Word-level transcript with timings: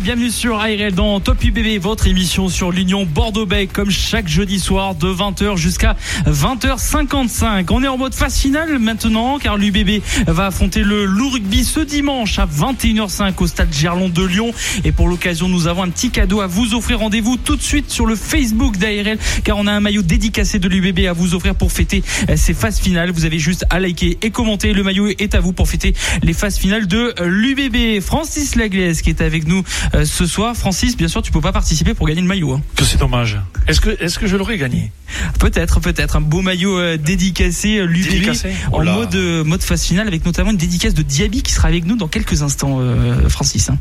Bienvenue 0.00 0.30
sur 0.30 0.60
ARL 0.60 0.92
dans 0.92 1.18
Top 1.18 1.42
UBB, 1.42 1.80
votre 1.80 2.06
émission 2.06 2.48
sur 2.48 2.70
l'Union 2.70 3.04
Bordeaux-Bègles, 3.04 3.72
comme 3.72 3.90
chaque 3.90 4.28
jeudi 4.28 4.60
soir 4.60 4.94
de 4.94 5.08
20h 5.08 5.56
jusqu'à 5.56 5.96
20h55. 6.26 7.66
On 7.70 7.82
est 7.82 7.88
en 7.88 7.98
mode 7.98 8.14
phase 8.14 8.38
finale 8.38 8.78
maintenant, 8.78 9.38
car 9.38 9.56
l'UBB 9.56 10.02
va 10.26 10.46
affronter 10.46 10.82
le 10.84 11.04
Loup 11.04 11.30
Rugby 11.30 11.64
ce 11.64 11.80
dimanche 11.80 12.38
à 12.38 12.46
21h05 12.46 13.32
au 13.38 13.46
stade 13.46 13.72
Gerland 13.72 14.12
de 14.12 14.24
Lyon. 14.24 14.52
Et 14.84 14.92
pour 14.92 15.08
l'occasion, 15.08 15.48
nous 15.48 15.66
avons 15.66 15.82
un 15.82 15.90
petit 15.90 16.10
cadeau 16.10 16.40
à 16.40 16.46
vous 16.46 16.74
offrir. 16.74 17.00
Rendez-vous 17.00 17.36
tout 17.36 17.56
de 17.56 17.62
suite 17.62 17.90
sur 17.90 18.06
le 18.06 18.14
Facebook 18.14 18.76
d'ARL, 18.76 19.18
car 19.42 19.58
on 19.58 19.66
a 19.66 19.72
un 19.72 19.80
maillot 19.80 20.02
dédicacé 20.02 20.60
de 20.60 20.68
l'UBB 20.68 21.06
à 21.06 21.12
vous 21.12 21.34
offrir 21.34 21.56
pour 21.56 21.72
fêter 21.72 22.04
ces 22.36 22.54
phases 22.54 22.78
finales. 22.78 23.10
Vous 23.10 23.24
avez 23.24 23.40
juste 23.40 23.66
à 23.70 23.80
liker 23.80 24.18
et 24.22 24.30
commenter. 24.30 24.72
Le 24.72 24.84
maillot 24.84 25.08
est 25.08 25.34
à 25.34 25.40
vous 25.40 25.52
pour 25.52 25.68
fêter 25.68 25.92
les 26.22 26.34
phases 26.34 26.56
finales 26.56 26.86
de 26.86 27.14
l'UBB. 27.20 28.00
Francis 28.00 28.54
Laglaise 28.54 29.02
qui 29.02 29.10
est 29.10 29.22
avec 29.22 29.46
nous 29.48 29.64
euh, 29.94 30.04
ce 30.04 30.26
soir. 30.26 30.54
Francis, 30.56 30.96
bien 30.96 31.08
sûr, 31.08 31.22
tu 31.22 31.32
peux 31.32 31.40
pas 31.40 31.52
participer 31.52 31.94
pour 31.94 32.06
gagner 32.06 32.20
le 32.20 32.26
maillot. 32.26 32.52
Hein. 32.52 32.62
Que 32.76 32.84
c'est 32.84 32.98
dommage. 32.98 33.38
Est-ce 33.66 33.80
que, 33.80 33.90
est-ce 34.02 34.18
que 34.18 34.26
je 34.26 34.36
l'aurais 34.36 34.58
gagné? 34.58 34.92
Peut-être, 35.38 35.80
peut-être. 35.80 36.16
Un 36.16 36.20
beau 36.20 36.42
maillot 36.42 36.78
euh, 36.78 36.96
dédicacé, 36.96 37.78
euh, 37.78 37.86
Dédicacé? 37.86 38.50
Oh 38.72 38.76
en 38.76 38.80
là. 38.80 38.92
mode, 38.92 39.16
mode 39.46 39.62
phase 39.62 39.82
finale, 39.84 40.06
avec 40.08 40.24
notamment 40.24 40.50
une 40.50 40.56
dédicace 40.56 40.94
de 40.94 41.02
Diaby 41.02 41.42
qui 41.42 41.52
sera 41.52 41.68
avec 41.68 41.84
nous 41.84 41.96
dans 41.96 42.08
quelques 42.08 42.42
instants, 42.42 42.80
Francis. 43.28 43.70
hein. 43.70 43.78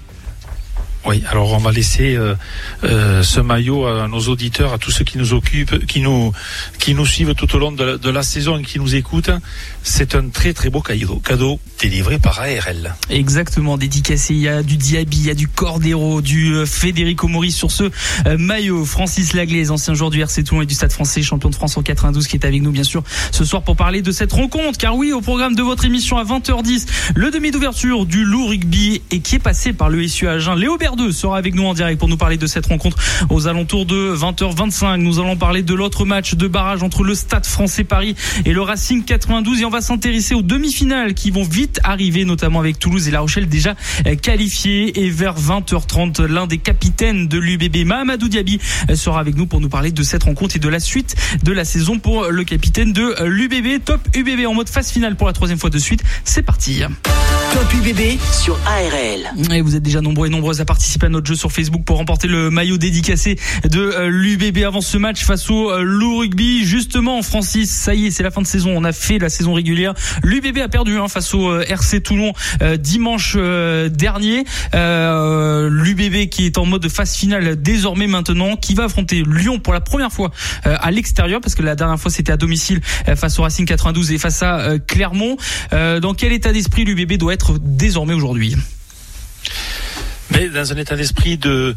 Oui, 1.07 1.23
alors 1.29 1.53
on 1.53 1.57
va 1.57 1.71
laisser 1.71 2.15
euh, 2.17 2.35
euh, 2.83 3.23
ce 3.23 3.39
maillot 3.39 3.85
à 3.85 4.09
nos 4.09 4.19
auditeurs, 4.19 4.73
à 4.73 4.77
tous 4.77 4.91
ceux 4.91 5.05
qui 5.05 5.17
nous 5.17 5.33
occupent, 5.33 5.85
qui 5.85 6.01
nous 6.01 6.33
qui 6.79 6.93
nous 6.93 7.05
suivent 7.05 7.33
tout 7.33 7.55
au 7.55 7.59
long 7.59 7.71
de 7.71 8.09
la, 8.09 8.23
saison 8.23 8.57
et 8.57 8.63
qui 8.63 8.77
nous 8.77 8.93
écoutent. 8.93 9.29
C'est 9.83 10.15
un 10.15 10.27
très 10.27 10.51
très 10.51 10.69
beau 10.69 10.81
cadeau, 10.81 11.21
cadeau 11.23 11.61
délivré 11.81 12.19
par 12.19 12.41
ARL. 12.41 12.93
Exactement, 13.09 13.77
dédicacé. 13.77 14.33
Il 14.33 14.41
y 14.41 14.49
a 14.49 14.63
du 14.63 14.75
Diaby, 14.75 15.17
il 15.17 15.25
y 15.27 15.29
a 15.29 15.33
du 15.33 15.47
Cordero, 15.47 16.21
du 16.21 16.53
euh, 16.53 16.65
Federico 16.65 17.29
Maurice 17.29 17.55
sur 17.55 17.71
ce 17.71 17.89
maillot. 18.37 18.83
Francis 18.83 19.31
Laglaise, 19.31 19.71
ancien 19.71 19.93
joueur 19.93 20.09
du 20.09 20.19
RC 20.19 20.43
Toulon 20.43 20.63
et 20.63 20.65
du 20.65 20.73
Stade 20.73 20.91
français, 20.91 21.21
champion 21.21 21.49
de 21.49 21.55
France 21.55 21.77
en 21.77 21.83
92, 21.83 22.27
qui 22.27 22.35
est 22.35 22.45
avec 22.45 22.61
nous, 22.61 22.71
bien 22.71 22.83
sûr, 22.83 23.03
ce 23.31 23.45
soir 23.45 23.63
pour 23.63 23.77
parler 23.77 24.01
de 24.01 24.11
cette 24.11 24.33
rencontre. 24.33 24.77
Car 24.77 24.97
oui, 24.97 25.13
au 25.13 25.21
programme 25.21 25.55
de 25.55 25.63
votre 25.63 25.85
émission 25.85 26.17
à 26.17 26.25
20h10, 26.25 26.85
le 27.15 27.31
demi 27.31 27.51
d'ouverture 27.51 28.05
du 28.05 28.25
Loup 28.25 28.47
Rugby 28.47 29.01
et 29.11 29.21
qui 29.21 29.35
est 29.35 29.39
passé 29.39 29.71
par 29.71 29.89
le 29.89 30.05
SU 30.05 30.27
Agen. 30.27 30.55
Léo 30.55 30.77
Sera 31.11 31.37
avec 31.37 31.55
nous 31.55 31.63
en 31.63 31.73
direct 31.73 31.99
pour 31.99 32.09
nous 32.09 32.17
parler 32.17 32.37
de 32.37 32.47
cette 32.47 32.65
rencontre 32.65 32.97
aux 33.29 33.47
alentours 33.47 33.85
de 33.85 34.15
20h25. 34.15 34.97
Nous 34.97 35.19
allons 35.19 35.37
parler 35.37 35.61
de 35.61 35.73
l'autre 35.73 36.05
match 36.05 36.35
de 36.35 36.47
barrage 36.47 36.83
entre 36.83 37.03
le 37.03 37.13
Stade 37.15 37.45
français 37.45 37.83
Paris 37.83 38.15
et 38.45 38.53
le 38.53 38.61
Racing 38.61 39.03
92 39.03 39.61
et 39.61 39.65
on 39.65 39.69
va 39.69 39.81
s'intéresser 39.81 40.33
aux 40.33 40.41
demi-finales 40.41 41.13
qui 41.13 41.31
vont 41.31 41.43
vite 41.43 41.79
arriver, 41.83 42.25
notamment 42.25 42.59
avec 42.59 42.79
Toulouse 42.79 43.07
et 43.07 43.11
La 43.11 43.19
Rochelle 43.19 43.47
déjà 43.47 43.75
euh, 44.05 44.15
qualifiés. 44.15 45.05
Et 45.05 45.09
vers 45.09 45.39
20h30, 45.39 46.23
l'un 46.25 46.47
des 46.47 46.57
capitaines 46.57 47.27
de 47.27 47.37
l'UBB, 47.37 47.85
Mahamadou 47.85 48.27
Diaby, 48.27 48.59
euh, 48.89 48.95
sera 48.95 49.19
avec 49.19 49.35
nous 49.35 49.45
pour 49.45 49.61
nous 49.61 49.69
parler 49.69 49.91
de 49.91 50.03
cette 50.03 50.23
rencontre 50.23 50.55
et 50.55 50.59
de 50.59 50.69
la 50.69 50.79
suite 50.79 51.15
de 51.43 51.51
la 51.51 51.65
saison 51.65 51.99
pour 51.99 52.25
le 52.25 52.43
capitaine 52.43 52.93
de 52.93 53.23
l'UBB. 53.23 53.83
Top 53.83 54.01
UBB 54.15 54.45
en 54.47 54.53
mode 54.53 54.69
phase 54.69 54.91
finale 54.91 55.15
pour 55.15 55.27
la 55.27 55.33
troisième 55.33 55.59
fois 55.59 55.69
de 55.69 55.79
suite. 55.79 56.03
C'est 56.23 56.43
parti. 56.43 56.83
Top 57.53 57.73
UBB 57.73 58.19
sur 58.31 58.57
ARL. 58.65 59.53
Et 59.53 59.61
vous 59.61 59.75
êtes 59.75 59.83
déjà 59.83 60.01
nombreux 60.01 60.27
et 60.27 60.29
nombreuses 60.29 60.59
à 60.61 60.65
participer 60.65 61.05
à 61.05 61.09
notre 61.09 61.27
jeu 61.27 61.35
sur 61.35 61.51
Facebook 61.51 61.83
pour 61.85 61.97
remporter 61.97 62.27
le 62.27 62.49
maillot 62.49 62.77
dédicacé 62.77 63.37
de 63.69 63.79
euh, 63.79 64.09
l'UBB 64.09 64.63
avant 64.65 64.81
ce 64.81 64.97
match 64.97 65.23
face 65.23 65.49
au 65.49 65.71
euh, 65.71 65.81
Loup 65.83 66.19
Rugby. 66.19 66.65
Justement, 66.65 67.21
Francis, 67.21 67.71
ça 67.71 67.93
y 67.93 68.07
est, 68.07 68.11
c'est 68.11 68.23
la 68.23 68.31
fin 68.31 68.41
de 68.41 68.47
saison. 68.47 68.73
On 68.75 68.83
a 68.83 68.91
fait 68.91 69.19
la 69.19 69.29
saison 69.29 69.53
régulière. 69.53 69.93
L'UBB 70.23 70.57
a 70.59 70.67
perdu 70.67 70.97
hein, 70.97 71.07
face 71.07 71.33
au 71.33 71.49
euh, 71.49 71.65
RC 71.67 72.01
Toulon 72.01 72.33
dimanche 72.79 73.35
dernier. 73.35 74.43
Euh, 74.73 75.69
L'UBB 75.69 76.29
qui 76.29 76.45
est 76.45 76.57
en 76.57 76.65
mode 76.65 76.87
phase 76.89 77.15
finale 77.15 77.61
désormais 77.61 78.07
maintenant, 78.07 78.55
qui 78.55 78.73
va 78.73 78.85
affronter 78.85 79.23
Lyon 79.25 79.59
pour 79.59 79.73
la 79.73 79.81
première 79.81 80.11
fois 80.11 80.31
à 80.63 80.91
l'extérieur 80.91 81.41
parce 81.41 81.55
que 81.55 81.61
la 81.61 81.75
dernière 81.75 81.99
fois 81.99 82.11
c'était 82.11 82.31
à 82.31 82.37
domicile 82.37 82.81
face 83.15 83.39
au 83.39 83.43
Racing 83.43 83.65
92 83.65 84.11
et 84.11 84.17
face 84.17 84.43
à 84.43 84.79
Clermont. 84.85 85.37
Dans 85.71 86.13
quel 86.13 86.33
état 86.33 86.51
d'esprit 86.51 86.85
l'UBB 86.85 87.13
doit 87.13 87.33
être 87.33 87.36
désormais 87.59 88.13
aujourd'hui 88.13 88.55
Mais 90.31 90.49
dans 90.49 90.73
un 90.73 90.77
état 90.77 90.95
d'esprit 90.95 91.37
de 91.37 91.75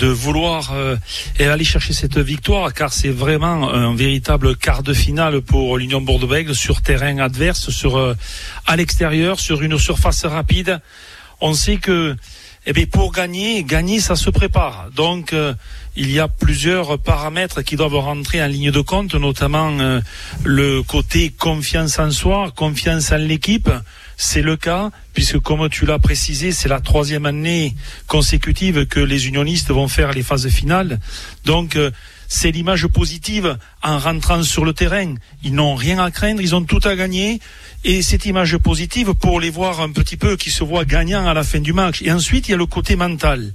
vouloir 0.00 0.72
euh, 0.72 0.96
aller 1.38 1.64
chercher 1.64 1.92
cette 1.92 2.18
victoire, 2.18 2.72
car 2.72 2.92
c'est 2.92 3.10
vraiment 3.10 3.72
un 3.72 3.94
véritable 3.94 4.56
quart 4.56 4.82
de 4.82 4.94
finale 4.94 5.42
pour 5.42 5.76
l'Union 5.76 6.00
Bordeaux-Bègles 6.00 6.54
sur 6.54 6.80
terrain 6.80 7.18
adverse, 7.18 7.70
sur 7.70 7.96
euh, 7.96 8.14
à 8.66 8.76
l'extérieur, 8.76 9.38
sur 9.38 9.62
une 9.62 9.78
surface 9.78 10.24
rapide. 10.24 10.80
On 11.40 11.54
sait 11.54 11.76
que 11.76 12.16
eh 12.66 12.86
pour 12.86 13.12
gagner, 13.12 13.64
gagner, 13.64 14.00
ça 14.00 14.16
se 14.16 14.28
prépare. 14.28 14.90
Donc, 14.94 15.32
euh, 15.32 15.54
il 15.96 16.10
y 16.10 16.20
a 16.20 16.28
plusieurs 16.28 16.98
paramètres 16.98 17.62
qui 17.62 17.76
doivent 17.76 17.96
rentrer 17.96 18.42
en 18.42 18.46
ligne 18.46 18.70
de 18.70 18.80
compte, 18.80 19.14
notamment 19.14 20.00
le 20.44 20.82
côté 20.82 21.30
confiance 21.30 21.98
en 21.98 22.10
soi, 22.10 22.52
confiance 22.54 23.12
en 23.12 23.16
l'équipe. 23.16 23.70
C'est 24.22 24.42
le 24.42 24.58
cas, 24.58 24.90
puisque 25.14 25.38
comme 25.38 25.70
tu 25.70 25.86
l'as 25.86 25.98
précisé, 25.98 26.52
c'est 26.52 26.68
la 26.68 26.80
troisième 26.80 27.24
année 27.24 27.74
consécutive 28.06 28.84
que 28.84 29.00
les 29.00 29.28
unionistes 29.28 29.70
vont 29.70 29.88
faire 29.88 30.12
les 30.12 30.22
phases 30.22 30.46
finales. 30.50 31.00
Donc, 31.46 31.74
euh, 31.76 31.90
c'est 32.28 32.50
l'image 32.50 32.86
positive 32.88 33.56
en 33.82 33.98
rentrant 33.98 34.42
sur 34.42 34.66
le 34.66 34.74
terrain. 34.74 35.14
Ils 35.42 35.54
n'ont 35.54 35.74
rien 35.74 35.98
à 35.98 36.10
craindre, 36.10 36.42
ils 36.42 36.54
ont 36.54 36.64
tout 36.64 36.80
à 36.84 36.96
gagner. 36.96 37.40
Et 37.82 38.02
cette 38.02 38.26
image 38.26 38.58
positive 38.58 39.14
pour 39.14 39.40
les 39.40 39.48
voir 39.48 39.80
un 39.80 39.90
petit 39.90 40.18
peu 40.18 40.36
qui 40.36 40.50
se 40.50 40.64
voient 40.64 40.84
gagnants 40.84 41.26
à 41.26 41.32
la 41.32 41.42
fin 41.42 41.60
du 41.60 41.72
match. 41.72 42.02
Et 42.02 42.12
ensuite, 42.12 42.46
il 42.48 42.50
y 42.50 42.54
a 42.54 42.58
le 42.58 42.66
côté 42.66 42.96
mental. 42.96 43.54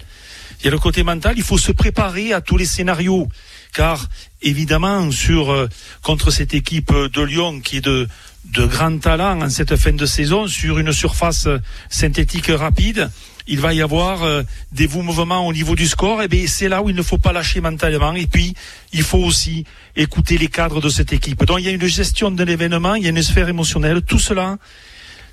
Il 0.62 0.66
y 0.66 0.68
a 0.70 0.72
le 0.72 0.80
côté 0.80 1.04
mental, 1.04 1.36
il 1.38 1.44
faut 1.44 1.60
se 1.60 1.74
préparer 1.74 2.34
à 2.34 2.42
tous 2.42 2.58
les 2.58 2.66
scénarios. 2.66 3.28
Car, 3.72 4.08
évidemment, 4.42 5.12
sur, 5.12 5.52
euh, 5.52 5.70
contre 6.02 6.32
cette 6.32 6.56
équipe 6.56 6.92
de 6.92 7.22
Lyon 7.22 7.60
qui 7.60 7.78
est 7.78 7.82
de, 7.82 8.08
de 8.52 8.66
grand 8.66 8.98
talent 9.00 9.42
en 9.42 9.50
cette 9.50 9.76
fin 9.76 9.94
de 9.94 10.06
saison, 10.06 10.48
sur 10.48 10.80
une 10.80 10.92
surface 10.92 11.48
euh, 11.48 11.60
synthétique 11.90 12.48
rapide, 12.48 13.10
il 13.48 13.60
va 13.60 13.74
y 13.74 13.82
avoir 13.82 14.24
euh, 14.24 14.44
des 14.72 14.88
mouvements 14.88 15.46
au 15.46 15.54
niveau 15.54 15.76
du 15.76 15.88
score. 15.88 16.22
Et 16.22 16.28
bien, 16.28 16.46
c'est 16.48 16.70
là 16.70 16.82
où 16.82 16.90
il 16.90 16.96
ne 16.96 17.02
faut 17.02 17.18
pas 17.18 17.34
lâcher 17.34 17.62
mentalement. 17.62 18.14
Et 18.14 18.28
puis, 18.28 18.56
il 18.94 19.04
faut 19.04 19.20
aussi 19.20 19.66
écouter 19.96 20.38
les 20.38 20.48
cadres 20.48 20.82
de 20.82 20.90
cette 20.90 21.14
équipe. 21.14 21.44
Donc, 21.46 21.60
il 21.60 21.66
y 21.66 21.70
a 21.70 21.72
une 21.72 21.86
gestion 21.86 22.32
de 22.32 22.44
l'événement, 22.44 22.96
il 22.96 23.04
y 23.04 23.08
a 23.08 23.10
une 23.10 23.22
sphère 23.22 23.50
émotionnelle. 23.50 24.02
Tout 24.02 24.20
cela, 24.20 24.58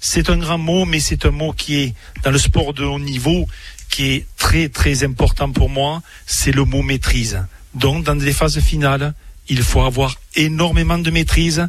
c'est 0.00 0.28
un 0.28 0.36
grand 0.36 0.58
mot, 0.58 0.84
mais 0.84 1.00
c'est 1.00 1.24
un 1.26 1.30
mot 1.30 1.52
qui 1.52 1.76
est 1.76 1.94
dans 2.22 2.30
le 2.30 2.38
sport 2.38 2.74
de 2.74 2.84
haut 2.84 2.98
niveau, 2.98 3.46
qui 3.88 4.10
est 4.10 4.26
très 4.36 4.68
très 4.68 5.04
important 5.04 5.50
pour 5.50 5.70
moi. 5.70 6.02
C'est 6.26 6.52
le 6.52 6.64
mot 6.64 6.82
maîtrise. 6.82 7.42
Donc, 7.74 8.04
dans 8.04 8.14
les 8.14 8.32
phases 8.32 8.60
finales, 8.60 9.14
il 9.48 9.62
faut 9.62 9.82
avoir 9.82 10.16
énormément 10.34 10.98
de 10.98 11.10
maîtrise. 11.10 11.66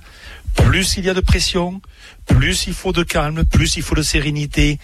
Plus 0.56 0.98
il 0.98 1.06
y 1.06 1.10
a 1.10 1.14
de 1.14 1.22
pression, 1.22 1.82
plus 2.26 2.68
il 2.68 2.74
faut 2.74 2.94
de 2.94 3.04
calme, 3.04 3.44
plus 3.44 3.76
il 3.76 3.84
faut 3.84 3.96
de 3.96 4.02
sérénité 4.02 4.80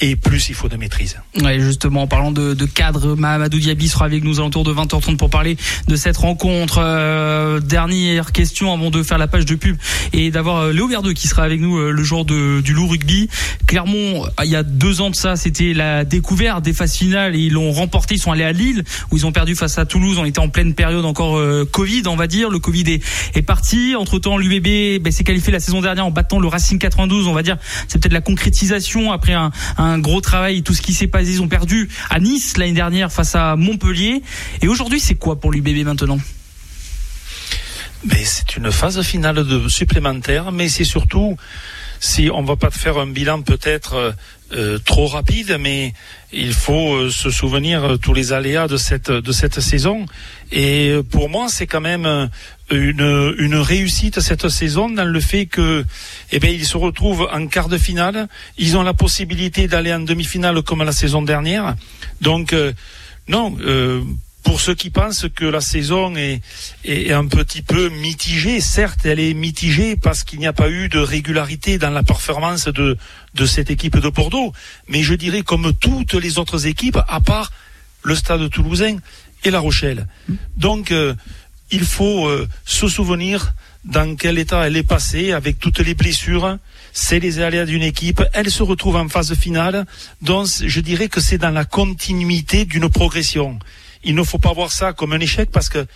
et 0.00 0.16
plus 0.16 0.48
il 0.48 0.54
faut 0.54 0.68
de 0.68 0.76
maîtrise. 0.76 1.16
Ouais, 1.40 1.58
justement, 1.60 2.02
en 2.02 2.06
parlant 2.06 2.30
de, 2.30 2.54
de 2.54 2.66
cadre, 2.66 3.16
Mahamadou 3.16 3.58
Diaby 3.58 3.88
sera 3.88 4.04
avec 4.04 4.22
nous 4.22 4.36
aux 4.36 4.40
alentours 4.40 4.64
de 4.64 4.72
20h30 4.72 5.16
pour 5.16 5.30
parler 5.30 5.56
de 5.88 5.96
cette 5.96 6.16
rencontre. 6.16 6.78
Euh, 6.80 7.60
dernière 7.60 8.32
question 8.32 8.72
avant 8.72 8.90
de 8.90 9.02
faire 9.02 9.18
la 9.18 9.26
page 9.26 9.44
de 9.44 9.54
pub 9.54 9.76
et 10.12 10.30
d'avoir 10.30 10.58
euh, 10.58 10.72
Léo 10.72 10.88
Verdeux 10.88 11.12
qui 11.12 11.26
sera 11.26 11.42
avec 11.42 11.60
nous 11.60 11.78
euh, 11.78 11.90
le 11.90 12.02
jour 12.02 12.24
de, 12.24 12.60
du 12.60 12.74
loup 12.74 12.86
rugby. 12.86 13.28
Clermont, 13.66 14.24
euh, 14.24 14.44
il 14.44 14.50
y 14.50 14.56
a 14.56 14.62
deux 14.62 15.00
ans 15.00 15.10
de 15.10 15.16
ça, 15.16 15.36
c'était 15.36 15.72
la 15.74 16.04
découverte 16.04 16.64
des 16.64 16.72
phases 16.72 16.94
finales 16.94 17.34
et 17.34 17.40
ils 17.40 17.52
l'ont 17.52 17.72
remporté. 17.72 18.14
Ils 18.14 18.20
sont 18.20 18.32
allés 18.32 18.44
à 18.44 18.52
Lille 18.52 18.84
où 19.10 19.16
ils 19.16 19.26
ont 19.26 19.32
perdu 19.32 19.54
face 19.54 19.78
à 19.78 19.84
Toulouse. 19.84 20.18
On 20.18 20.24
était 20.24 20.38
en 20.38 20.48
pleine 20.48 20.74
période 20.74 21.04
encore 21.04 21.40
Covid, 21.72 22.02
on 22.06 22.16
va 22.16 22.26
dire. 22.26 22.50
Le 22.50 22.58
Covid 22.58 22.84
est, 22.88 23.02
est 23.36 23.42
parti. 23.42 23.94
Entre 23.96 24.18
temps, 24.18 24.36
l'UBB 24.36 25.02
ben, 25.02 25.12
s'est 25.12 25.24
qualifié 25.24 25.52
la 25.52 25.60
saison 25.60 25.80
dernière 25.80 26.06
en 26.06 26.10
battant 26.10 26.40
le 26.40 26.48
Racing 26.48 26.78
92. 26.78 27.26
On 27.26 27.32
va 27.32 27.42
dire, 27.42 27.56
c'est 27.88 28.00
peut-être 28.00 28.12
la 28.12 28.20
concrétisation 28.20 29.12
après 29.12 29.34
un, 29.34 29.50
un 29.76 29.87
gros 29.96 30.20
travail. 30.20 30.62
Tout 30.62 30.74
ce 30.74 30.82
qui 30.82 30.92
s'est 30.92 31.06
passé, 31.06 31.32
ils 31.34 31.42
ont 31.42 31.48
perdu 31.48 31.88
à 32.10 32.20
Nice 32.20 32.58
l'année 32.58 32.72
dernière 32.72 33.10
face 33.10 33.34
à 33.34 33.56
Montpellier. 33.56 34.22
Et 34.60 34.68
aujourd'hui, 34.68 35.00
c'est 35.00 35.14
quoi 35.14 35.40
pour 35.40 35.50
l'UBB 35.50 35.84
maintenant? 35.86 36.18
C'est 38.24 38.56
une 38.56 38.70
phase 38.70 39.00
finale 39.02 39.46
de 39.46 39.68
supplémentaire, 39.68 40.52
mais 40.52 40.68
c'est 40.68 40.84
surtout 40.84 41.36
si 42.00 42.30
on 42.32 42.42
va 42.42 42.56
pas 42.56 42.70
faire 42.70 42.98
un 42.98 43.06
bilan 43.06 43.42
peut-être 43.42 44.14
euh, 44.52 44.78
trop 44.78 45.06
rapide, 45.06 45.56
mais 45.58 45.94
il 46.32 46.52
faut 46.52 47.10
se 47.10 47.30
souvenir 47.30 47.98
tous 48.00 48.14
les 48.14 48.32
aléas 48.32 48.68
de 48.68 48.76
cette 48.76 49.10
de 49.10 49.32
cette 49.32 49.60
saison. 49.60 50.06
Et 50.52 50.94
pour 51.10 51.28
moi, 51.28 51.46
c'est 51.48 51.66
quand 51.66 51.80
même 51.80 52.28
une, 52.70 53.34
une 53.38 53.56
réussite 53.56 54.20
cette 54.20 54.48
saison 54.48 54.88
dans 54.88 55.04
le 55.04 55.20
fait 55.20 55.46
que, 55.46 55.84
eh 56.32 56.38
bien, 56.38 56.50
ils 56.50 56.66
se 56.66 56.76
retrouvent 56.76 57.28
en 57.32 57.46
quart 57.46 57.68
de 57.68 57.78
finale. 57.78 58.28
Ils 58.58 58.76
ont 58.76 58.82
la 58.82 58.94
possibilité 58.94 59.68
d'aller 59.68 59.92
en 59.92 60.00
demi-finale 60.00 60.62
comme 60.62 60.82
la 60.82 60.92
saison 60.92 61.22
dernière. 61.22 61.76
Donc, 62.20 62.54
non. 63.28 63.56
pour 64.42 64.60
ceux 64.60 64.74
qui 64.74 64.90
pensent 64.90 65.26
que 65.34 65.44
la 65.44 65.60
saison 65.60 66.16
est, 66.16 66.40
est, 66.84 67.12
un 67.12 67.26
petit 67.26 67.62
peu 67.62 67.88
mitigée, 67.90 68.60
certes, 68.60 69.04
elle 69.04 69.20
est 69.20 69.34
mitigée 69.34 69.96
parce 69.96 70.24
qu'il 70.24 70.38
n'y 70.38 70.46
a 70.46 70.52
pas 70.52 70.70
eu 70.70 70.88
de 70.88 70.98
régularité 70.98 71.78
dans 71.78 71.90
la 71.90 72.02
performance 72.02 72.68
de, 72.68 72.96
de 73.34 73.46
cette 73.46 73.70
équipe 73.70 73.98
de 73.98 74.08
Bordeaux. 74.08 74.52
Mais 74.88 75.02
je 75.02 75.14
dirais 75.14 75.42
comme 75.42 75.72
toutes 75.74 76.14
les 76.14 76.38
autres 76.38 76.66
équipes, 76.66 76.98
à 77.08 77.20
part 77.20 77.52
le 78.02 78.14
Stade 78.14 78.48
Toulousain 78.50 78.96
et 79.44 79.50
La 79.50 79.60
Rochelle. 79.60 80.06
Donc, 80.56 80.92
euh, 80.92 81.14
il 81.70 81.84
faut 81.84 82.26
euh, 82.26 82.48
se 82.64 82.88
souvenir 82.88 83.52
dans 83.84 84.16
quel 84.16 84.38
état 84.38 84.66
elle 84.66 84.76
est 84.76 84.82
passée 84.82 85.32
avec 85.32 85.58
toutes 85.58 85.78
les 85.80 85.94
blessures. 85.94 86.58
C'est 86.92 87.20
les 87.20 87.38
aléas 87.40 87.64
d'une 87.64 87.82
équipe. 87.82 88.22
Elle 88.32 88.50
se 88.50 88.62
retrouve 88.62 88.96
en 88.96 89.08
phase 89.08 89.34
finale. 89.34 89.86
Donc, 90.20 90.48
je 90.64 90.80
dirais 90.80 91.08
que 91.08 91.20
c'est 91.20 91.38
dans 91.38 91.50
la 91.50 91.64
continuité 91.64 92.64
d'une 92.64 92.88
progression 92.88 93.58
il 94.04 94.14
ne 94.14 94.22
faut 94.22 94.38
pas 94.38 94.52
voir 94.52 94.72
ça 94.72 94.92
comme 94.92 95.12
un 95.12 95.20
échec 95.20 95.50
parce 95.50 95.68
que 95.68 95.86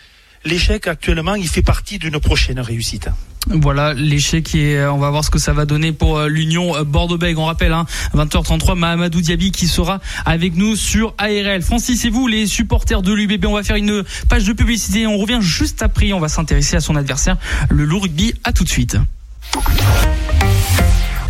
l'échec 0.44 0.86
actuellement, 0.86 1.34
il 1.34 1.48
fait 1.48 1.62
partie 1.62 1.98
d'une 1.98 2.18
prochaine 2.18 2.60
réussite. 2.60 3.08
Voilà 3.48 3.92
l'échec 3.92 4.54
et 4.54 4.76
euh, 4.76 4.92
on 4.92 4.98
va 4.98 5.10
voir 5.10 5.24
ce 5.24 5.30
que 5.30 5.38
ça 5.38 5.52
va 5.52 5.66
donner 5.66 5.90
pour 5.90 6.18
euh, 6.18 6.28
l'Union 6.28 6.76
euh, 6.76 6.84
Bordeaux-Bègles. 6.84 7.40
On 7.40 7.46
rappelle, 7.46 7.72
hein, 7.72 7.86
20h33, 8.14 8.76
Mahamadou 8.76 9.20
Diaby 9.20 9.50
qui 9.50 9.66
sera 9.66 10.00
avec 10.24 10.54
nous 10.54 10.76
sur 10.76 11.14
ARL. 11.18 11.60
Francis 11.62 12.04
et 12.04 12.10
vous, 12.10 12.28
les 12.28 12.46
supporters 12.46 13.02
de 13.02 13.12
l'UBB, 13.12 13.46
on 13.46 13.54
va 13.54 13.64
faire 13.64 13.76
une 13.76 14.04
page 14.28 14.44
de 14.44 14.52
publicité. 14.52 15.08
On 15.08 15.18
revient 15.18 15.40
juste 15.40 15.82
après. 15.82 16.12
On 16.12 16.20
va 16.20 16.28
s'intéresser 16.28 16.76
à 16.76 16.80
son 16.80 16.94
adversaire, 16.94 17.36
le 17.68 17.84
Loup 17.84 18.00
Rugby. 18.00 18.34
À 18.44 18.52
tout 18.52 18.62
de 18.64 18.68
suite. 18.68 18.96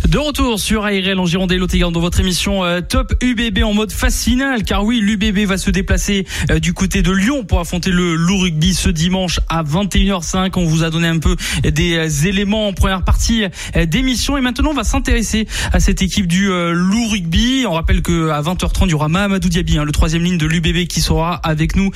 De 0.07 0.17
retour 0.17 0.59
sur 0.59 0.83
ARL 0.83 1.17
en 1.17 1.25
Gironde 1.25 1.51
et 1.53 1.79
dans 1.79 1.91
votre 1.91 2.19
émission 2.19 2.63
euh, 2.63 2.81
Top 2.81 3.13
UBB 3.21 3.63
en 3.63 3.73
mode 3.73 3.91
phase 3.91 4.21
finale 4.21 4.63
car 4.63 4.83
oui 4.83 4.99
l'UBB 4.99 5.47
va 5.47 5.57
se 5.57 5.71
déplacer 5.71 6.27
euh, 6.51 6.59
du 6.59 6.73
côté 6.73 7.01
de 7.01 7.11
Lyon 7.11 7.45
pour 7.45 7.59
affronter 7.59 7.89
le 7.89 8.15
Loup 8.15 8.39
Rugby 8.39 8.73
ce 8.73 8.89
dimanche 8.89 9.39
à 9.49 9.63
21h05 9.63 10.51
on 10.57 10.65
vous 10.65 10.83
a 10.83 10.89
donné 10.89 11.07
un 11.07 11.19
peu 11.19 11.35
des 11.63 11.95
euh, 11.95 12.27
éléments 12.27 12.67
en 12.67 12.73
première 12.73 13.03
partie 13.03 13.45
d'émission. 13.87 14.37
Et 14.37 14.41
maintenant 14.41 14.71
on 14.71 14.75
va 14.75 14.83
s'intéresser 14.83 15.47
à 15.71 15.79
cette 15.79 16.01
équipe 16.01 16.27
du 16.27 16.47
Loup 16.47 17.07
Rugby. 17.09 17.65
On 17.67 17.73
rappelle 17.73 18.01
que 18.01 18.29
à 18.29 18.41
20h30 18.41 18.85
il 18.85 18.91
y 18.91 18.93
aura 18.93 19.07
Mahamadou 19.07 19.49
Diaby 19.49 19.77
hein, 19.77 19.85
le 19.85 19.91
troisième 19.91 20.23
ligne 20.23 20.37
de 20.37 20.45
l'UBB 20.45 20.85
qui 20.87 21.01
sera 21.01 21.35
avec 21.35 21.75
nous 21.75 21.91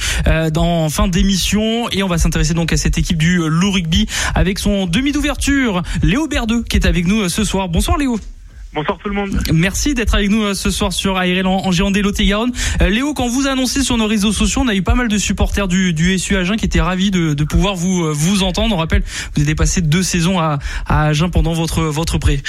dans 0.54 0.90
fin 0.90 1.08
d'émission. 1.08 1.90
Et 1.92 2.04
on 2.04 2.08
va 2.08 2.18
s'intéresser 2.18 2.54
donc 2.54 2.74
à 2.74 2.78
cette 2.78 2.98
équipe 2.98 3.18
du 3.18 3.38
Loup 3.48 3.72
Rugby 3.72 4.08
avec 4.34 4.60
son 4.60 4.88
demi 4.88 5.12
d'ouverture 5.12 5.84
Léo 6.02 6.28
Berdeux 6.28 6.64
qui 6.64 6.78
est 6.78 6.86
avec 6.86 7.06
nous 7.06 7.30
ce 7.30 7.44
soir. 7.44 7.70
Bonsoir 7.70 7.98
Léo 7.98 8.07
Bonsoir 8.74 8.98
tout 9.02 9.10
le 9.10 9.16
monde. 9.16 9.40
Merci 9.54 9.94
d'être 9.94 10.14
avec 10.14 10.30
nous 10.30 10.44
euh, 10.44 10.54
ce 10.54 10.70
soir 10.70 10.94
sur 10.94 11.18
ARL 11.18 11.48
en, 11.48 11.72
Gironde 11.72 11.98
Lot-et-Garonne. 11.98 12.52
Euh, 12.82 12.90
Léo, 12.90 13.14
quand 13.14 13.28
vous 13.28 13.48
annoncez 13.48 13.82
sur 13.82 13.98
nos 13.98 14.08
réseaux 14.08 14.32
sociaux, 14.32 14.62
on 14.64 14.68
a 14.68 14.76
eu 14.76 14.84
pas 14.84 14.94
mal 14.94 15.08
de 15.08 15.18
supporters 15.18 15.68
du, 15.68 15.94
du 15.94 16.18
SU 16.20 16.36
Agen 16.36 16.58
qui 16.58 16.66
étaient 16.66 16.82
ravis 16.82 17.10
de, 17.10 17.34
de 17.34 17.44
pouvoir 17.44 17.76
vous 17.76 18.04
euh, 18.04 18.12
vous 18.14 18.44
entendre. 18.44 18.76
On 18.76 18.78
rappelle, 18.78 19.04
vous 19.36 19.42
avez 19.42 19.56
passé 19.56 19.82
deux 19.82 20.04
saisons 20.04 20.40
à, 20.40 20.60
à 20.86 21.06
Agen 21.06 21.30
pendant 21.32 21.54
votre 21.54 21.84
votre 21.84 22.18
prêt. 22.18 22.42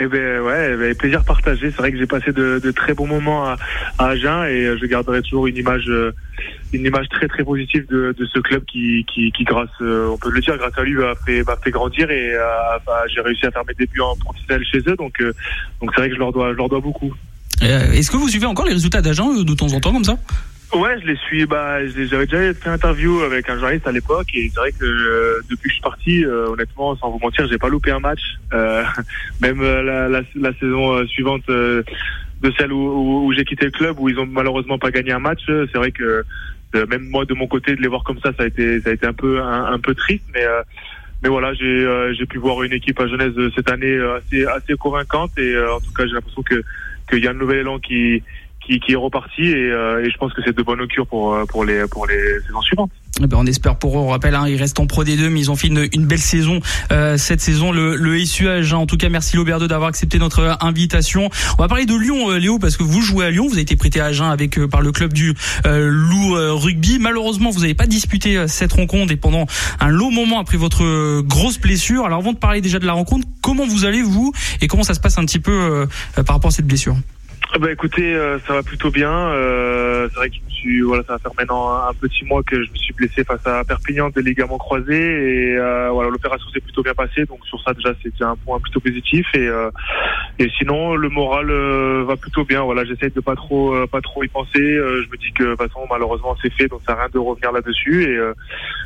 Eh 0.00 0.06
ben 0.06 0.40
ouais, 0.40 0.94
plaisir 0.94 1.22
partagé. 1.24 1.70
C'est 1.70 1.76
vrai 1.76 1.92
que 1.92 1.98
j'ai 1.98 2.06
passé 2.06 2.32
de, 2.32 2.58
de, 2.62 2.70
très 2.70 2.94
bons 2.94 3.06
moments 3.06 3.46
à, 3.46 3.56
à, 3.98 4.08
Agen 4.08 4.44
et 4.44 4.76
je 4.78 4.86
garderai 4.86 5.20
toujours 5.22 5.46
une 5.46 5.56
image, 5.56 5.90
une 6.72 6.84
image 6.86 7.08
très 7.10 7.28
très 7.28 7.44
positive 7.44 7.86
de, 7.88 8.14
de 8.18 8.24
ce 8.26 8.38
club 8.38 8.64
qui, 8.64 9.04
qui, 9.12 9.30
qui, 9.32 9.44
grâce, 9.44 9.68
on 9.80 10.16
peut 10.16 10.30
le 10.30 10.40
dire, 10.40 10.56
grâce 10.56 10.76
à 10.78 10.82
lui 10.82 10.94
m'a 10.94 11.14
fait, 11.26 11.44
fait 11.62 11.70
grandir 11.70 12.10
et 12.10 12.34
j'ai 13.14 13.20
réussi 13.20 13.44
à 13.44 13.50
faire 13.50 13.64
mes 13.68 13.74
débuts 13.74 14.00
en 14.00 14.16
professionnel 14.16 14.64
chez 14.64 14.78
eux. 14.78 14.96
Donc 14.96 15.22
donc 15.80 15.90
c'est 15.94 16.00
vrai 16.00 16.08
que 16.08 16.14
je 16.14 16.20
leur 16.20 16.32
dois, 16.32 16.52
je 16.52 16.56
leur 16.56 16.70
dois 16.70 16.80
beaucoup. 16.80 17.12
Est-ce 17.60 18.10
que 18.10 18.16
vous 18.16 18.28
suivez 18.28 18.46
encore 18.46 18.64
les 18.64 18.72
résultats 18.72 19.02
d'Agen 19.02 19.42
de 19.42 19.54
temps 19.54 19.72
en 19.72 19.80
temps 19.80 19.92
comme 19.92 20.04
ça? 20.04 20.16
Ouais, 20.74 20.98
je 21.00 21.06
les 21.06 21.16
suis. 21.16 21.44
Bah, 21.44 21.86
j'avais 21.86 22.26
déjà 22.26 22.54
fait 22.54 22.70
interview 22.70 23.20
avec 23.20 23.48
un 23.50 23.56
journaliste 23.56 23.86
à 23.86 23.92
l'époque, 23.92 24.28
et 24.34 24.48
c'est 24.48 24.58
vrai 24.58 24.72
que 24.72 24.84
euh, 24.84 25.40
depuis 25.50 25.64
que 25.64 25.68
je 25.68 25.74
suis 25.74 25.82
parti, 25.82 26.24
euh, 26.24 26.46
honnêtement, 26.48 26.96
sans 26.96 27.10
vous 27.10 27.18
mentir, 27.18 27.46
j'ai 27.46 27.58
pas 27.58 27.68
loupé 27.68 27.90
un 27.90 28.00
match. 28.00 28.20
Euh, 28.54 28.82
même 29.42 29.60
la, 29.60 30.08
la, 30.08 30.22
la, 30.34 30.52
saison 30.54 31.06
suivante 31.06 31.46
de 31.48 31.84
celle 32.58 32.72
où, 32.72 33.26
où, 33.26 33.32
j'ai 33.34 33.44
quitté 33.44 33.66
le 33.66 33.70
club, 33.70 34.00
où 34.00 34.08
ils 34.08 34.18
ont 34.18 34.26
malheureusement 34.26 34.78
pas 34.78 34.90
gagné 34.90 35.12
un 35.12 35.18
match. 35.18 35.42
C'est 35.46 35.76
vrai 35.76 35.92
que 35.92 36.24
même 36.74 37.06
moi 37.10 37.26
de 37.26 37.34
mon 37.34 37.46
côté, 37.46 37.76
de 37.76 37.82
les 37.82 37.88
voir 37.88 38.02
comme 38.02 38.18
ça, 38.20 38.32
ça 38.38 38.44
a 38.44 38.46
été, 38.46 38.80
ça 38.80 38.90
a 38.90 38.92
été 38.94 39.06
un 39.06 39.12
peu, 39.12 39.42
un, 39.42 39.78
peu 39.78 39.94
triste, 39.94 40.24
mais. 40.32 40.44
mais 41.22 41.28
voilà, 41.28 41.52
j'ai 41.52 42.14
j'ai 42.18 42.24
pu 42.24 42.38
voir 42.38 42.62
une 42.62 42.72
équipe 42.72 42.98
à 42.98 43.06
Genèse 43.06 43.34
cette 43.54 43.70
année 43.70 43.98
assez 44.16 44.46
assez 44.46 44.74
convaincante 44.74 45.38
et 45.38 45.54
en 45.58 45.80
tout 45.80 45.92
cas 45.92 46.06
j'ai 46.06 46.14
l'impression 46.14 46.42
que 46.42 46.64
qu'il 47.10 47.22
y 47.22 47.28
a 47.28 47.30
un 47.30 47.34
nouvel 47.34 47.58
élan 47.58 47.78
qui 47.78 48.22
qui, 48.66 48.80
qui 48.80 48.92
est 48.92 48.96
reparti 48.96 49.42
et, 49.42 49.70
euh, 49.70 50.04
et, 50.04 50.10
je 50.10 50.16
pense 50.18 50.32
que 50.32 50.42
c'est 50.44 50.56
de 50.56 50.62
bonne 50.62 50.80
augure 50.80 51.06
pour, 51.06 51.34
euh, 51.34 51.44
pour, 51.46 51.64
les, 51.64 51.86
pour 51.86 52.06
les 52.06 52.40
saisons 52.46 52.60
suivantes. 52.62 52.90
Eh 53.22 53.26
ben 53.26 53.36
on 53.38 53.46
espère 53.46 53.76
pour 53.76 53.98
eux. 53.98 54.00
On 54.00 54.08
rappelle, 54.08 54.34
hein, 54.34 54.48
ils 54.48 54.56
restent 54.56 54.80
en 54.80 54.86
Pro 54.86 55.04
D2, 55.04 55.28
mais 55.28 55.40
ils 55.40 55.50
ont 55.50 55.56
fait 55.56 55.68
une, 55.68 55.86
une 55.92 56.06
belle 56.06 56.18
saison 56.18 56.60
euh, 56.92 57.16
cette 57.18 57.40
saison. 57.40 57.70
Le, 57.72 57.96
le 57.96 58.24
SUH. 58.24 58.72
Hein. 58.72 58.76
En 58.76 58.86
tout 58.86 58.96
cas, 58.96 59.08
merci 59.08 59.36
Lauberdo 59.36 59.66
d'avoir 59.66 59.88
accepté 59.88 60.18
notre 60.18 60.56
invitation. 60.60 61.28
On 61.58 61.62
va 61.62 61.68
parler 61.68 61.84
de 61.84 61.94
Lyon, 61.94 62.30
euh, 62.30 62.38
Léo, 62.38 62.58
parce 62.58 62.76
que 62.76 62.82
vous 62.82 63.02
jouez 63.02 63.26
à 63.26 63.30
Lyon. 63.30 63.46
Vous 63.46 63.52
avez 63.52 63.62
été 63.62 63.76
prêté 63.76 64.00
à 64.00 64.06
Agen 64.06 64.30
avec 64.30 64.58
par 64.66 64.80
le 64.80 64.92
club 64.92 65.12
du 65.12 65.34
Loup 65.64 66.34
Rugby. 66.34 66.98
Malheureusement, 66.98 67.50
vous 67.50 67.60
n'avez 67.60 67.74
pas 67.74 67.86
disputé 67.86 68.46
cette 68.48 68.72
rencontre 68.72 69.12
et 69.12 69.16
pendant 69.16 69.46
un 69.80 69.88
long 69.88 70.10
moment 70.10 70.40
après 70.40 70.56
votre 70.56 71.20
grosse 71.22 71.58
blessure. 71.58 72.06
Alors, 72.06 72.18
avant 72.18 72.32
de 72.32 72.38
parler 72.38 72.60
déjà 72.60 72.78
de 72.78 72.86
la 72.86 72.92
rencontre, 72.92 73.26
comment 73.42 73.66
vous 73.66 73.84
allez 73.84 74.02
vous 74.02 74.32
et 74.60 74.68
comment 74.68 74.84
ça 74.84 74.94
se 74.94 75.00
passe 75.00 75.18
un 75.18 75.24
petit 75.24 75.38
peu 75.38 75.86
par 76.14 76.36
rapport 76.36 76.48
à 76.48 76.52
cette 76.52 76.66
blessure? 76.66 76.96
Bah 77.60 77.70
écoutez, 77.70 78.14
euh, 78.14 78.38
ça 78.46 78.54
va 78.54 78.62
plutôt 78.62 78.90
bien. 78.90 79.12
Euh, 79.12 80.08
c'est 80.08 80.16
vrai 80.16 80.30
que 80.30 80.36
je 80.36 80.40
me 80.40 80.50
suis, 80.50 80.80
voilà, 80.80 81.02
ça 81.02 81.12
va 81.12 81.18
faire 81.18 81.32
maintenant 81.36 81.86
un, 81.86 81.92
petit 81.92 82.24
mois 82.24 82.42
que 82.42 82.64
je 82.64 82.70
me 82.70 82.76
suis 82.76 82.94
blessé 82.94 83.24
face 83.24 83.46
à 83.46 83.62
Perpignan 83.62 84.08
des 84.08 84.22
ligaments 84.22 84.56
croisés 84.56 85.50
et 85.50 85.56
euh, 85.58 85.90
voilà, 85.90 86.08
l'opération 86.08 86.48
s'est 86.48 86.60
plutôt 86.60 86.82
bien 86.82 86.94
passée. 86.94 87.26
Donc 87.26 87.44
sur 87.44 87.62
ça 87.62 87.74
déjà 87.74 87.92
c'était 88.02 88.24
un 88.24 88.36
point 88.36 88.58
plutôt 88.58 88.80
positif 88.80 89.26
et 89.34 89.50
et 90.38 90.48
sinon 90.56 90.94
le 90.94 91.10
moral 91.10 91.48
va 92.04 92.16
plutôt 92.16 92.44
bien. 92.44 92.62
Voilà, 92.62 92.86
j'essaie 92.86 93.10
de 93.10 93.20
pas 93.20 93.36
trop 93.36 93.86
pas 93.86 94.00
trop 94.00 94.24
y 94.24 94.28
penser. 94.28 94.52
je 94.54 95.10
me 95.10 95.16
dis 95.18 95.32
que 95.34 95.44
de 95.44 95.50
toute 95.50 95.58
façon 95.58 95.86
malheureusement 95.90 96.34
c'est 96.40 96.52
fait, 96.54 96.68
donc 96.68 96.80
ça 96.86 96.94
à 96.94 97.00
rien 97.00 97.08
de 97.12 97.18
revenir 97.18 97.52
là-dessus 97.52 98.04
et 98.04 98.18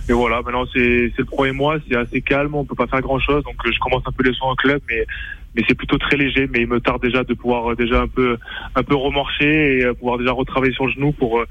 et 0.09 0.13
voilà. 0.13 0.43
Maintenant 0.43 0.67
c'est 0.75 1.13
c'est 1.15 1.23
le 1.23 1.27
premier 1.27 1.53
mois, 1.53 1.77
c'est 1.89 1.97
assez 1.97 2.21
calme, 2.21 2.57
on 2.57 2.65
peut 2.65 2.75
pas 2.75 2.89
faire 2.89 3.01
grand 3.01 3.21
chose. 3.21 3.45
Donc 3.45 3.55
je 3.65 3.79
commence 3.79 4.03
un 4.07 4.13
peu 4.13 4.25
les 4.25 4.33
soins 4.33 4.51
en 4.51 4.57
club, 4.57 4.81
mais 4.89 5.07
mais 5.57 5.63
c'est 5.67 5.75
plutôt 5.75 5.99
très 5.99 6.17
léger. 6.17 6.49
Mais 6.53 6.61
il 6.61 6.69
me 6.69 6.81
tarde 6.81 7.03
déjà 7.03 7.25
de 7.25 7.35
pouvoir 7.35 7.73
euh, 7.73 7.75
déjà 7.75 8.03
un 8.03 8.09
peu 8.09 8.37
un 8.75 8.83
peu 8.83 8.95
remorcher 8.95 9.79
et 9.79 9.85
euh, 9.85 9.95
pouvoir 9.95 10.19
déjà 10.19 10.33
retravailler 10.33 10.75
sur 10.75 10.89
genou 10.91 11.13
pour 11.13 11.41
euh, 11.41 11.47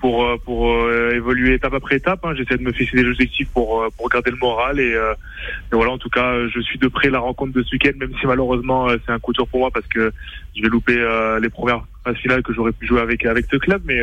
pour 0.00 0.26
pour 0.44 0.90
évoluer 0.90 1.54
étape 1.54 1.74
après 1.74 1.96
étape. 1.96 2.24
Hein. 2.24 2.34
J'essaie 2.36 2.56
de 2.56 2.62
me 2.62 2.72
fixer 2.72 2.96
des 2.96 3.08
objectifs 3.08 3.48
pour 3.50 3.86
pour 3.96 4.08
garder 4.08 4.32
le 4.32 4.36
moral 4.36 4.80
et, 4.80 4.94
et, 4.94 5.74
voilà. 5.76 5.92
En 5.92 5.98
tout 5.98 6.08
cas, 6.08 6.48
je 6.48 6.60
suis 6.60 6.76
de 6.76 6.88
près 6.88 7.08
la 7.08 7.20
rencontre 7.20 7.52
de 7.52 7.62
ce 7.62 7.70
week-end, 7.72 7.92
même 8.00 8.12
si 8.18 8.26
malheureusement 8.26 8.88
c'est 8.88 9.12
un 9.12 9.20
coup 9.20 9.32
dur 9.32 9.46
pour 9.46 9.60
moi 9.60 9.70
parce 9.72 9.86
que 9.86 10.12
je 10.56 10.62
vais 10.62 10.68
louper 10.68 10.96
les 11.40 11.48
premières 11.50 11.84
phases 12.02 12.16
finales 12.16 12.42
que 12.42 12.52
j'aurais 12.52 12.72
pu 12.72 12.84
jouer 12.84 13.00
avec 13.00 13.24
avec 13.26 13.46
ce 13.48 13.56
club. 13.58 13.82
Mais 13.84 14.00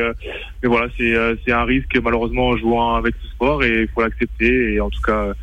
mais 0.64 0.70
voilà, 0.70 0.88
c'est 0.98 1.14
c'est 1.44 1.52
un 1.52 1.66
risque 1.66 1.98
malheureusement 2.02 2.48
en 2.48 2.56
jouant 2.56 2.96
avec 2.96 3.16
ce 3.22 3.28
sport 3.32 3.62
et 3.66 3.82
il 3.82 3.88
faut 3.90 4.02
l'accepter. 4.02 4.76
Et 4.76 4.80
en 4.80 4.90
tout 4.90 5.02
cas, 5.02 5.34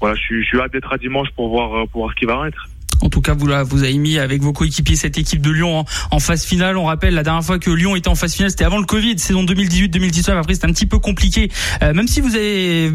voilà, 0.00 0.16
je 0.16 0.22
suis 0.22 0.42
je 0.42 0.48
suis 0.48 0.58
hâte 0.58 0.72
d'être 0.72 0.92
à 0.92 0.98
dimanche 0.98 1.28
pour 1.36 1.50
voir 1.50 1.86
pour 1.86 2.00
voir 2.00 2.10
ce 2.14 2.16
qui 2.18 2.24
va 2.24 2.48
être. 2.48 2.68
En 3.00 3.08
tout 3.08 3.20
cas, 3.20 3.34
vous, 3.34 3.48
vous 3.66 3.82
avez 3.82 3.98
mis 3.98 4.18
avec 4.18 4.42
vos 4.42 4.52
coéquipiers 4.52 4.96
cette 4.96 5.18
équipe 5.18 5.40
de 5.40 5.50
Lyon 5.50 5.84
en, 6.10 6.18
phase 6.20 6.44
finale. 6.44 6.76
On 6.76 6.84
rappelle 6.84 7.14
la 7.14 7.22
dernière 7.22 7.44
fois 7.44 7.58
que 7.58 7.70
Lyon 7.70 7.96
était 7.96 8.08
en 8.08 8.14
phase 8.14 8.34
finale, 8.34 8.50
c'était 8.50 8.64
avant 8.64 8.78
le 8.78 8.84
Covid, 8.84 9.18
saison 9.18 9.44
2018-2019. 9.44 10.36
Après, 10.36 10.54
c'était 10.54 10.66
un 10.66 10.72
petit 10.72 10.86
peu 10.86 10.98
compliqué. 10.98 11.50
Euh, 11.82 11.94
même 11.94 12.08
si 12.08 12.20
vous 12.20 12.34
avez, 12.34 12.90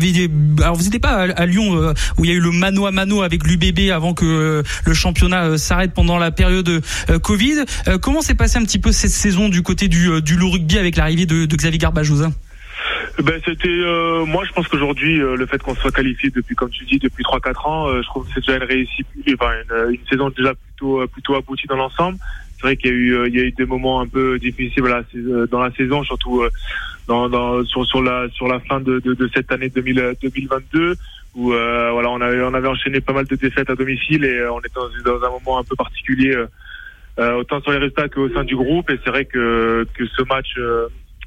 alors 0.59 0.75
vous 0.75 0.83
n'étiez 0.83 0.99
pas 0.99 1.23
à, 1.23 1.45
Lyon 1.45 1.75
euh, 1.75 1.93
où 2.17 2.25
il 2.25 2.31
y 2.31 2.33
a 2.33 2.35
eu 2.35 2.41
le 2.41 2.51
mano 2.51 2.85
à 2.85 2.91
mano 2.91 3.21
avec 3.21 3.45
l'UBB 3.45 3.91
avant 3.91 4.13
que 4.13 4.25
euh, 4.25 4.63
le 4.85 4.93
championnat 4.93 5.57
s'arrête 5.57 5.93
pendant 5.93 6.17
la 6.17 6.31
période 6.31 6.81
Covid. 7.21 7.65
comment 8.01 8.21
s'est 8.21 8.35
passé 8.35 8.57
un 8.57 8.63
petit 8.63 8.79
peu 8.79 8.91
cette 8.91 9.11
saison 9.11 9.49
du 9.49 9.61
côté 9.61 9.87
du, 9.87 10.21
du 10.21 10.37
rugby 10.41 10.77
avec 10.77 10.95
l'arrivée 10.95 11.25
de, 11.25 11.45
de 11.45 11.55
Xavier 11.55 11.77
Garbajosa 11.77 12.31
ben 13.21 13.39
c'était 13.45 13.67
euh, 13.69 14.25
moi 14.25 14.43
je 14.43 14.51
pense 14.53 14.67
qu'aujourd'hui 14.67 15.21
euh, 15.21 15.35
le 15.35 15.45
fait 15.45 15.61
qu'on 15.61 15.75
soit 15.75 15.91
qualifié 15.91 16.31
depuis 16.31 16.55
comme 16.55 16.71
tu 16.71 16.83
dis 16.85 16.97
depuis 16.97 17.23
3 17.23 17.39
4 17.39 17.67
ans 17.67 17.87
euh, 17.87 18.01
je 18.01 18.07
trouve 18.07 18.25
que 18.25 18.31
c'est 18.33 18.39
déjà 18.39 18.57
une 18.57 18.63
réussite 18.63 19.05
enfin 19.35 19.51
une, 19.69 19.93
une, 19.93 20.07
saison 20.09 20.29
déjà 20.31 20.53
plutôt 20.55 21.07
plutôt 21.07 21.35
aboutie 21.35 21.67
dans 21.67 21.75
l'ensemble 21.75 22.17
c'est 22.55 22.63
vrai 22.63 22.75
qu'il 22.75 22.89
y 22.89 22.93
a 22.93 22.97
eu 22.97 23.27
il 23.27 23.35
y 23.35 23.39
a 23.39 23.43
eu 23.43 23.51
des 23.51 23.65
moments 23.65 24.01
un 24.01 24.07
peu 24.07 24.39
difficiles 24.39 24.83
là, 24.85 25.03
dans 25.51 25.59
la 25.59 25.71
saison 25.73 26.03
surtout 26.03 26.43
dans, 27.07 27.29
dans 27.29 27.63
sur 27.65 27.85
sur 27.85 28.01
la 28.01 28.27
sur 28.29 28.47
la 28.47 28.59
fin 28.61 28.79
de, 28.79 28.99
de, 28.99 29.13
de 29.13 29.29
cette 29.35 29.51
année 29.51 29.69
2000, 29.69 30.15
2022 30.23 30.95
où 31.35 31.49
voilà 31.49 32.09
on 32.09 32.19
avait 32.19 32.41
on 32.41 32.53
avait 32.55 32.67
enchaîné 32.67 32.99
pas 32.99 33.13
mal 33.13 33.25
de 33.27 33.35
défaites 33.35 33.69
à 33.69 33.75
domicile 33.75 34.25
et 34.25 34.43
on 34.47 34.59
était 34.59 34.69
dans, 34.73 35.19
dans 35.19 35.23
un 35.23 35.29
moment 35.29 35.59
un 35.59 35.63
peu 35.63 35.75
particulier 35.75 36.35
autant 37.19 37.61
sur 37.61 37.71
les 37.71 37.77
résultats 37.77 38.09
qu'au 38.09 38.27
sein 38.29 38.43
du 38.43 38.55
groupe. 38.55 38.89
Et 38.89 38.99
c'est 39.03 39.11
vrai 39.11 39.25
que 39.25 39.85
que 39.93 40.05
ce 40.07 40.23
match 40.23 40.57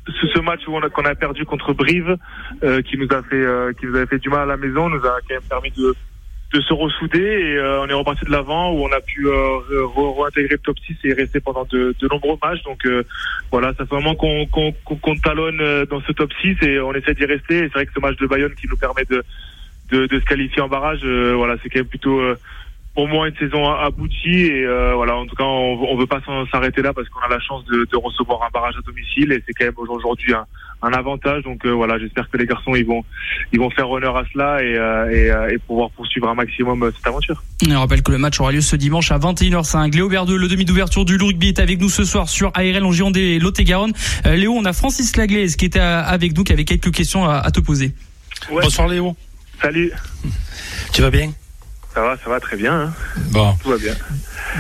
ce, 0.07 0.39
match 0.41 0.61
où 0.67 0.77
on 0.77 0.81
a, 0.81 0.89
qu'on 0.89 1.05
a 1.05 1.15
perdu 1.15 1.45
contre 1.45 1.73
Brive, 1.73 2.17
qui 2.87 2.97
nous 2.99 3.09
a 3.11 3.23
fait, 3.23 3.77
qui 3.79 3.87
nous 3.87 3.97
avait 3.97 4.07
fait 4.07 4.19
du 4.19 4.29
mal 4.29 4.43
à 4.43 4.47
la 4.47 4.57
maison, 4.57 4.89
nous 4.89 5.05
a 5.05 5.19
quand 5.27 5.35
même 5.35 5.43
permis 5.49 5.71
de, 5.73 5.95
de 6.53 6.61
se 6.61 6.73
ressouder 6.73 7.19
et 7.19 7.57
euh, 7.57 7.83
on 7.83 7.89
est 7.89 7.93
reparti 7.93 8.25
de 8.25 8.31
l'avant 8.31 8.73
où 8.73 8.85
on 8.85 8.93
a 8.93 9.01
pu 9.01 9.27
euh, 9.27 9.59
réintégrer 10.19 10.55
le 10.55 10.59
top 10.59 10.77
6 10.87 10.97
et 11.05 11.13
rester 11.13 11.41
pendant 11.41 11.65
de, 11.65 11.95
de 11.99 12.09
nombreux 12.09 12.39
matchs. 12.43 12.63
Donc 12.63 12.87
euh, 12.87 13.03
voilà, 13.51 13.69
ça 13.75 13.85
fait 13.85 13.95
vraiment 13.95 14.15
qu'on 14.15 14.47
qu'on 14.47 14.73
qu'on 14.73 15.17
talonne 15.17 15.61
euh, 15.61 15.87
dans 15.87 16.01
ce 16.03 16.13
top 16.13 16.33
6 16.41 16.57
et 16.63 16.81
on 16.81 16.95
essaie 16.95 17.15
d'y 17.15 17.25
rester. 17.25 17.61
C'est 17.61 17.73
vrai 17.73 17.87
que 17.87 17.93
ce 17.93 18.01
match 18.01 18.17
de 18.19 18.27
Bayonne 18.27 18.55
qui 18.55 18.69
nous 18.69 18.77
permet 18.77 19.05
de, 19.11 19.25
de, 19.91 20.07
de 20.07 20.21
se 20.21 20.25
qualifier 20.25 20.63
en 20.63 20.69
barrage, 20.69 21.05
voilà, 21.05 21.57
c'est 21.63 21.69
quand 21.69 21.81
même 21.81 21.89
plutôt 21.89 22.21
pour 22.97 23.07
moi 23.09 23.29
une 23.29 23.37
saison 23.37 23.71
aboutie 23.71 24.47
et 24.47 24.65
euh, 24.65 24.95
voilà 24.95 25.17
en 25.17 25.27
tout 25.27 25.37
cas 25.37 25.45
on, 25.45 25.87
on 25.87 25.97
veut 25.99 26.07
pas 26.07 26.21
s'arrêter 26.51 26.81
là 26.81 26.95
parce 26.95 27.07
qu'on 27.11 27.21
a 27.21 27.29
la 27.29 27.39
chance 27.41 27.63
de, 27.67 27.87
de, 27.93 27.97
recevoir 27.97 28.43
un 28.43 28.49
barrage 28.51 28.75
à 28.79 28.81
domicile 28.81 29.33
et 29.33 29.43
c'est 29.47 29.53
quand 29.53 29.67
même 29.67 29.75
aujourd'hui 29.77 30.33
un, 30.33 30.47
un, 30.81 30.93
avantage 30.95 31.43
donc 31.43 31.67
euh, 31.67 31.73
voilà 31.73 31.99
j'espère 31.99 32.31
que 32.31 32.39
les 32.39 32.47
garçons 32.47 32.75
ils 32.75 32.87
vont 32.87 33.05
ils 33.53 33.61
vont 33.61 33.69
faire 33.69 33.91
honneur 33.91 34.17
à 34.17 34.25
cela 34.33 34.63
et, 34.63 34.77
euh, 34.79 35.51
et, 35.51 35.55
et 35.55 35.59
pouvoir 35.59 35.91
poursuivre 35.91 36.27
un 36.31 36.35
maximum 36.35 36.91
cette 36.97 37.07
aventure. 37.07 37.43
On 37.69 37.79
rappelle 37.79 38.03
que 38.03 38.13
le 38.13 38.19
match 38.19 38.41
aura 38.41 38.51
lieu 38.51 38.63
ce 38.63 38.77
dimanche 38.77 39.13
à 39.13 39.19
21h05. 39.19 39.95
Léo 39.95 40.09
Berdeux, 40.09 40.39
le 40.39 40.49
demi 40.49 40.65
d'ouverture 40.65 41.05
du 41.05 41.17
rugby 41.17 41.49
est 41.49 41.59
avec 41.59 41.79
nous 41.79 41.91
ce 41.91 42.05
soir 42.05 42.31
sur 42.31 42.51
ARL 42.55 42.83
en 42.83 42.93
Gironde 42.93 43.19
et 43.19 43.39
Lot-et-Garonne. 43.39 43.93
Léo, 44.25 44.53
on 44.53 44.65
a 44.65 44.73
Francis 44.73 45.17
Laglaise 45.17 45.57
qui 45.57 45.67
était 45.67 45.81
avec 45.81 46.35
nous 46.35 46.45
qui 46.45 46.53
avait 46.55 46.65
quelques 46.65 46.93
questions 46.93 47.27
à, 47.27 47.37
à 47.37 47.51
te 47.51 47.61
poser. 47.61 47.93
Bonsoir 48.51 48.89
Léo. 48.89 49.15
Salut. 49.61 49.93
Tu 50.95 51.03
vas 51.03 51.11
bien? 51.11 51.31
Ça 51.97 52.03
va, 52.03 52.17
ça 52.23 52.29
va 52.29 52.41
très 52.41 52.59
bien. 52.59 52.75
Hein. 52.75 52.93
Bon. 53.31 53.57
Tout 53.63 53.71
va 53.71 53.79
bien. 53.79 53.95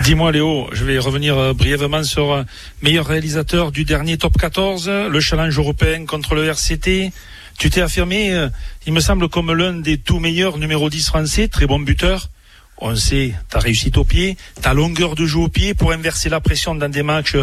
Dis-moi 0.03 0.33
Léo, 0.33 0.69
je 0.73 0.85
vais 0.87 0.99
revenir 0.99 1.37
euh, 1.37 1.53
brièvement 1.53 2.03
sur 2.03 2.33
euh, 2.33 2.45
meilleur 2.81 3.05
réalisateur 3.05 3.73
du 3.73 3.85
dernier 3.85 4.17
top 4.17 4.39
14, 4.39 4.89
le 4.89 5.21
challenge 5.21 5.59
européen 5.59 6.07
contre 6.07 6.35
le 6.35 6.47
RCT. 6.47 7.13
Tu 7.59 7.69
t'es 7.69 7.83
affirmé, 7.83 8.33
euh, 8.33 8.49
il 8.87 8.95
me 8.95 9.01
semble, 9.01 9.29
comme 9.29 9.53
l'un 9.53 9.75
des 9.75 9.99
tout 9.99 10.19
meilleurs 10.19 10.57
numéro 10.57 10.89
10 10.89 11.09
français, 11.09 11.49
très 11.49 11.67
bon 11.67 11.79
buteur. 11.79 12.31
On 12.79 12.97
sait 12.97 13.35
ta 13.51 13.59
réussite 13.59 13.99
au 13.99 14.05
pied, 14.05 14.39
ta 14.63 14.73
longueur 14.73 15.15
de 15.15 15.27
jeu 15.27 15.41
au 15.41 15.49
pied 15.49 15.75
pour 15.75 15.93
inverser 15.93 16.31
la 16.31 16.41
pression 16.41 16.75
dans 16.75 16.89
des 16.89 17.03
matchs, 17.03 17.37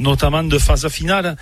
notamment 0.00 0.42
de 0.42 0.58
phase 0.58 0.88
finale 0.88 1.36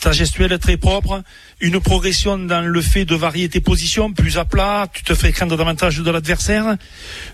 ta 0.00 0.12
gestuelle 0.12 0.52
est 0.52 0.58
très 0.58 0.76
propre, 0.76 1.22
une 1.60 1.80
progression 1.80 2.38
dans 2.38 2.66
le 2.66 2.80
fait 2.80 3.04
de 3.04 3.14
varier 3.14 3.48
tes 3.48 3.60
positions, 3.60 4.12
plus 4.12 4.38
à 4.38 4.44
plat, 4.44 4.86
tu 4.92 5.02
te 5.02 5.14
fais 5.14 5.32
craindre 5.32 5.56
davantage 5.56 5.98
de 5.98 6.10
l'adversaire. 6.10 6.76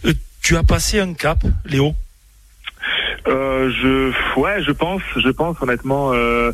Euh, 0.04 0.12
tu 0.42 0.56
as 0.56 0.62
passé 0.62 1.00
un 1.00 1.14
cap, 1.14 1.38
Léo 1.64 1.94
euh, 3.28 3.70
je, 3.70 4.40
ouais, 4.40 4.62
je 4.62 4.72
pense, 4.72 5.02
je 5.16 5.28
pense 5.28 5.60
honnêtement, 5.60 6.12
euh, 6.14 6.52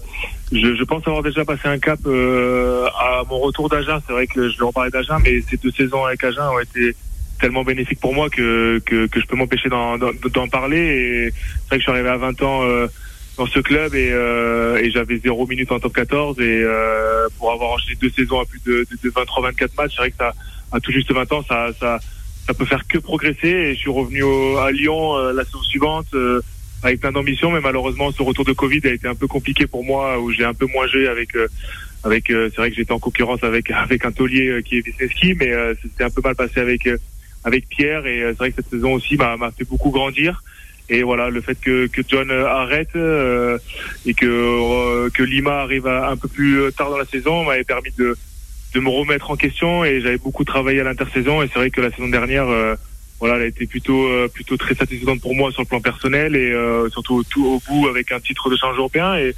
je, 0.52 0.84
pense 0.84 1.06
avoir 1.06 1.22
déjà 1.22 1.44
passé 1.44 1.62
un 1.66 1.78
cap 1.78 2.00
euh, 2.06 2.86
à 2.98 3.22
mon 3.28 3.38
retour 3.38 3.68
d'Agen. 3.68 3.98
C'est 4.06 4.12
vrai 4.12 4.26
que 4.26 4.48
je 4.48 4.58
vais 4.58 4.64
en 4.64 4.72
parler 4.72 4.90
d'Agen, 4.90 5.18
mais 5.22 5.40
ces 5.48 5.56
deux 5.56 5.70
saisons 5.70 6.04
avec 6.04 6.22
Agen 6.25 6.42
ont 6.42 6.58
été 6.58 6.96
tellement 7.40 7.64
bénéfiques 7.64 8.00
pour 8.00 8.14
moi 8.14 8.28
que 8.30 8.80
que, 8.84 9.08
je 9.14 9.26
peux 9.26 9.36
m'empêcher 9.36 9.68
d'en 9.68 10.48
parler. 10.50 11.30
C'est 11.32 11.68
vrai 11.68 11.76
que 11.76 11.76
je 11.76 11.82
suis 11.82 11.92
arrivé 11.92 12.08
à 12.08 12.16
20 12.16 12.42
ans 12.42 12.64
euh, 12.64 12.88
dans 13.37 13.47
ce 13.47 13.61
club 13.61 13.95
et, 13.95 14.11
euh, 14.12 14.76
et 14.76 14.90
j'avais 14.90 15.19
zéro 15.19 15.47
minute 15.47 15.71
en 15.71 15.78
top 15.78 15.95
14 15.95 16.40
et 16.40 16.62
euh, 16.62 17.28
pour 17.38 17.52
avoir 17.52 17.73
enchaîné 17.73 17.97
deux 18.00 18.11
saisons 18.11 18.40
à 18.40 18.45
plus 18.47 18.61
de, 18.64 18.87
de, 19.02 19.11
23-24 19.11 19.69
matchs, 19.76 19.93
c'est 19.93 19.97
vrai 19.97 20.11
que 20.11 20.16
ça, 20.16 20.33
à 20.73 20.81
tout 20.81 20.90
juste 20.90 21.12
20 21.12 21.33
ans, 21.33 21.45
ça, 21.47 21.69
ça, 21.78 21.99
ça 22.47 22.55
peut 22.55 22.64
faire 22.64 22.87
que 22.87 22.99
progresser 22.99 23.49
et 23.49 23.75
je 23.75 23.81
suis 23.81 23.90
revenu 23.90 24.23
au, 24.23 24.57
à 24.57 24.71
Lyon 24.71 25.16
euh, 25.16 25.33
la 25.33 25.45
saison 25.45 25.62
suivante 25.62 26.07
euh, 26.14 26.40
avec 26.83 27.00
plein 27.00 27.12
d'ambition, 27.12 27.50
mais 27.50 27.61
malheureusement 27.61 28.11
ce 28.11 28.23
retour 28.23 28.45
de 28.45 28.52
Covid 28.52 28.81
a 28.85 28.90
été 28.90 29.07
un 29.07 29.14
peu 29.14 29.26
compliqué 29.26 29.66
pour 29.66 29.85
moi 29.85 30.19
où 30.19 30.31
j'ai 30.31 30.45
un 30.45 30.55
peu 30.55 30.66
moins 30.66 30.87
joué 30.87 31.07
avec 31.07 31.37
euh, 31.37 31.49
avec 32.05 32.26
c'est 32.28 32.57
vrai 32.57 32.71
que 32.71 32.76
j'étais 32.76 32.93
en 32.93 32.99
concurrence 32.99 33.43
avec 33.43 33.71
avec 33.73 34.05
un 34.05 34.12
taulier 34.12 34.62
qui 34.64 34.78
est 34.78 34.87
Wisniewski, 34.87 35.35
mais 35.35 35.52
c'était 35.83 36.05
un 36.05 36.11
peu 36.11 36.23
mal 36.23 36.37
passé 36.37 36.61
avec 36.61 36.88
avec 37.45 37.69
Pierre 37.69 38.07
et 38.07 38.21
c'est 38.21 38.38
vrai 38.38 38.50
que 38.50 38.57
cette 38.57 38.71
saison 38.71 38.95
aussi 38.95 39.16
m'a 39.16 39.37
fait 39.57 39.64
beaucoup 39.64 39.90
grandir. 39.90 40.43
Et 40.88 41.02
voilà, 41.02 41.31
le 41.31 41.40
fait 41.40 41.59
que, 41.61 41.87
que 41.88 42.02
John 42.07 42.31
euh, 42.31 42.47
arrête 42.47 42.95
euh, 42.95 43.59
et 44.05 44.14
que, 44.14 44.26
euh, 44.26 45.11
que 45.11 45.23
Lima 45.23 45.61
arrive 45.61 45.87
un 45.87 46.16
peu 46.16 46.28
plus 46.28 46.73
tard 46.76 46.90
dans 46.90 46.99
la 46.99 47.05
saison 47.05 47.45
m'avait 47.45 47.64
permis 47.64 47.90
de, 47.99 48.16
de 48.75 48.81
me 48.81 48.88
remettre 48.88 49.31
en 49.31 49.37
question 49.37 49.85
et 49.85 50.00
j'avais 50.00 50.19
beaucoup 50.19 50.45
travaillé 50.45 50.81
à 50.81 50.85
l'intersaison. 50.85 51.43
Et 51.43 51.49
c'est 51.49 51.59
vrai 51.59 51.71
que 51.71 51.81
la 51.81 51.90
saison 51.90 52.09
dernière, 52.09 52.47
voilà, 53.19 53.37
elle 53.37 53.43
a 53.43 53.47
été 53.47 53.66
plutôt 53.66 54.07
plutôt 54.28 54.57
très 54.57 54.75
satisfaisante 54.75 55.21
pour 55.21 55.35
moi 55.35 55.50
sur 55.50 55.62
le 55.62 55.66
plan 55.66 55.81
personnel 55.81 56.37
et 56.37 56.52
surtout 56.90 57.25
tout 57.25 57.47
au 57.47 57.62
bout 57.66 57.88
avec 57.88 58.12
un 58.12 58.21
titre 58.21 58.50
de 58.50 58.57
change 58.57 58.76
européen 58.76 59.14
et 59.14 59.35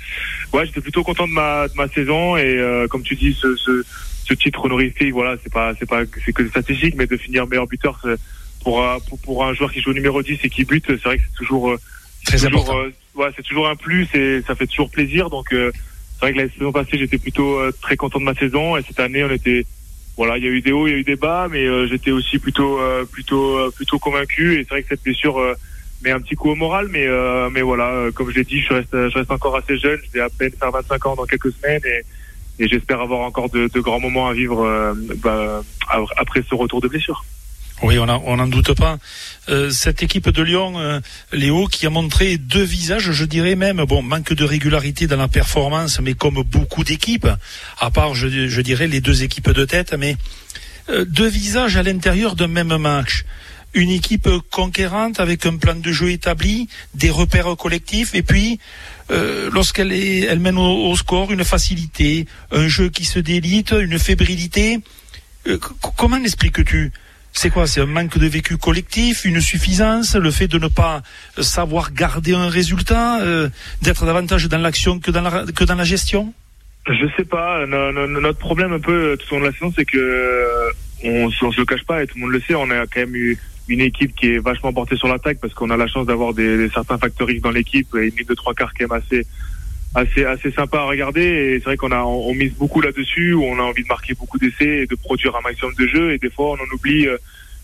ouais, 0.52 0.67
j'étais 0.67 0.81
plutôt 0.81 1.05
content 1.05 1.28
de 1.28 1.33
ma 1.33 1.69
de 1.69 1.75
ma 1.76 1.88
saison 1.88 2.37
et 2.37 2.61
comme 2.90 3.02
tu 3.02 3.14
dis, 3.14 3.33
ce, 3.40 3.55
ce, 3.57 3.85
ce 4.25 4.35
titre 4.35 4.64
honorifique, 4.64 5.12
voilà, 5.12 5.37
c'est 5.43 5.52
pas 5.52 5.73
c'est 5.78 5.88
pas 5.88 6.02
c'est 6.25 6.33
que 6.33 6.47
statistique, 6.49 6.95
mais 6.97 7.07
de 7.07 7.17
finir 7.17 7.47
meilleur 7.47 7.67
buteur 7.67 8.00
pour, 8.62 8.84
pour, 9.08 9.18
pour 9.20 9.44
un 9.44 9.54
joueur 9.54 9.72
qui 9.72 9.80
joue 9.80 9.90
au 9.90 9.94
numéro 9.94 10.22
10 10.22 10.38
et 10.42 10.50
qui 10.50 10.64
bute, 10.64 10.84
c'est 10.86 11.02
vrai 11.02 11.18
que 11.18 11.24
c'est 11.24 11.36
toujours, 11.38 11.70
euh, 11.70 11.78
Très 12.24 12.38
toujours, 12.38 12.74
euh, 12.74 12.92
ouais, 13.14 13.28
c'est 13.36 13.42
toujours 13.42 13.68
un 13.68 13.76
plus 13.76 14.06
et 14.14 14.42
ça 14.46 14.54
fait 14.54 14.66
toujours 14.66 14.90
plaisir. 14.90 15.30
Donc 15.30 15.52
euh, 15.52 15.70
c'est 16.14 16.20
vrai 16.20 16.32
que 16.32 16.38
la 16.38 16.48
saison 16.50 16.72
passée, 16.72 16.98
j'étais 16.98 17.18
plutôt 17.18 17.58
très 17.80 17.96
content 17.96 18.18
de 18.18 18.24
ma 18.24 18.34
saison 18.34 18.76
et 18.76 18.82
cette 18.82 19.00
année, 19.00 19.24
on 19.24 19.30
était 19.30 19.64
voilà, 20.16 20.36
il 20.36 20.44
y 20.44 20.48
a 20.48 20.50
eu 20.50 20.60
des 20.60 20.72
hauts, 20.72 20.88
il 20.88 20.90
y 20.90 20.94
a 20.94 20.98
eu 20.98 21.04
des 21.04 21.16
bas, 21.16 21.46
mais 21.48 21.86
j'étais 21.86 22.10
aussi 22.10 22.38
plutôt 22.38 22.80
plutôt 23.12 23.70
plutôt 23.70 24.00
convaincu 24.00 24.54
et 24.54 24.64
c'est 24.64 24.70
vrai 24.70 24.82
que 24.82 24.88
cette 24.88 25.04
blessure 25.04 25.40
met 26.02 26.10
un 26.10 26.20
petit 26.20 26.34
coup 26.34 26.50
au 26.50 26.56
moral, 26.56 26.88
mais 26.88 27.06
mais 27.52 27.62
voilà, 27.62 28.08
comme 28.14 28.28
je 28.30 28.34
l'ai 28.34 28.44
dit, 28.44 28.60
je 28.60 28.74
reste 28.74 28.90
je 28.92 29.16
reste 29.16 29.30
encore 29.30 29.56
assez 29.56 29.78
jeune, 29.78 30.00
je 30.06 30.18
vais 30.18 30.20
à 30.24 30.28
peine 30.28 30.50
faire 30.58 30.72
25 30.72 31.06
ans 31.06 31.14
dans 31.14 31.24
quelques 31.24 31.52
semaines 31.52 31.82
et 31.84 32.02
et 32.60 32.66
j'espère 32.66 33.00
avoir 33.00 33.20
encore 33.20 33.48
de, 33.50 33.68
de, 33.72 33.80
grands 33.80 34.00
moments 34.00 34.26
à 34.26 34.32
vivre 34.32 34.92
bah, 35.22 35.62
après 36.16 36.42
ce 36.50 36.56
retour 36.56 36.80
de 36.80 36.88
blessure. 36.88 37.24
Oui, 37.82 37.97
on 37.99 38.06
n'en 38.06 38.47
doute 38.49 38.75
pas. 38.75 38.99
Euh, 39.49 39.70
cette 39.70 40.02
équipe 40.02 40.28
de 40.28 40.42
Lyon, 40.42 40.75
euh, 40.78 41.00
Léo, 41.32 41.68
qui 41.68 41.87
a 41.87 41.90
montré 41.90 42.37
deux 42.37 42.62
visages, 42.62 43.12
je 43.12 43.25
dirais 43.25 43.54
même, 43.54 43.85
bon, 43.85 44.02
manque 44.02 44.32
de 44.32 44.44
régularité 44.44 45.06
dans 45.06 45.16
la 45.16 45.28
performance, 45.28 46.00
mais 46.00 46.14
comme 46.14 46.42
beaucoup 46.42 46.82
d'équipes, 46.82 47.28
à 47.78 47.90
part, 47.90 48.14
je, 48.14 48.61
dirais, 48.61 48.88
les 48.88 49.00
deux 49.00 49.23
équipes 49.23 49.50
de 49.50 49.64
tête, 49.64 49.94
mais 49.94 50.16
euh, 50.88 51.04
deux 51.04 51.28
visages 51.28 51.76
à 51.76 51.85
l'intérieur 51.85 52.35
d'un 52.35 52.49
même 52.49 52.76
match. 52.76 53.25
Une 53.75 53.90
équipe 53.90 54.28
conquérante 54.50 55.20
avec 55.20 55.47
un 55.47 55.56
plan 55.56 55.76
de 55.76 55.92
jeu 55.92 56.11
établi, 56.11 56.68
des 56.94 57.11
repères 57.11 57.54
collectifs, 57.56 58.14
et 58.14 58.23
puis 58.23 58.58
euh, 59.11 59.50
lorsqu'elle 59.52 59.92
elle 59.92 60.40
mène 60.40 60.58
au, 60.58 60.90
au, 60.90 60.97
score, 60.97 61.30
une 61.30 61.44
facilité, 61.44 62.26
un 62.50 62.66
jeu 62.66 62.88
qui 62.88 63.04
se 63.04 63.20
délite, 63.20 63.73
une 63.73 63.99
fébrilité. 63.99 64.80
Euh, 65.47 65.58
comment 65.97 66.18
l'expliques-tu 66.18 66.92
c'est 67.32 67.50
quoi? 67.50 67.66
C'est 67.66 67.80
un 67.80 67.87
manque 67.87 68.18
de 68.18 68.26
vécu 68.26 68.56
collectif, 68.56 69.25
une 69.25 69.40
suffisance, 69.40 70.16
le 70.16 70.30
fait 70.30 70.49
de 70.49 70.58
ne 70.58 70.68
pas 70.68 71.02
savoir 71.38 71.92
garder 71.92 72.35
un 72.35 72.49
résultat, 72.49 73.20
euh, 73.20 73.49
d'être 73.82 74.06
davantage 74.06 74.49
dans 74.49 74.58
l'action 74.58 74.99
que 74.99 75.11
dans 75.11 75.23
la 75.23 75.44
que 75.52 75.64
dans 75.64 75.76
la 75.76 75.85
gestion? 75.85 76.32
Je 76.88 77.06
sais 77.16 77.25
pas. 77.25 77.66
notre 77.66 78.38
problème 78.38 78.73
un 78.73 78.80
peu 78.80 79.16
tout 79.18 79.35
au 79.35 79.38
long 79.38 79.42
de 79.42 79.47
la 79.47 79.52
saison, 79.52 79.73
c'est 79.76 79.85
que 79.85 79.99
euh, 79.99 80.70
on, 81.04 81.30
on 81.42 81.52
se 81.52 81.58
le 81.58 81.66
cache 81.66 81.85
pas 81.85 82.02
et 82.02 82.06
tout 82.06 82.16
le 82.16 82.23
monde 82.23 82.32
le 82.32 82.40
sait. 82.40 82.54
On 82.54 82.70
a 82.70 82.87
quand 82.87 83.00
même 83.00 83.14
eu 83.14 83.38
une 83.68 83.80
équipe 83.80 84.14
qui 84.16 84.35
est 84.35 84.38
vachement 84.38 84.73
portée 84.73 84.97
sur 84.97 85.08
l'attaque 85.08 85.38
parce 85.40 85.54
qu'on 85.54 85.70
a 85.70 85.76
la 85.76 85.87
chance 85.87 86.06
d'avoir 86.06 86.32
des, 86.32 86.68
certains 86.70 86.99
facteurs 86.99 87.28
dans 87.42 87.50
l'équipe 87.50 87.88
et 87.94 88.06
une 88.08 88.16
ligne 88.16 88.26
de 88.26 88.35
trois 88.35 88.54
quarts 88.54 88.73
qui 88.73 88.82
est 88.82 88.92
assez 88.92 89.26
assez 89.95 90.25
assez 90.25 90.50
sympa 90.50 90.78
à 90.78 90.85
regarder 90.85 91.23
et 91.23 91.59
c'est 91.59 91.64
vrai 91.64 91.76
qu'on 91.76 91.92
a 91.92 92.02
on, 92.02 92.35
mise 92.35 92.52
beaucoup 92.54 92.80
là-dessus 92.80 93.33
où 93.33 93.45
on 93.45 93.59
a 93.59 93.62
envie 93.62 93.83
de 93.83 93.88
marquer 93.88 94.14
beaucoup 94.14 94.38
d'essais 94.38 94.83
et 94.83 94.87
de 94.87 94.95
produire 94.95 95.35
un 95.37 95.40
maximum 95.40 95.75
de 95.78 95.87
jeux 95.87 96.12
et 96.12 96.18
des 96.18 96.30
fois 96.30 96.50
on 96.50 96.54
en 96.54 96.75
oublie 96.75 97.07
euh, 97.07 97.16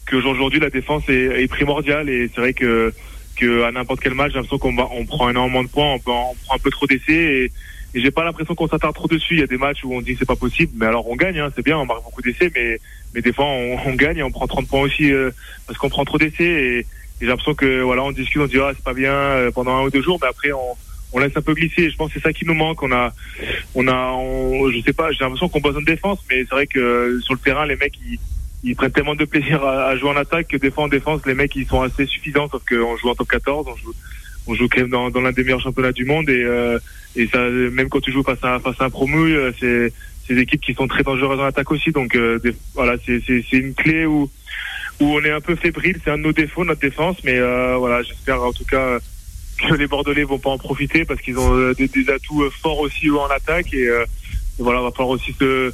qu'aujourd'hui 0.09 0.59
la 0.59 0.71
défense 0.71 1.03
est, 1.09 1.43
est 1.43 1.49
primordiale 1.49 2.09
et 2.09 2.31
c'est 2.35 2.41
vrai 2.41 2.55
que 2.55 2.93
que 3.37 3.65
à 3.65 3.73
n'importe 3.73 4.01
quel 4.01 4.15
match 4.15 4.33
j'ai 4.33 4.39
l'impression 4.39 4.59
qu'on 4.59 4.77
on 4.79 5.05
prend 5.05 5.29
énormément 5.29 5.63
de 5.63 5.69
points 5.69 5.93
on, 5.93 5.95
on 5.95 5.99
prend 5.99 6.55
un 6.55 6.59
peu 6.59 6.71
trop 6.71 6.87
d'essais 6.87 7.13
et, 7.13 7.53
j'ai 7.97 8.11
pas 8.11 8.25
l'impression 8.25 8.57
qu'on 8.57 8.67
s'attarde 8.67 8.97
trop 8.97 9.07
dessus. 9.07 9.35
Il 9.35 9.39
y 9.39 9.45
a 9.45 9.47
des 9.47 9.57
matchs 9.57 9.85
où 9.85 9.95
on 9.95 10.01
dit 10.01 10.17
c'est 10.19 10.27
pas 10.27 10.35
possible 10.35 10.73
mais 10.75 10.87
alors 10.87 11.09
on 11.09 11.15
gagne 11.15 11.39
hein, 11.39 11.51
c'est 11.55 11.65
bien 11.65 11.79
on 11.79 11.87
marque 11.87 12.03
beaucoup 12.03 12.23
d'essais 12.23 12.51
mais 12.53 12.81
mais 13.15 13.23
des 13.23 13.33
fois 13.33 13.45
on, 13.45 13.79
on, 13.87 13.95
gagne 13.95 14.19
et 14.19 14.23
on 14.25 14.33
prend 14.33 14.49
30 14.49 14.67
points 14.67 14.81
aussi 14.81 15.13
euh, 15.13 15.31
parce 15.69 15.79
qu'on 15.79 15.91
prend 15.91 16.05
trop 16.05 16.19
d'essais 16.19 16.43
et, 16.43 16.79
et 16.81 16.87
j'ai 17.21 17.27
l'impression 17.27 17.55
que 17.55 17.83
voilà 17.83 18.03
on 18.03 18.11
discute 18.11 18.43
on 18.43 18.47
dit 18.47 18.59
ah 18.59 18.73
c'est 18.75 18.83
pas 18.83 18.95
bien 18.95 19.13
euh, 19.13 19.53
pendant 19.53 19.77
un 19.77 19.83
ou 19.83 19.91
deux 19.91 20.03
jours 20.03 20.19
mais 20.21 20.27
après 20.27 20.51
on 20.51 20.77
on 21.15 21.21
laisse 21.21 21.37
un 21.37 21.43
peu 21.43 21.55
glisser. 21.55 21.89
Je 21.91 21.97
pense 21.97 22.13
que 22.13 22.21
c'est 22.21 22.27
ça 22.27 22.33
qui 22.33 22.45
nous 22.45 22.55
manque. 22.55 22.83
On 22.83 22.93
a, 22.93 23.13
on 23.75 23.89
a, 23.89 24.71
je 24.71 24.83
sais 24.85 24.93
pas, 24.93 25.13
j'ai 25.13 25.25
l'impression 25.25 25.49
qu'on 25.49 25.61
besoin 25.61 25.81
de 25.81 25.87
défense, 25.87 26.19
mais 26.29 26.41
c'est 26.41 26.55
vrai 26.55 26.67
que 26.67 27.19
sur 27.23 27.33
le 27.33 27.41
terrain, 27.41 27.65
les 27.65 27.77
mecs, 27.77 27.95
ils, 28.05 28.19
ils 28.65 28.75
prennent 28.75 28.93
tellement 28.93 29.15
de 29.15 29.25
plaisir 29.25 29.65
à, 29.65 29.97
jouer 29.97 30.11
en 30.11 30.17
attaque 30.17 30.49
que 30.49 30.57
des 30.57 30.71
fois 30.71 30.85
en 30.85 30.89
défense, 30.89 31.25
les 31.27 31.35
mecs, 31.35 31.55
ils 31.57 31.67
sont 31.67 31.83
assez 31.83 32.05
suffisants, 32.07 32.49
sauf 32.51 32.63
qu'on 32.69 32.97
joue 32.97 33.09
en 33.09 33.15
top 33.15 33.29
14, 33.29 33.67
on 33.69 33.77
joue, 33.77 33.95
on 34.47 34.55
joue 34.55 34.69
quand 34.69 34.81
même 34.81 34.91
dans, 34.91 35.11
dans 35.11 35.21
l'un 35.21 35.33
des 35.33 35.45
meilleurs 35.45 35.61
championnats 35.61 35.93
du 35.93 36.05
monde 36.05 36.29
et, 36.29 36.43
euh, 36.43 36.79
et 37.17 37.27
ça, 37.29 37.39
même 37.49 37.89
quand 37.89 38.01
tu 38.01 38.11
joues 38.11 38.23
face 38.23 38.43
à, 38.43 38.59
face 38.59 38.81
à 38.81 38.85
un 38.85 38.91
promu, 38.91 39.35
euh, 39.35 39.53
c'est, 39.59 39.93
des 40.29 40.41
équipes 40.41 40.63
qui 40.63 40.75
sont 40.75 40.89
très 40.89 41.03
dangereuses 41.03 41.39
en 41.39 41.45
attaque 41.45 41.71
aussi. 41.71 41.93
Donc 41.93 42.17
euh, 42.17 42.41
voilà, 42.75 42.95
c'est 43.05 43.53
une 43.53 43.75
clé 43.75 44.07
où, 44.07 44.31
où 45.01 45.05
on 45.05 45.23
est 45.23 45.31
un 45.31 45.41
peu 45.41 45.55
fébrile. 45.55 46.01
C'est 46.03 46.11
un 46.11 46.19
de 46.19 46.23
nos 46.23 46.33
défauts, 46.33 46.65
notre 46.65 46.81
défense, 46.81 47.19
mais 47.25 47.39
euh, 47.39 47.77
voilà, 47.77 48.03
j'espère 48.03 48.43
en 48.43 48.53
tout 48.53 48.65
cas 48.65 48.99
que 49.69 49.75
les 49.75 49.87
Bordelais 49.87 50.25
vont 50.25 50.39
pas 50.39 50.51
en 50.51 50.59
profiter 50.59 51.05
parce 51.05 51.21
qu'ils 51.21 51.39
ont 51.39 51.73
des, 51.73 52.11
atouts 52.11 52.51
forts 52.63 52.81
aussi 52.81 53.11
en 53.11 53.27
attaque 53.27 53.73
et, 53.75 53.85
et 53.87 54.05
voilà, 54.59 54.81
va 54.81 54.91
falloir 54.91 55.11
aussi 55.11 55.33
se 55.39 55.73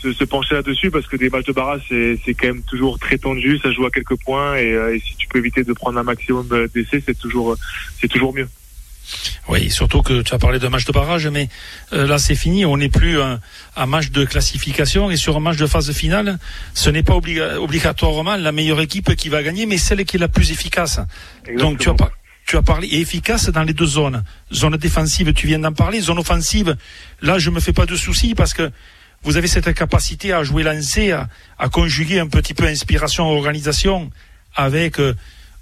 se, 0.00 0.24
pencher 0.24 0.54
là-dessus 0.54 0.90
parce 0.90 1.06
que 1.06 1.16
des 1.16 1.28
matchs 1.28 1.46
de 1.46 1.52
barrage 1.52 1.82
c'est 1.88 2.34
quand 2.34 2.46
même 2.46 2.62
toujours 2.62 2.98
très 2.98 3.18
tendu, 3.18 3.58
ça 3.58 3.70
joue 3.70 3.84
à 3.84 3.90
quelques 3.90 4.16
points 4.16 4.56
et, 4.56 4.70
et 4.70 5.00
si 5.00 5.14
tu 5.16 5.28
peux 5.28 5.38
éviter 5.38 5.62
de 5.62 5.72
prendre 5.72 5.98
un 5.98 6.02
maximum 6.02 6.48
d'essais, 6.74 7.02
c'est 7.04 7.18
toujours 7.18 7.56
c'est 8.00 8.08
toujours 8.08 8.34
mieux. 8.34 8.48
Oui, 9.48 9.70
surtout 9.70 10.02
que 10.02 10.22
tu 10.22 10.34
as 10.34 10.38
parlé 10.38 10.58
d'un 10.58 10.68
match 10.68 10.84
de 10.84 10.92
barrage, 10.92 11.26
mais 11.26 11.48
euh, 11.92 12.06
là 12.06 12.18
c'est 12.18 12.34
fini, 12.34 12.64
on 12.64 12.76
n'est 12.76 12.88
plus 12.88 13.20
un, 13.20 13.40
un, 13.76 13.86
match 13.86 14.10
de 14.10 14.24
classification 14.24 15.10
et 15.10 15.16
sur 15.16 15.36
un 15.36 15.40
match 15.40 15.56
de 15.56 15.66
phase 15.66 15.92
finale, 15.92 16.38
ce 16.74 16.90
n'est 16.90 17.02
pas 17.02 17.14
obligatoirement 17.14 18.36
la 18.36 18.52
meilleure 18.52 18.80
équipe 18.80 19.14
qui 19.16 19.28
va 19.28 19.42
gagner, 19.42 19.66
mais 19.66 19.78
celle 19.78 20.04
qui 20.04 20.16
est 20.16 20.20
la 20.20 20.28
plus 20.28 20.52
efficace. 20.52 21.00
Donc 21.58 21.78
tu 21.78 21.88
as, 21.88 21.96
tu 22.50 22.56
as 22.56 22.62
parlé 22.62 22.88
et 22.88 23.00
efficace 23.00 23.48
dans 23.48 23.62
les 23.62 23.72
deux 23.72 23.86
zones. 23.86 24.24
Zone 24.52 24.76
défensive, 24.76 25.32
tu 25.34 25.46
viens 25.46 25.60
d'en 25.60 25.72
parler. 25.72 26.00
Zone 26.00 26.18
offensive, 26.18 26.76
là 27.22 27.38
je 27.38 27.48
me 27.48 27.60
fais 27.60 27.72
pas 27.72 27.86
de 27.86 27.94
soucis 27.94 28.34
parce 28.34 28.54
que 28.54 28.72
vous 29.22 29.36
avez 29.36 29.46
cette 29.46 29.72
capacité 29.72 30.32
à 30.32 30.42
jouer 30.42 30.64
lancé, 30.64 31.12
à, 31.12 31.28
à 31.60 31.68
conjuguer 31.68 32.18
un 32.18 32.26
petit 32.26 32.52
peu 32.52 32.64
inspiration, 32.64 33.28
organisation 33.30 34.10
avec 34.56 34.98
euh, 34.98 35.14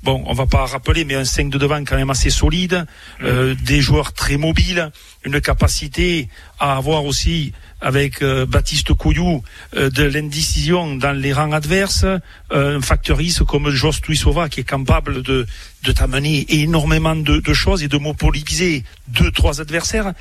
bon, 0.02 0.22
on 0.26 0.32
va 0.32 0.46
pas 0.46 0.66
rappeler, 0.66 1.04
mais 1.04 1.14
un 1.14 1.24
5 1.24 1.50
de 1.50 1.58
devant 1.58 1.82
quand 1.84 1.96
même 1.96 2.10
assez 2.10 2.30
solide, 2.30 2.86
euh, 3.22 3.54
des 3.62 3.80
joueurs 3.80 4.12
très 4.12 4.36
mobiles, 4.36 4.90
une 5.24 5.40
capacité 5.40 6.28
à 6.58 6.76
avoir 6.76 7.04
aussi 7.04 7.52
avec 7.80 8.22
euh, 8.22 8.46
Baptiste 8.46 8.92
Couillou 8.92 9.42
euh, 9.76 9.90
de 9.90 10.04
l'indécision 10.04 10.96
dans 10.96 11.12
les 11.12 11.32
rangs 11.32 11.52
adverses, 11.52 12.06
un 12.50 12.80
factoriste 12.80 13.44
comme 13.44 13.70
Jos 13.70 14.00
Tuisova 14.02 14.48
qui 14.48 14.60
est 14.60 14.68
capable 14.68 15.22
de, 15.22 15.46
de 15.84 15.92
t'amener 15.92 16.46
énormément 16.48 17.16
de, 17.16 17.40
de, 17.40 17.54
choses 17.54 17.82
et 17.82 17.88
de 17.88 17.98
monopoliser 17.98 18.84
deux, 19.08 19.30
trois 19.30 19.60
adversaires. 19.60 20.12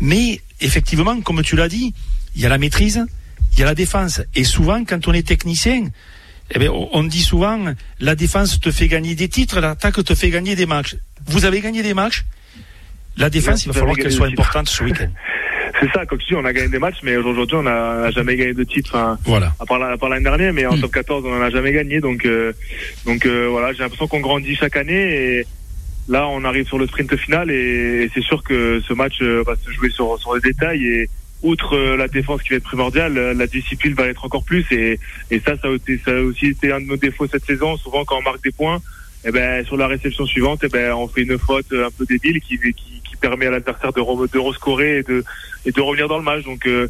Mais 0.00 0.40
effectivement, 0.60 1.20
comme 1.20 1.42
tu 1.42 1.56
l'as 1.56 1.68
dit, 1.68 1.94
il 2.34 2.40
y 2.40 2.46
a 2.46 2.48
la 2.48 2.58
maîtrise, 2.58 3.04
il 3.52 3.60
y 3.60 3.62
a 3.62 3.66
la 3.66 3.74
défense. 3.74 4.22
Et 4.34 4.44
souvent, 4.44 4.84
quand 4.84 5.06
on 5.06 5.12
est 5.12 5.26
technicien, 5.26 5.88
eh 6.50 6.58
bien, 6.58 6.70
on 6.70 7.04
dit 7.04 7.22
souvent, 7.22 7.74
la 8.00 8.14
défense 8.14 8.60
te 8.60 8.70
fait 8.70 8.88
gagner 8.88 9.14
des 9.14 9.28
titres, 9.28 9.60
l'attaque 9.60 10.02
te 10.04 10.14
fait 10.14 10.30
gagner 10.30 10.54
des 10.54 10.66
matchs. 10.66 10.96
Vous 11.26 11.44
avez 11.44 11.60
gagné 11.60 11.82
des 11.82 11.94
matchs? 11.94 12.24
La 13.16 13.30
défense, 13.30 13.64
il 13.64 13.68
va 13.68 13.74
falloir 13.74 13.96
qu'elle 13.96 14.12
soit 14.12 14.26
importante 14.26 14.68
ce 14.68 14.84
week-end. 14.84 15.10
C'est 15.80 15.90
ça, 15.92 16.06
comme 16.06 16.18
tu 16.18 16.26
dis, 16.28 16.34
on 16.34 16.44
a 16.44 16.52
gagné 16.52 16.68
des 16.68 16.78
matchs, 16.78 16.98
mais 17.02 17.16
aujourd'hui, 17.16 17.56
on 17.56 17.62
n'a 17.62 18.10
jamais 18.10 18.36
gagné 18.36 18.52
de 18.54 18.64
titre. 18.64 18.90
Enfin, 18.94 19.18
voilà. 19.24 19.52
À 19.58 19.66
part 19.66 19.78
l'année 19.78 20.22
dernière, 20.22 20.52
mais 20.52 20.66
en 20.66 20.76
hmm. 20.76 20.80
top 20.80 20.92
14, 20.92 21.24
on 21.26 21.30
n'en 21.30 21.42
a 21.42 21.50
jamais 21.50 21.72
gagné. 21.72 22.00
Donc, 22.00 22.24
euh, 22.24 22.52
donc 23.04 23.26
euh, 23.26 23.48
voilà, 23.50 23.72
j'ai 23.72 23.80
l'impression 23.80 24.06
qu'on 24.06 24.20
grandit 24.20 24.54
chaque 24.54 24.76
année. 24.76 25.38
Et 25.38 25.46
là, 26.08 26.28
on 26.28 26.44
arrive 26.44 26.66
sur 26.66 26.78
le 26.78 26.86
sprint 26.86 27.16
final, 27.16 27.50
et, 27.50 28.08
c'est 28.14 28.22
sûr 28.22 28.42
que 28.44 28.80
ce 28.86 28.92
match 28.92 29.20
euh, 29.22 29.42
va 29.46 29.56
se 29.56 29.70
jouer 29.72 29.90
sur, 29.90 30.18
sur 30.20 30.34
les 30.34 30.40
détails. 30.40 30.86
Et, 30.86 31.10
outre 31.42 31.76
euh, 31.76 31.96
la 31.96 32.08
défense 32.08 32.42
qui 32.42 32.50
va 32.50 32.56
être 32.56 32.64
primordiale, 32.64 33.18
euh, 33.18 33.34
la 33.34 33.46
discipline 33.46 33.94
va 33.94 34.06
être 34.06 34.24
encore 34.24 34.44
plus. 34.44 34.64
Et, 34.70 34.98
et 35.30 35.40
ça, 35.40 35.56
ça 35.56 35.68
a, 35.68 35.72
été, 35.72 36.00
ça 36.04 36.12
a 36.12 36.20
aussi 36.20 36.46
été 36.46 36.72
un 36.72 36.80
de 36.80 36.86
nos 36.86 36.96
défauts 36.96 37.26
cette 37.26 37.44
saison. 37.44 37.76
Souvent, 37.76 38.04
quand 38.04 38.18
on 38.18 38.22
marque 38.22 38.42
des 38.42 38.52
points, 38.52 38.80
eh 39.24 39.30
ben, 39.30 39.64
sur 39.64 39.76
la 39.76 39.86
réception 39.86 40.26
suivante, 40.26 40.60
eh 40.64 40.68
ben, 40.68 40.92
on 40.92 41.08
fait 41.08 41.22
une 41.22 41.38
faute 41.38 41.72
un 41.72 41.90
peu 41.96 42.04
débile 42.06 42.40
qui, 42.40 42.58
qui, 42.58 42.72
qui 42.72 43.16
permet 43.20 43.46
à 43.46 43.50
l'adversaire 43.50 43.92
de, 43.92 44.00
de 44.00 44.38
rescorer 44.38 44.98
et 44.98 45.02
de, 45.02 45.24
et 45.64 45.70
de 45.72 45.80
revenir 45.80 46.08
dans 46.08 46.18
le 46.18 46.24
match. 46.24 46.44
Donc, 46.44 46.66
euh, 46.66 46.88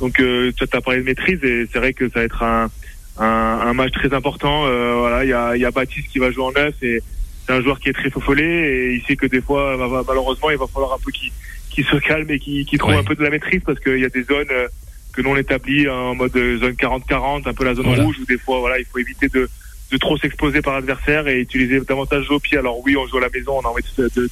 donc 0.00 0.14
tu 0.16 0.64
as 0.72 0.80
parlé 0.80 1.00
de 1.00 1.04
maîtrise 1.04 1.42
et 1.42 1.66
c'est 1.70 1.78
vrai 1.78 1.92
que 1.92 2.08
ça 2.08 2.20
va 2.20 2.24
être 2.24 2.42
un, 2.42 2.70
un, 3.18 3.26
un 3.26 3.72
match 3.74 3.92
très 3.92 4.14
important. 4.14 4.66
Euh, 4.66 4.94
voilà, 4.98 5.24
il 5.24 5.30
y 5.30 5.32
a, 5.32 5.56
y 5.56 5.64
a 5.64 5.70
Baptiste 5.70 6.08
qui 6.08 6.18
va 6.18 6.30
jouer 6.30 6.44
en 6.44 6.52
neuf 6.52 6.74
et 6.82 7.00
c'est 7.46 7.52
un 7.52 7.62
joueur 7.62 7.78
qui 7.78 7.90
est 7.90 7.92
très 7.92 8.10
faux 8.10 8.22
et 8.34 8.94
il 8.94 9.06
sait 9.06 9.16
que 9.16 9.26
des 9.26 9.42
fois, 9.42 9.76
malheureusement, 10.06 10.50
il 10.50 10.56
va 10.56 10.66
falloir 10.66 10.94
un 10.94 10.98
peu 11.04 11.10
qu'il 11.10 11.30
qui 11.74 11.82
se 11.82 11.96
calme 11.96 12.30
et 12.30 12.38
qui, 12.38 12.64
qui 12.64 12.78
trouve 12.78 12.94
un 12.94 13.02
peu 13.02 13.16
de 13.16 13.22
la 13.22 13.30
maîtrise 13.30 13.60
parce 13.66 13.80
qu'il 13.80 13.98
y 13.98 14.04
a 14.04 14.08
des 14.08 14.22
zones 14.22 14.46
euh, 14.50 14.68
que 15.12 15.22
l'on 15.22 15.36
établit 15.36 15.88
en 15.88 16.14
mode 16.14 16.32
zone 16.32 16.72
40-40, 16.72 17.48
un 17.48 17.52
peu 17.52 17.64
la 17.64 17.74
zone 17.74 18.00
rouge 18.00 18.16
où 18.20 18.24
des 18.26 18.38
fois 18.38 18.60
voilà 18.60 18.78
il 18.78 18.84
faut 18.84 18.98
éviter 18.98 19.28
de, 19.28 19.48
de 19.90 19.96
trop 19.96 20.16
s'exposer 20.16 20.62
par 20.62 20.74
l'adversaire 20.74 21.26
et 21.26 21.40
utiliser 21.40 21.80
davantage 21.80 22.30
au 22.30 22.38
pied. 22.38 22.58
Alors 22.58 22.78
oui, 22.84 22.96
on 22.96 23.06
joue 23.08 23.18
à 23.18 23.22
la 23.22 23.28
maison, 23.28 23.58
on 23.58 23.66
a 23.66 23.68
envie 23.68 23.82
de, 23.98 24.08
de, 24.14 24.30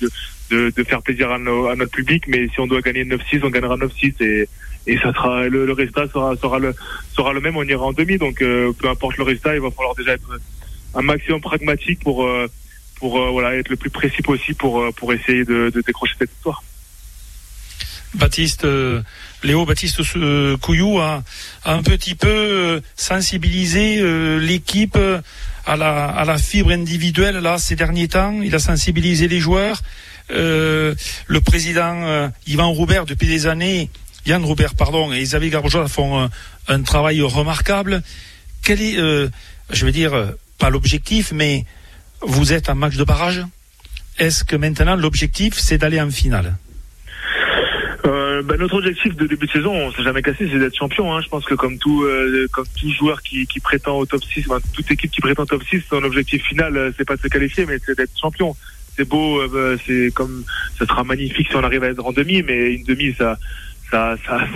de, 0.51 0.71
de 0.71 0.85
faire 0.85 1.03
plaisir 1.03 1.31
à, 1.31 1.35
à, 1.35 1.39
notre 1.39 1.91
public, 1.91 2.25
mais 2.29 2.47
si 2.49 2.61
on 2.61 2.67
doit 2.69 2.81
gagner 2.81 3.05
9-6, 3.05 3.41
on 3.43 3.51
gagnera 3.51 3.77
9-6 3.77 4.23
et, 4.23 4.49
et 4.87 4.97
ça 4.99 5.13
sera 5.13 5.49
le, 5.49 5.67
le 5.67 5.73
résultat 5.73 6.07
sera, 6.09 6.37
sera 6.37 6.61
le 6.61 6.75
sera 7.13 7.33
le 7.33 7.41
même, 7.41 7.57
on 7.57 7.65
ira 7.65 7.85
en 7.85 7.93
demi. 7.93 8.19
Donc 8.19 8.41
euh, 8.41 8.73
peu 8.73 8.89
importe 8.89 9.17
le 9.17 9.25
résultat, 9.25 9.55
il 9.55 9.61
va 9.61 9.71
falloir 9.73 9.97
déjà 9.97 10.13
être 10.13 10.29
un 10.95 11.03
maximum 11.03 11.41
pragmatique 11.41 12.01
pour 12.01 12.25
euh, 12.25 12.47
pour 13.01 13.21
voilà 13.33 13.57
être 13.57 13.69
le 13.69 13.77
plus 13.77 13.91
précis 13.91 14.23
possible 14.23 14.59
pour 14.59 14.95
pour 14.95 15.13
essayer 15.13 15.45
de, 15.45 15.71
de 15.71 15.81
décrocher 15.81 16.15
cette 16.19 16.31
victoire. 16.31 16.63
Baptiste, 18.15 18.65
euh, 18.65 19.03
Léo 19.43 19.65
Baptiste 19.65 20.01
euh, 20.17 20.57
Couillou 20.59 21.01
a, 21.01 21.23
un 21.65 21.83
petit 21.83 22.15
peu 22.15 22.29
euh, 22.29 22.81
sensibilisé 22.95 24.03
l'équipe 24.39 24.99
à 25.65 25.77
la, 25.77 26.39
fibre 26.39 26.73
individuelle 26.73 27.37
là 27.37 27.59
ces 27.59 27.77
derniers 27.77 28.09
temps. 28.09 28.41
Il 28.43 28.55
a 28.55 28.59
sensibilisé 28.59 29.29
les 29.29 29.41
joueurs. 29.41 29.83
le 30.29 30.95
président 31.45 32.31
Yvan 32.47 32.73
Roubert 32.73 33.07
depuis 33.07 33.29
des 33.29 33.47
années, 33.47 33.91
Yann 34.27 34.45
Roubert 34.45 34.75
pardon, 34.75 35.13
et 35.13 35.21
Isabelle 35.21 35.51
Garbojola 35.51 35.89
font 35.89 36.29
un, 36.69 36.83
travail 36.83 37.23
remarquable. 37.23 38.03
Quel 38.63 38.81
est, 38.81 38.97
je 38.97 39.87
veux 39.87 39.93
dire, 39.93 40.33
pas 40.59 40.71
l'objectif, 40.71 41.33
mais 41.33 41.65
vous 42.21 42.53
êtes 42.53 42.69
en 42.69 42.75
match 42.75 42.97
de 42.97 43.05
barrage. 43.05 43.43
Est-ce 44.19 44.45
que 44.45 44.57
maintenant 44.57 44.97
l'objectif 44.97 45.59
c'est 45.59 45.79
d'aller 45.79 46.01
en 46.01 46.11
finale? 46.11 46.57
Euh, 48.33 48.43
bah, 48.43 48.57
notre 48.57 48.77
objectif 48.77 49.15
de 49.17 49.27
début 49.27 49.47
de 49.47 49.53
saison, 49.53 49.75
on 49.75 49.93
s'est 49.93 50.03
jamais 50.03 50.23
cassé, 50.23 50.49
c'est 50.51 50.59
d'être 50.59 50.77
champion. 50.77 51.15
Hein. 51.15 51.21
Je 51.21 51.29
pense 51.29 51.45
que 51.45 51.55
comme 51.55 51.79
tout, 51.79 52.03
euh, 52.03 52.47
comme 52.53 52.65
tout 52.79 52.91
joueur 52.91 53.21
qui, 53.23 53.47
qui 53.47 53.61
prétend 53.61 53.99
au 53.99 54.07
top 54.07 54.23
6, 54.25 54.47
toute 54.73 54.91
équipe 54.91 55.11
qui 55.11 55.21
prétend 55.21 55.43
au 55.43 55.47
top 55.47 55.63
6, 55.65 55.83
son 55.91 56.03
objectif 56.03 56.43
final, 56.45 56.77
euh, 56.77 56.91
c'est 56.97 57.05
pas 57.05 57.17
de 57.17 57.21
se 57.21 57.29
qualifier, 57.29 57.67
mais 57.67 57.79
c'est 57.85 57.97
d'être 57.97 58.19
champion. 58.19 58.57
C'est 58.97 59.07
beau, 59.07 59.41
euh, 59.41 59.79
c'est 59.87 60.13
comme, 60.15 60.45
ça 60.79 60.87
sera 60.87 61.05
magnifique 61.05 61.49
si 61.51 61.57
on 61.57 61.65
arrive 61.65 61.85
à 61.85 61.89
être 61.89 62.05
en 62.05 62.13
demi, 62.13 62.43
mais 62.43 62.75
une 62.75 62.85
demi, 62.85 63.15
ça, 63.19 63.39
ça, 63.91 64.17
ça, 64.27 64.47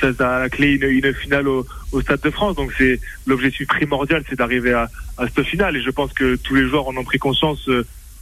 ça, 0.00 0.14
ça, 0.14 0.36
a 0.36 0.40
la 0.40 0.48
clé 0.50 0.72
une, 0.72 0.90
une 0.90 1.14
finale 1.14 1.48
au, 1.48 1.66
au, 1.92 2.00
Stade 2.02 2.20
de 2.20 2.30
France. 2.30 2.56
Donc 2.56 2.72
c'est 2.76 3.00
l'objectif 3.26 3.66
primordial, 3.66 4.24
c'est 4.28 4.36
d'arriver 4.36 4.72
à, 4.72 4.90
à 5.16 5.26
cette 5.26 5.46
finale. 5.46 5.76
Et 5.76 5.82
je 5.82 5.90
pense 5.90 6.12
que 6.12 6.36
tous 6.36 6.54
les 6.54 6.68
joueurs 6.68 6.88
en 6.88 6.96
ont 6.96 7.04
pris 7.04 7.18
conscience, 7.18 7.68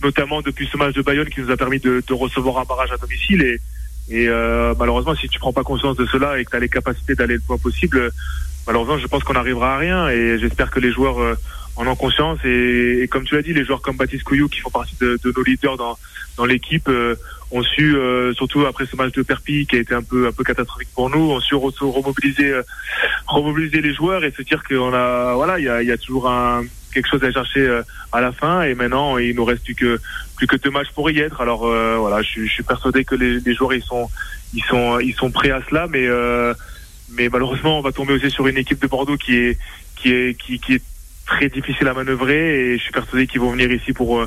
notamment 0.03 0.41
depuis 0.43 0.69
ce 0.71 0.77
match 0.77 0.95
de 0.95 1.03
Bayonne 1.03 1.29
qui 1.29 1.41
nous 1.41 1.51
a 1.51 1.57
permis 1.57 1.81
de, 1.81 2.03
de 2.07 2.15
recevoir 2.15 2.59
un 2.59 2.65
barrage 2.65 2.93
à 2.93 2.97
domicile. 2.97 3.43
Et, 3.43 3.61
et 4.09 4.29
euh, 4.29 4.75
malheureusement, 4.79 5.15
si 5.15 5.29
tu 5.29 5.39
prends 5.39 5.53
pas 5.53 5.63
conscience 5.63 5.97
de 5.97 6.07
cela 6.07 6.39
et 6.39 6.45
que 6.45 6.51
tu 6.51 6.57
as 6.57 6.61
les 6.61 6.69
capacités 6.69 7.15
d'aller 7.15 7.35
le 7.35 7.41
plus 7.41 7.59
possible, 7.59 8.11
malheureusement, 8.67 8.99
je 8.99 9.07
pense 9.07 9.23
qu'on 9.23 9.35
n'arrivera 9.35 9.75
à 9.75 9.79
rien. 9.79 10.09
Et 10.09 10.39
j'espère 10.39 10.71
que 10.71 10.81
les 10.81 10.91
joueurs 10.91 11.21
euh, 11.21 11.35
en 11.77 11.87
ont 11.87 11.97
conscience. 11.97 12.39
Et, 12.45 13.09
comme 13.11 13.25
tu 13.25 13.35
l'as 13.37 13.43
dit, 13.43 13.53
les 13.53 13.65
joueurs 13.65 13.83
comme 13.83 13.97
Baptiste 13.97 14.25
Couillou, 14.25 14.49
qui 14.49 14.61
font 14.61 14.71
partie 14.71 14.97
de, 15.01 15.19
de 15.23 15.33
nos 15.37 15.43
leaders 15.45 15.77
dans, 15.77 15.97
dans 16.37 16.45
l'équipe, 16.45 16.89
euh, 16.89 17.15
ont 17.53 17.63
su, 17.63 17.97
euh, 17.97 18.33
surtout 18.35 18.67
après 18.67 18.87
ce 18.87 18.97
match 18.97 19.13
de 19.13 19.23
Perpi 19.23 19.67
qui 19.67 19.77
a 19.77 19.79
été 19.81 19.95
un 19.95 20.03
peu 20.03 20.29
un 20.29 20.33
peu 20.33 20.45
catastrophique 20.45 20.89
pour 20.95 21.11
nous, 21.11 21.33
ont 21.33 21.41
su 21.41 21.55
remobiliser, 21.55 22.61
remobiliser 23.27 23.81
les 23.81 23.93
joueurs 23.93 24.25
et 24.25 24.33
se 24.33 24.43
dire 24.43 24.63
qu'on 24.63 24.93
a, 24.93 25.35
voilà, 25.35 25.59
il 25.59 25.65
y 25.65 25.69
a, 25.69 25.83
y 25.83 25.91
a 25.91 25.99
toujours 25.99 26.31
un 26.31 26.63
quelque 26.93 27.09
chose 27.09 27.23
à 27.25 27.33
chercher 27.33 27.61
euh, 27.61 27.83
à 28.13 28.21
la 28.21 28.33
fin. 28.33 28.63
Et 28.63 28.75
maintenant, 28.75 29.19
il 29.19 29.35
nous 29.35 29.45
reste 29.45 29.65
plus 29.65 29.75
que 29.75 30.01
plus 30.37 30.47
que 30.47 30.57
deux 30.57 30.71
matchs 30.71 30.91
pour 30.95 31.11
y 31.11 31.19
être. 31.21 31.41
Alors 31.41 31.67
euh, 31.67 31.97
voilà, 31.99 32.23
je, 32.23 32.45
je, 32.45 32.51
suis 32.51 32.63
persuadé 32.63 33.05
que 33.05 33.15
les, 33.15 33.41
les, 33.41 33.55
joueurs 33.55 33.75
ils 33.75 33.83
sont 33.83 34.09
ils 34.55 34.65
sont 34.65 34.99
ils 34.99 35.15
sont 35.15 35.31
prêts 35.31 35.51
à 35.51 35.61
cela, 35.69 35.87
mais 35.89 36.07
euh, 36.07 36.55
mais 37.13 37.29
malheureusement, 37.29 37.79
on 37.79 37.83
va 37.83 37.93
tomber 37.93 38.15
aussi 38.15 38.31
sur 38.31 38.47
une 38.47 38.57
équipe 38.57 38.81
de 38.81 38.87
Bordeaux 38.87 39.17
qui 39.17 39.37
est 39.37 39.59
qui 39.97 40.13
est 40.13 40.39
qui, 40.39 40.59
qui 40.59 40.75
est 40.75 40.83
très 41.27 41.49
difficile 41.49 41.89
à 41.89 41.95
manœuvrer. 41.95 42.73
Et 42.73 42.79
je 42.79 42.83
suis 42.83 42.93
persuadé 42.93 43.27
qu'ils 43.27 43.41
vont 43.41 43.51
venir 43.51 43.71
ici 43.71 43.93
pour 43.93 44.25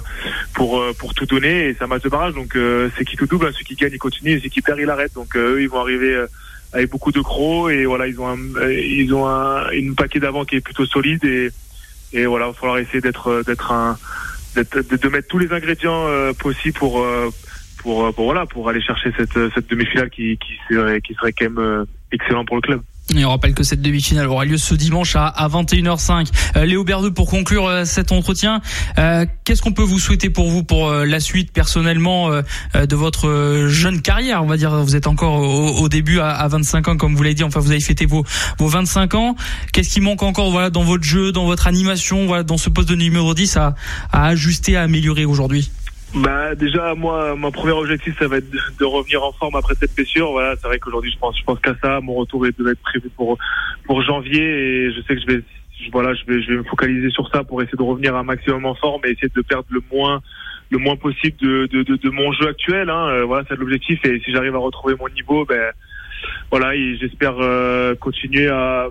pour 0.54 0.84
pour 0.98 1.14
tout 1.14 1.26
donner. 1.26 1.70
Et 1.70 1.74
c'est 1.74 1.84
un 1.84 1.88
match 1.88 2.04
de 2.04 2.10
barrage. 2.10 2.34
Donc 2.34 2.58
c'est 2.98 3.06
qui 3.06 3.16
tout 3.16 3.28
double 3.28 3.48
hein. 3.48 3.52
ceux 3.58 3.64
qui 3.64 3.76
gagnent 3.76 3.94
ils 3.94 4.00
continuent. 4.00 4.38
Et 4.38 4.40
ceux 4.40 4.50
qui 4.50 4.62
perdent 4.62 4.80
ils 4.80 4.90
arrêtent 4.90 5.16
donc 5.16 5.36
eux 5.36 5.62
ils 5.62 5.70
vont 5.70 5.80
arriver 5.80 6.26
avec 6.74 6.90
beaucoup 6.90 7.12
de 7.12 7.22
crocs. 7.22 7.72
Et 7.72 7.86
voilà 7.86 8.08
ils 8.08 8.20
ont 8.20 8.28
un, 8.28 8.70
ils 8.70 9.14
ont 9.14 9.28
un, 9.28 9.70
une 9.72 9.96
paquet 9.96 10.20
d'avant 10.20 10.46
qui 10.46 10.58
est 10.58 10.62
plutôt 10.62 10.86
solide. 10.86 11.24
Et 11.26 11.52
et 12.14 12.26
voilà, 12.26 12.46
il 12.46 12.50
va 12.50 12.54
falloir 12.54 12.78
essayer 12.78 13.02
d'être 13.02 13.28
euh, 13.28 13.44
d'être 13.44 13.72
un 13.72 13.98
de, 14.56 14.64
de, 14.64 15.10
mettre 15.10 15.28
tous 15.28 15.40
les 15.40 15.52
ingrédients 15.52 16.08
euh, 16.08 16.32
possibles 16.34 16.78
pour 16.78 17.02
euh, 17.02 17.30
pour, 17.80 18.14
pour 18.14 18.26
voilà 18.26 18.46
pour 18.46 18.70
aller 18.70 18.82
chercher 18.82 19.12
cette 19.18 19.34
cette 19.54 19.70
demi-finale 19.70 20.10
qui 20.10 20.38
qui 20.38 20.54
serait 20.70 21.02
qui 21.02 21.14
serait 21.16 21.34
quand 21.34 21.50
même 21.50 21.86
excellent 22.12 22.46
pour 22.46 22.58
le 22.58 22.62
club. 22.62 22.82
Et 23.16 23.26
on 23.26 23.30
rappelle 23.30 23.54
que 23.54 23.64
cette 23.64 23.82
demi-finale 23.82 24.28
aura 24.28 24.46
lieu 24.46 24.58
ce 24.58 24.74
dimanche 24.76 25.16
à, 25.16 25.28
à 25.28 25.50
21h05. 25.50 26.30
Euh, 26.56 26.66
Léo 26.66 26.84
Berdeux, 26.84 27.12
pour 27.12 27.30
conclure 27.30 27.68
euh, 27.68 27.86
cet 27.86 28.12
entretien, 28.12 28.62
euh, 28.98 29.26
qu'est-ce 29.44 29.62
qu'on 29.62 29.74
peut 29.74 29.84
vous 29.84 30.00
souhaiter 30.00 30.30
pour 30.30 30.50
vous, 30.50 30.64
pour 30.64 30.90
la 30.92 31.20
suite 31.20 31.52
personnellement 31.52 32.30
de 32.32 32.96
votre 32.96 33.66
jeune 33.68 34.02
carrière? 34.02 34.44
On 34.44 34.48
va 34.48 34.58
dire, 34.58 34.72
vous 34.84 34.96
êtes 34.96 35.08
encore 35.08 35.36
au, 35.36 35.90
début 35.90 36.20
à, 36.20 36.30
à, 36.30 36.48
25 36.48 36.88
ans, 36.88 36.98
comme 36.98 37.16
vous 37.16 37.24
l'avez 37.24 37.36
dit. 37.36 37.44
Enfin, 37.44 37.60
vous 37.60 37.72
avez 37.72 37.82
fêté 37.82 38.06
vos, 38.06 38.24
vos 38.58 38.68
25 38.68 39.16
ans. 39.16 39.36
Qu'est-ce 39.74 39.90
qui 39.90 40.02
manque 40.02 40.24
encore, 40.24 40.50
voilà, 40.50 40.70
dans 40.70 40.84
votre 40.84 41.04
jeu, 41.04 41.32
dans 41.32 41.46
votre 41.46 41.68
animation, 41.68 42.26
voilà, 42.26 42.44
dans 42.44 42.58
ce 42.58 42.70
poste 42.70 42.90
de 42.90 42.96
numéro 42.96 43.34
10 43.34 43.58
à, 43.58 43.76
à 44.12 44.28
ajuster, 44.28 44.78
à 44.78 44.84
améliorer 44.84 45.26
aujourd'hui? 45.26 45.70
Bah 46.16 46.54
déjà 46.54 46.94
moi 46.94 47.36
mon 47.36 47.52
premier 47.52 47.72
objectif 47.72 48.18
ça 48.20 48.28
va 48.28 48.38
être 48.38 48.50
de, 48.52 48.86
revenir 48.86 49.24
en 49.24 49.32
forme 49.32 49.56
après 49.56 49.74
cette 49.74 49.96
blessure 49.96 50.32
voilà 50.32 50.56
c'est 50.56 50.68
vrai 50.68 50.78
qu'aujourd'hui 50.78 51.12
je 51.12 51.18
pense 51.18 51.38
je 51.38 51.44
pense 51.44 51.60
qu'à 51.60 51.74
ça 51.82 52.02
mon 52.02 52.14
retour 52.14 52.42
devait 52.42 52.72
être 52.72 52.82
prévu 52.82 53.10
pour 53.16 53.38
pour 53.86 54.04
janvier 54.04 54.44
et 54.44 54.92
je 54.92 55.02
sais 55.02 55.16
que 55.16 55.22
je 55.22 55.26
vais 55.26 55.44
voilà 55.92 56.14
je 56.14 56.24
vais 56.28 56.42
je 56.44 56.52
vais 56.52 56.58
me 56.58 56.64
focaliser 56.64 57.10
sur 57.10 57.28
ça 57.30 57.44
pour 57.44 57.64
essayer 57.64 57.78
de 57.78 57.84
revenir 57.84 58.16
un 58.16 58.24
maximum 58.24 58.66
en 58.66 58.76
forme 58.76 59.02
et 59.06 59.12
essayer 59.12 59.32
de 59.36 59.42
perdre 59.42 59.66
le 59.72 59.82
moins 59.92 60.22
le 60.70 60.78
moins 60.78 60.96
possible 60.96 61.38
de 61.38 61.66
de, 61.66 61.82
de, 61.96 62.10
mon 62.12 62.32
jeu 62.32 62.48
actuel 62.48 62.92
hein. 62.92 63.08
Euh, 63.08 63.26
voilà 63.26 63.44
c'est 63.50 63.58
l'objectif 63.58 64.00
et 64.06 64.20
si 64.24 64.32
j'arrive 64.32 64.56
à 64.56 64.60
retrouver 64.60 64.94
mon 65.00 65.10
niveau 65.10 65.46
ben 65.46 65.72
voilà 66.52 66.76
j'espère 67.00 67.38
euh, 67.40 67.96
continuer 67.96 68.50
à 68.50 68.90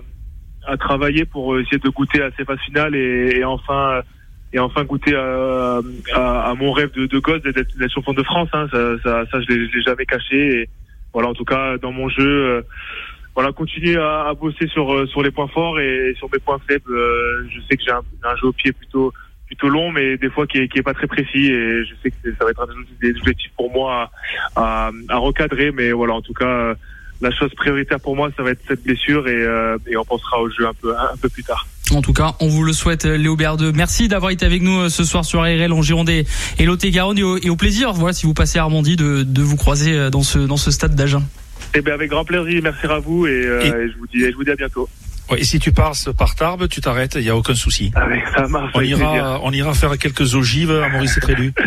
à 0.67 0.77
travailler 0.77 1.23
pour 1.23 1.57
essayer 1.57 1.77
de 1.77 1.89
goûter 1.89 2.21
à 2.21 2.31
ces 2.37 2.43
phases 2.43 2.59
finales 2.65 2.95
et, 2.95 3.37
et 3.37 3.45
enfin 3.45 4.01
et 4.53 4.59
enfin 4.59 4.83
goûter 4.83 5.15
à, 5.15 5.79
à, 6.13 6.49
à 6.51 6.53
mon 6.53 6.71
rêve 6.71 6.91
de, 6.91 7.07
de 7.07 7.19
gosse 7.19 7.41
d'être 7.41 7.91
champion 7.91 8.13
de 8.13 8.23
France. 8.23 8.49
Hein. 8.53 8.67
Ça, 8.71 8.97
ça, 9.03 9.23
ça, 9.31 9.41
je 9.41 9.53
l'ai 9.53 9.81
jamais 9.81 10.05
caché. 10.05 10.61
Et 10.61 10.69
voilà, 11.11 11.29
en 11.29 11.33
tout 11.33 11.43
cas, 11.45 11.77
dans 11.79 11.91
mon 11.91 12.07
jeu, 12.07 12.21
euh, 12.21 12.61
voilà, 13.33 13.51
continuer 13.51 13.97
à, 13.97 14.27
à, 14.27 14.33
bosser 14.35 14.67
sur 14.67 14.93
euh, 14.93 15.07
sur 15.07 15.23
les 15.23 15.31
points 15.31 15.47
forts 15.47 15.79
et 15.79 16.13
sur 16.17 16.29
mes 16.31 16.39
points 16.39 16.59
faibles. 16.67 16.93
Euh, 16.93 17.47
je 17.49 17.59
sais 17.61 17.77
que 17.77 17.83
j'ai 17.83 17.91
un, 17.91 18.03
un, 18.23 18.35
jeu 18.35 18.47
au 18.47 18.53
pied 18.53 18.71
plutôt 18.71 19.11
plutôt 19.47 19.69
long, 19.69 19.91
mais 19.91 20.17
des 20.17 20.29
fois 20.29 20.45
qui 20.45 20.59
est, 20.59 20.67
qui 20.67 20.77
est 20.77 20.83
pas 20.83 20.93
très 20.93 21.07
précis. 21.07 21.51
Et 21.51 21.83
je 21.85 21.93
sais 22.03 22.11
que 22.11 22.35
ça 22.37 22.45
va 22.45 22.51
être 22.51 22.61
un 22.61 22.67
des 23.01 23.17
objectifs 23.17 23.51
pour 23.57 23.71
moi 23.71 24.11
à, 24.55 24.91
à, 25.09 25.17
recadrer. 25.17 25.71
Mais 25.71 25.91
voilà, 25.93 26.13
en 26.13 26.21
tout 26.21 26.33
cas, 26.33 26.75
la 27.21 27.31
chose 27.31 27.53
prioritaire 27.55 27.99
pour 27.99 28.15
moi, 28.15 28.29
ça 28.37 28.43
va 28.43 28.51
être 28.51 28.61
cette 28.67 28.83
blessure 28.83 29.27
et, 29.27 29.47
et 29.87 29.97
on 29.97 30.05
pensera 30.05 30.39
au 30.39 30.49
jeu 30.51 30.67
un 30.67 30.73
peu 30.75 30.95
un 30.95 31.17
peu 31.19 31.29
plus 31.29 31.43
tard. 31.43 31.65
En 31.91 32.01
tout 32.01 32.13
cas, 32.13 32.35
on 32.39 32.47
vous 32.47 32.63
le 32.63 32.73
souhaite, 32.73 33.05
Léo 33.05 33.35
Berdeux. 33.35 33.71
Merci 33.71 34.07
d'avoir 34.07 34.31
été 34.31 34.45
avec 34.45 34.61
nous 34.61 34.81
euh, 34.81 34.89
ce 34.89 35.03
soir 35.03 35.25
sur 35.25 35.41
ARL 35.41 35.71
en 35.73 35.81
Girondais 35.81 36.25
et 36.57 36.65
Lot-et-Garonne 36.65 37.17
et, 37.17 37.49
au 37.49 37.55
plaisir, 37.55 37.93
voilà, 37.93 38.13
si 38.13 38.25
vous 38.25 38.33
passez 38.33 38.57
à 38.57 38.63
Armandie, 38.63 38.95
de, 38.95 39.23
de 39.23 39.41
vous 39.41 39.57
croiser 39.57 39.93
euh, 39.93 40.09
dans 40.09 40.23
ce, 40.23 40.39
dans 40.39 40.57
ce 40.57 40.71
stade 40.71 40.95
d'Agen. 40.95 41.23
Eh 41.75 41.81
bien, 41.81 41.93
avec 41.93 42.09
grand 42.09 42.23
plaisir. 42.25 42.61
Merci 42.63 42.87
à 42.87 42.99
vous 42.99 43.27
et, 43.27 43.31
euh, 43.45 43.87
je 43.91 43.97
vous 43.97 44.07
dis, 44.07 44.19
je 44.19 44.35
vous 44.35 44.43
dis 44.43 44.51
à 44.51 44.55
bientôt. 44.55 44.87
Et 45.37 45.43
si 45.43 45.59
tu 45.59 45.71
passes 45.71 46.09
par 46.17 46.35
Tarbes, 46.35 46.67
tu 46.67 46.81
t'arrêtes, 46.81 47.15
il 47.15 47.21
n'y 47.23 47.29
a 47.29 47.35
aucun 47.35 47.55
souci. 47.55 47.91
Ça 48.35 48.47
marche. 48.47 48.71
On 48.75 48.81
ira, 48.81 49.39
on 49.43 49.51
ira 49.51 49.73
faire 49.73 49.97
quelques 49.97 50.35
ogives 50.35 50.71
à 50.71 50.89
Maurice 50.89 51.19
Trélu. 51.19 51.53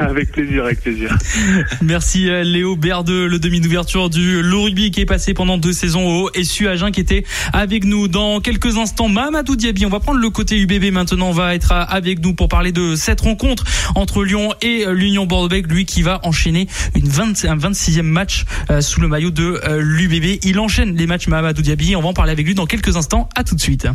avec 0.00 0.32
plaisir, 0.32 0.64
avec 0.64 0.80
plaisir. 0.80 1.16
Merci 1.82 2.28
euh, 2.28 2.42
Léo 2.42 2.76
Berdeux, 2.76 3.26
le 3.26 3.38
demi 3.38 3.60
d'ouverture 3.60 4.10
du 4.10 4.40
Rugby 4.40 4.90
qui 4.90 5.00
est 5.00 5.06
passé 5.06 5.34
pendant 5.34 5.58
deux 5.58 5.72
saisons 5.72 6.06
au 6.06 6.30
SU 6.42 6.68
Agen 6.68 6.90
qui 6.90 7.00
était 7.00 7.24
avec 7.52 7.84
nous 7.84 8.08
dans 8.08 8.40
quelques 8.40 8.76
instants. 8.76 9.08
Mamadou 9.08 9.56
Diaby, 9.56 9.86
on 9.86 9.90
va 9.90 10.00
prendre 10.00 10.20
le 10.20 10.30
côté 10.30 10.58
UBB 10.58 10.92
maintenant, 10.92 11.28
on 11.28 11.32
va 11.32 11.54
être 11.54 11.72
avec 11.72 12.20
nous 12.22 12.34
pour 12.34 12.48
parler 12.48 12.72
de 12.72 12.96
cette 12.96 13.20
rencontre 13.20 13.64
entre 13.94 14.24
Lyon 14.24 14.54
et 14.62 14.84
l'Union 14.90 15.26
Bordeaux-Bègles, 15.26 15.70
lui 15.70 15.84
qui 15.84 16.02
va 16.02 16.20
enchaîner 16.22 16.66
une 16.94 17.08
20, 17.08 17.44
un 17.44 17.56
26e 17.56 18.02
match 18.02 18.44
euh, 18.70 18.80
sous 18.80 19.00
le 19.00 19.08
maillot 19.08 19.30
de 19.30 19.60
euh, 19.64 19.80
l'UBB. 19.80 20.38
Il 20.44 20.58
enchaîne 20.58 20.96
les 20.96 21.06
matchs 21.06 21.28
Mamadou 21.28 21.62
Diaby, 21.62 21.96
on 21.96 22.02
va 22.02 22.08
en 22.08 22.14
parler 22.14 22.32
avec 22.32 22.46
lui 22.46 22.53
dans 22.54 22.66
quelques 22.66 22.96
instants. 22.96 23.28
À 23.34 23.44
tout 23.44 23.54
de 23.54 23.60
suite. 23.60 23.86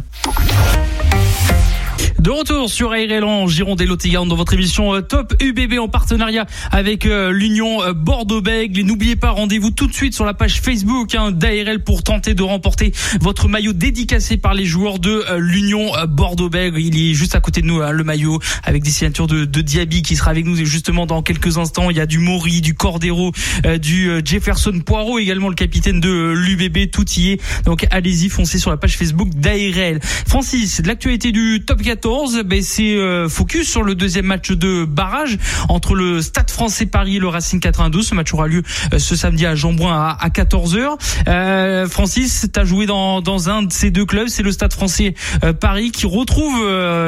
De 2.20 2.32
retour 2.32 2.70
sur 2.70 2.92
ARL 2.92 3.48
Gironde 3.48 3.82
et 3.82 3.86
dans 3.86 4.36
votre 4.36 4.54
émission 4.54 4.94
euh, 4.94 5.00
Top 5.00 5.34
UBB 5.42 5.80
en 5.80 5.88
partenariat 5.88 6.46
avec 6.70 7.06
euh, 7.06 7.32
l'Union 7.32 7.82
euh, 7.82 7.94
Bordeaux-Bègles. 7.94 8.82
N'oubliez 8.82 9.16
pas, 9.16 9.30
rendez-vous 9.30 9.72
tout 9.72 9.88
de 9.88 9.94
suite 9.94 10.14
sur 10.14 10.26
la 10.26 10.34
page 10.34 10.60
Facebook 10.60 11.16
hein, 11.16 11.32
d'ARL 11.32 11.82
pour 11.82 12.04
tenter 12.04 12.34
de 12.34 12.44
remporter 12.44 12.92
votre 13.22 13.48
maillot 13.48 13.72
dédicacé 13.72 14.36
par 14.36 14.54
les 14.54 14.66
joueurs 14.66 15.00
de 15.00 15.24
l'Union 15.38 15.92
Bordeaux-Bègles. 16.10 16.82
Il 16.82 17.12
est 17.12 17.14
juste 17.14 17.36
à 17.36 17.40
côté 17.40 17.62
de 17.62 17.68
nous, 17.68 17.82
hein, 17.82 17.92
le 17.92 18.04
maillot 18.04 18.40
avec 18.66 18.84
des 18.84 18.92
signatures 18.92 19.28
de, 19.28 19.46
Diaby 19.46 20.02
qui 20.02 20.18
sera 20.18 20.32
avec 20.32 20.46
nous 20.46 20.58
justement 20.58 21.06
dans 21.06 21.22
quelques 21.22 21.58
instants. 21.58 21.90
Il 21.90 21.96
y 21.96 22.02
a 22.02 22.06
du 22.06 22.20
Maury, 22.20 22.60
du 22.60 22.74
Cordero, 22.74 23.32
du 23.80 24.10
Jefferson 24.26 24.82
Poirot, 24.86 25.20
également 25.20 25.48
le 25.48 25.56
capitaine 25.56 26.02
de 26.02 26.34
l'UBB. 26.36 26.92
Tout 26.92 27.10
y 27.12 27.32
est. 27.32 27.42
Donc 27.64 27.88
allez-y, 27.92 28.28
foncez 28.28 28.60
sur 28.60 28.72
la 28.72 28.78
page 28.78 28.98
Facebook 28.98 29.30
d'ARL. 29.30 30.00
Francis, 30.28 30.82
l'actualité 30.86 31.32
du 31.32 31.64
Top 31.66 31.82
14 31.82 32.09
ben 32.44 32.62
c'est 32.64 32.96
euh, 32.96 33.30
focus 33.30 33.70
sur 33.70 33.84
le 33.84 33.94
deuxième 33.94 34.26
match 34.26 34.52
de 34.52 34.84
barrage 34.84 35.38
entre 35.68 35.94
le 35.94 36.24
Stade 36.24 36.50
Français 36.50 36.88
Paris 36.88 37.18
et 37.18 37.20
le 37.20 37.28
Racing 37.28 37.60
92. 37.60 38.08
Ce 38.08 38.16
match 38.16 38.34
aura 38.34 38.48
lieu 38.48 38.64
euh, 38.94 39.00
ce 39.00 39.16
samedi 39.16 39.46
à 39.46 39.54
Jeanbrun 39.54 39.94
à, 39.94 40.18
à 40.20 40.30
14h. 40.30 40.98
Euh, 41.28 41.88
Francis, 41.88 42.48
tu 42.52 42.60
as 42.60 42.64
joué 42.64 42.88
dans, 42.88 43.50
un 43.50 43.64
de 43.64 43.72
ces 43.72 43.92
deux 43.92 44.06
clubs, 44.06 44.28
c'est 44.28 44.42
le 44.42 44.52
Stade 44.52 44.74
Français 44.74 45.14
Paris 45.60 45.92
qui 45.92 46.08
retrouve 46.08 46.66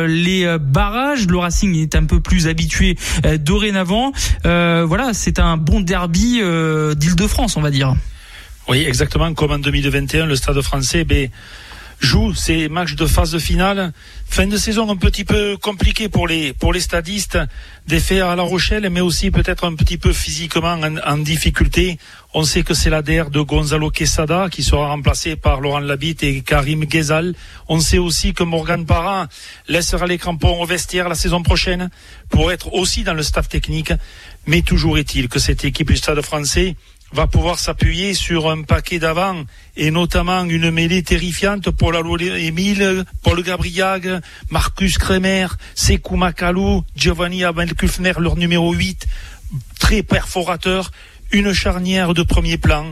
les 0.07 0.57
barrages. 0.59 1.27
Le 1.27 1.37
Racing 1.37 1.75
est 1.75 1.95
un 1.95 2.05
peu 2.05 2.19
plus 2.19 2.47
habitué 2.47 2.95
dorénavant. 3.39 4.11
voilà, 4.43 5.13
c'est 5.13 5.39
un 5.39 5.57
bon 5.57 5.81
derby 5.81 6.41
d'Île-de-France, 6.95 7.57
on 7.57 7.61
va 7.61 7.71
dire. 7.71 7.95
Oui, 8.69 8.83
exactement. 8.87 9.33
Comme 9.33 9.51
en 9.51 9.59
2021, 9.59 10.27
le 10.27 10.35
Stade 10.35 10.61
Français, 10.61 11.03
ben 11.03 11.29
joue 12.01 12.33
ces 12.33 12.67
matchs 12.67 12.95
de 12.95 13.05
phase 13.05 13.31
de 13.31 13.39
finale. 13.39 13.93
Fin 14.27 14.47
de 14.47 14.57
saison 14.57 14.89
un 14.89 14.95
petit 14.95 15.23
peu 15.23 15.55
compliqué 15.57 16.09
pour 16.09 16.27
les 16.27 16.53
pour 16.53 16.73
les 16.73 16.79
stadistes, 16.79 17.37
à 17.37 18.35
La 18.35 18.43
Rochelle, 18.43 18.89
mais 18.89 19.01
aussi 19.01 19.31
peut-être 19.31 19.65
un 19.65 19.75
petit 19.75 19.97
peu 19.97 20.11
physiquement 20.11 20.79
en, 21.05 21.17
difficulté. 21.17 21.97
On 22.33 22.43
sait 22.43 22.63
que 22.63 22.73
c'est 22.73 22.89
l'ADR 22.89 23.29
de 23.29 23.41
Gonzalo 23.41 23.89
Quesada 23.91 24.47
qui 24.49 24.63
sera 24.63 24.87
remplacé 24.87 25.35
par 25.35 25.59
Laurent 25.59 25.79
Labitte 25.79 26.23
et 26.23 26.41
Karim 26.41 26.85
Ghezal. 26.85 27.35
On 27.67 27.79
sait 27.79 27.97
aussi 27.97 28.33
que 28.33 28.43
Morgan 28.43 28.85
Parra 28.85 29.27
laissera 29.67 30.07
les 30.07 30.17
crampons 30.17 30.61
au 30.61 30.65
vestiaire 30.65 31.09
la 31.09 31.15
saison 31.15 31.43
prochaine 31.43 31.89
pour 32.29 32.51
être 32.51 32.73
aussi 32.73 33.03
dans 33.03 33.13
le 33.13 33.23
staff 33.23 33.49
technique. 33.49 33.93
Mais 34.47 34.61
toujours 34.61 34.97
est-il 34.97 35.27
que 35.27 35.39
cette 35.39 35.65
équipe 35.65 35.91
du 35.91 35.97
Stade 35.97 36.21
français 36.21 36.75
va 37.13 37.27
pouvoir 37.27 37.59
s'appuyer 37.59 38.13
sur 38.13 38.49
un 38.49 38.63
paquet 38.63 38.99
d'avant 38.99 39.43
et 39.75 39.91
notamment 39.91 40.45
une 40.45 40.71
mêlée 40.71 41.03
terrifiante 41.03 41.69
pour 41.69 41.91
la 41.91 41.99
Emile, 41.99 43.05
Paul 43.21 43.43
Gabriag, 43.43 44.21
Marcus 44.49 44.97
Kremer, 44.97 45.47
Sekou 45.75 46.15
Makalou, 46.15 46.83
Giovanni 46.95 47.43
Abelkufner, 47.43 48.13
leur 48.17 48.37
numéro 48.37 48.73
8, 48.73 49.07
très 49.79 50.03
perforateur, 50.03 50.91
une 51.31 51.53
charnière 51.53 52.13
de 52.13 52.23
premier 52.23 52.57
plan 52.57 52.91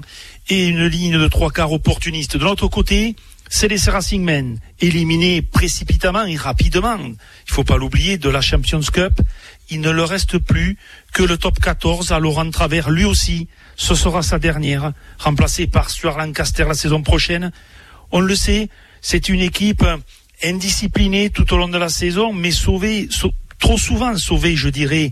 et 0.50 0.68
une 0.68 0.86
ligne 0.86 1.20
de 1.20 1.28
trois 1.28 1.52
quarts 1.52 1.72
opportuniste. 1.72 2.38
De 2.38 2.44
l'autre 2.44 2.68
côté, 2.68 3.16
c'est 3.52 3.68
les 3.68 3.80
Racing 3.88 4.60
éliminés 4.80 5.42
précipitamment 5.42 6.26
et 6.26 6.38
rapidement. 6.38 6.98
Il 7.00 7.52
faut 7.52 7.64
pas 7.64 7.78
l'oublier 7.78 8.20
de 8.20 8.30
la 8.30 8.42
Champions 8.42 8.80
Cup. 8.80 9.20
Il 9.72 9.82
ne 9.82 9.90
leur 9.90 10.10
reste 10.10 10.38
plus 10.38 10.78
que 11.14 11.24
le 11.24 11.36
top 11.36 11.60
14 11.60 12.12
à 12.12 12.20
Laurent 12.20 12.50
Travers, 12.52 12.92
lui 12.92 13.06
aussi, 13.06 13.48
ce 13.76 13.96
sera 13.96 14.22
sa 14.22 14.38
dernière, 14.38 14.94
remplacée 15.18 15.66
par 15.66 15.90
Stuart 15.90 16.18
Lancaster 16.18 16.66
la 16.66 16.76
saison 16.76 17.02
prochaine. 17.02 17.52
On 18.12 18.20
le 18.20 18.36
sait, 18.36 18.70
c'est 19.02 19.30
une 19.30 19.42
équipe 19.42 19.86
indisciplinée 20.44 21.32
tout 21.32 21.52
au 21.52 21.58
long 21.58 21.68
de 21.68 21.78
la 21.78 21.90
saison, 21.90 22.34
mais 22.34 22.52
sauvée, 22.52 23.10
trop 23.58 23.78
souvent 23.78 24.16
sauvée, 24.16 24.56
je 24.56 24.70
dirais, 24.70 25.12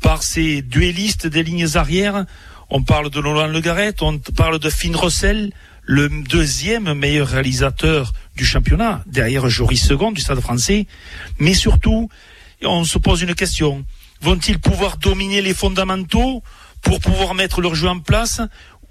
par 0.00 0.22
ses 0.22 0.62
duellistes 0.62 1.26
des 1.26 1.42
lignes 1.42 1.76
arrières. 1.76 2.26
On 2.70 2.82
parle 2.82 3.10
de 3.10 3.20
Nolan 3.20 3.48
Le 3.48 3.60
Garret, 3.60 3.94
on 4.00 4.18
parle 4.18 4.58
de 4.60 4.70
Finn 4.70 4.94
Russell, 4.94 5.52
le 5.84 6.08
deuxième 6.08 6.94
meilleur 6.94 7.28
réalisateur 7.28 8.12
du 8.36 8.44
championnat, 8.44 9.02
derrière 9.06 9.48
Joris 9.48 9.84
Second 9.84 10.12
du 10.12 10.20
Stade 10.20 10.40
français. 10.40 10.86
Mais 11.38 11.54
surtout, 11.54 12.08
on 12.62 12.84
se 12.84 12.98
pose 12.98 13.22
une 13.22 13.34
question. 13.34 13.84
Vont-ils 14.20 14.60
pouvoir 14.60 14.98
dominer 14.98 15.42
les 15.42 15.54
fondamentaux 15.54 16.42
pour 16.80 17.00
pouvoir 17.00 17.34
mettre 17.34 17.60
leur 17.60 17.74
jeu 17.74 17.88
en 17.88 17.98
place 17.98 18.40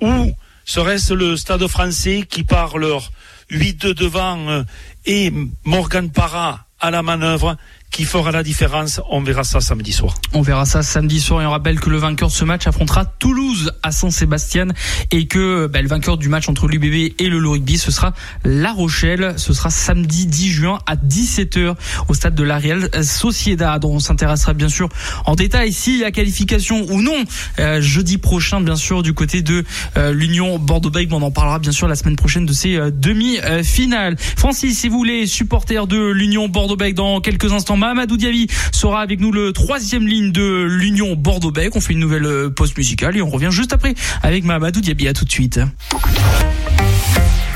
ou 0.01 0.31
serait-ce 0.65 1.13
le 1.13 1.37
stade 1.37 1.65
français 1.67 2.25
qui 2.29 2.43
par 2.43 2.77
leur 2.77 3.11
8 3.49 3.81
de 3.85 3.93
devant 3.93 4.49
euh, 4.49 4.63
et 5.05 5.31
Morgan 5.63 6.09
Parra 6.09 6.65
à 6.79 6.91
la 6.91 7.01
manœuvre 7.01 7.57
qui 7.91 8.05
fera 8.05 8.31
la 8.31 8.41
différence. 8.41 9.01
On 9.09 9.21
verra 9.21 9.43
ça 9.43 9.59
samedi 9.59 9.91
soir. 9.91 10.15
On 10.33 10.41
verra 10.41 10.65
ça 10.65 10.81
samedi 10.81 11.19
soir 11.19 11.41
et 11.41 11.45
on 11.45 11.51
rappelle 11.51 11.79
que 11.79 11.89
le 11.89 11.97
vainqueur 11.97 12.29
de 12.29 12.33
ce 12.33 12.45
match 12.45 12.65
affrontera 12.65 13.05
Toulouse 13.05 13.73
à 13.83 13.91
Saint-Sébastien 13.91 14.67
et 15.11 15.27
que 15.27 15.67
bah, 15.67 15.81
le 15.81 15.89
vainqueur 15.89 16.17
du 16.17 16.29
match 16.29 16.47
entre 16.47 16.67
l'UBB 16.67 17.13
et 17.19 17.27
le 17.27 17.37
Rugby 17.47 17.77
ce 17.77 17.91
sera 17.91 18.13
La 18.45 18.71
Rochelle. 18.71 19.33
Ce 19.37 19.53
sera 19.53 19.69
samedi 19.69 20.25
10 20.25 20.51
juin 20.51 20.79
à 20.87 20.95
17h 20.95 21.75
au 22.07 22.13
stade 22.13 22.33
de 22.33 22.43
la 22.43 22.57
Real 22.57 22.89
Sociedad. 23.03 23.83
On 23.83 23.99
s'intéressera 23.99 24.53
bien 24.53 24.69
sûr 24.69 24.87
en 25.25 25.35
détail 25.35 25.73
s'il 25.73 25.99
y 25.99 26.05
a 26.05 26.11
qualification 26.11 26.85
ou 26.89 27.01
non 27.01 27.25
euh, 27.59 27.81
jeudi 27.81 28.17
prochain 28.17 28.61
bien 28.61 28.77
sûr 28.77 29.03
du 29.03 29.13
côté 29.13 29.41
de 29.41 29.65
euh, 29.97 30.13
l'Union 30.13 30.57
Bordeaux-Bègles. 30.59 31.13
On 31.13 31.21
en 31.21 31.31
parlera 31.31 31.59
bien 31.59 31.73
sûr 31.73 31.89
la 31.89 31.95
semaine 31.95 32.15
prochaine 32.15 32.45
de 32.45 32.53
ces 32.53 32.77
euh, 32.77 32.89
demi-finales. 32.89 34.15
Francis, 34.37 34.79
si 34.79 34.87
vous 34.87 34.97
voulez 34.97 35.27
supporter 35.27 35.87
de 35.87 36.09
l'Union 36.11 36.47
Bordeaux-Bègles 36.47 36.95
dans 36.95 37.19
quelques 37.19 37.51
instants 37.51 37.80
Mamadou 37.81 38.15
Diaby 38.15 38.45
sera 38.71 39.01
avec 39.01 39.19
nous 39.19 39.31
le 39.31 39.53
troisième 39.53 40.05
ligne 40.07 40.31
de 40.31 40.67
l'Union 40.69 41.15
Bordeaux-Bec. 41.15 41.75
On 41.75 41.81
fait 41.81 41.93
une 41.93 41.99
nouvelle 41.99 42.27
euh, 42.27 42.49
pause 42.51 42.77
musicale 42.77 43.17
et 43.17 43.23
on 43.23 43.29
revient 43.31 43.49
juste 43.49 43.73
après 43.73 43.95
avec 44.21 44.43
Mamadou 44.43 44.81
Diaby. 44.81 45.07
À 45.07 45.13
tout 45.13 45.25
de 45.25 45.31
suite. 45.31 45.59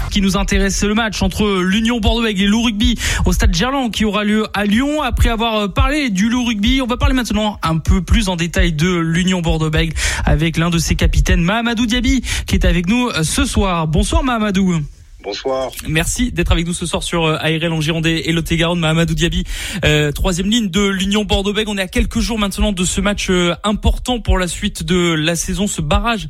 qui 0.10 0.22
nous 0.22 0.36
intéresse, 0.36 0.78
c'est 0.78 0.88
le 0.88 0.96
match 0.96 1.22
entre 1.22 1.62
l'Union 1.62 2.00
Bordeaux-Bègles 2.00 2.42
et 2.42 2.48
le 2.48 2.58
Rugby 2.58 2.98
au 3.26 3.34
stade 3.34 3.54
Gerland 3.54 3.92
qui 3.92 4.04
aura 4.04 4.24
lieu 4.24 4.48
à 4.56 4.66
Lyon. 4.66 5.04
Après 5.04 5.30
avoir 5.30 5.72
parlé 5.72 6.10
du 6.10 6.28
loup 6.28 6.46
rugby, 6.46 6.82
on 6.82 6.88
va 6.88 6.98
parler 6.98 7.14
maintenant 7.14 7.60
un 7.62 7.78
peu 7.78 8.02
plus 8.02 8.28
en 8.28 8.36
détail 8.36 8.74
de 8.74 8.98
l'Union 8.98 9.42
Bordeaux-Bègles 9.42 9.94
avec 10.26 10.58
l'un 10.58 10.72
de 10.72 10.80
ses 10.80 10.96
capitaines, 10.96 11.44
Mahamadou 11.44 11.86
Diaby, 11.86 12.24
qui 12.48 12.56
est 12.56 12.66
avec 12.66 12.90
nous 12.90 13.12
ce 13.22 13.46
soir. 13.46 13.88
Bonsoir 13.88 14.24
Mahamadou. 14.24 14.82
Bonsoir. 15.26 15.72
Merci 15.88 16.32
d'être 16.32 16.52
avec 16.52 16.68
nous 16.68 16.76
ce 16.76 16.86
soir 16.86 17.02
sur 17.02 17.26
euh, 17.26 17.38
ARL 17.38 17.74
en 17.74 17.82
Gironde 17.82 18.06
et 18.06 18.32
Lot-et-Garonne. 18.32 18.80
Mahamadou 18.80 19.16
Diaby, 19.16 19.44
euh, 19.84 20.12
troisième 20.12 20.52
ligne 20.52 20.70
de 20.70 20.86
l'Union 20.86 21.24
Bordeaux-Bègles. 21.24 21.72
On 21.72 21.80
est 21.80 21.82
à 21.82 21.88
quelques 21.88 22.20
jours 22.20 22.38
maintenant 22.38 22.72
de 22.72 22.86
ce 22.86 23.02
match 23.02 23.32
euh, 23.32 23.56
important 23.64 24.20
pour 24.20 24.38
la 24.38 24.48
suite 24.48 24.84
de 24.84 25.14
la 25.14 25.36
saison, 25.36 25.66
ce 25.66 25.82
barrage 25.82 26.28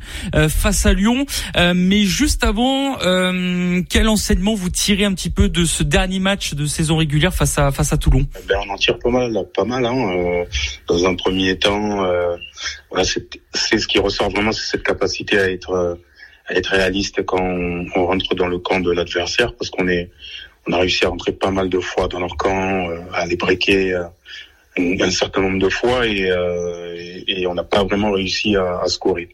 face 0.48 0.86
à 0.86 0.94
Lyon. 0.94 1.26
mais 1.74 2.04
juste 2.04 2.42
avant, 2.42 2.96
quel 3.90 4.08
enseignement 4.08 4.54
vous 4.54 4.70
tirez 4.70 5.04
un 5.04 5.12
petit 5.12 5.30
peu 5.30 5.50
de 5.50 5.66
ce 5.66 5.82
dernier 5.82 6.18
match 6.18 6.54
de 6.54 6.64
saison 6.64 6.96
régulière 6.96 7.34
face 7.34 7.58
à 7.58 7.70
face 7.72 7.92
à 7.92 7.98
Toulon? 7.98 8.26
Eh 8.34 8.46
ben, 8.48 8.56
On 8.66 8.72
en 8.72 8.76
tire 8.76 8.98
pas 8.98 9.10
mal, 9.10 9.32
pas 9.54 9.64
mal. 9.64 9.84
Hein. 9.84 10.44
dans 10.88 11.04
un 11.04 11.14
premier 11.16 11.58
temps, 11.58 12.02
voilà, 12.90 13.04
c'est 13.04 13.78
ce 13.78 13.86
qui 13.86 13.98
ressort 13.98 14.30
vraiment, 14.30 14.52
c'est 14.52 14.70
cette 14.70 14.84
capacité 14.84 15.38
à 15.38 15.50
être 15.50 15.98
être 16.50 16.68
réaliste 16.68 17.24
quand 17.24 17.40
on, 17.40 18.06
rentre 18.06 18.34
dans 18.34 18.48
le 18.48 18.58
camp 18.58 18.80
de 18.80 18.92
l'adversaire 18.92 19.54
parce 19.54 19.70
qu'on 19.70 19.88
est 19.88 20.10
on 20.68 20.72
a 20.72 20.78
réussi 20.78 21.04
à 21.04 21.08
rentrer 21.08 21.32
pas 21.32 21.50
mal 21.50 21.68
de 21.68 21.78
fois 21.78 22.08
dans 22.08 22.18
leur 22.18 22.36
camp, 22.36 22.90
euh, 22.90 22.98
à 23.12 23.24
les 23.26 23.36
briquer 23.36 23.94
euh, 23.94 24.04
un, 24.76 25.10
certain 25.10 25.42
nombre 25.42 25.60
de 25.60 25.68
fois 25.68 26.06
et, 26.06 26.28
euh, 26.28 27.20
et, 27.28 27.46
on 27.46 27.54
n'a 27.54 27.62
pas 27.62 27.84
vraiment 27.84 28.10
réussi 28.10 28.56
à, 28.56 28.80
à 28.80 28.88
scorer. 28.88 29.28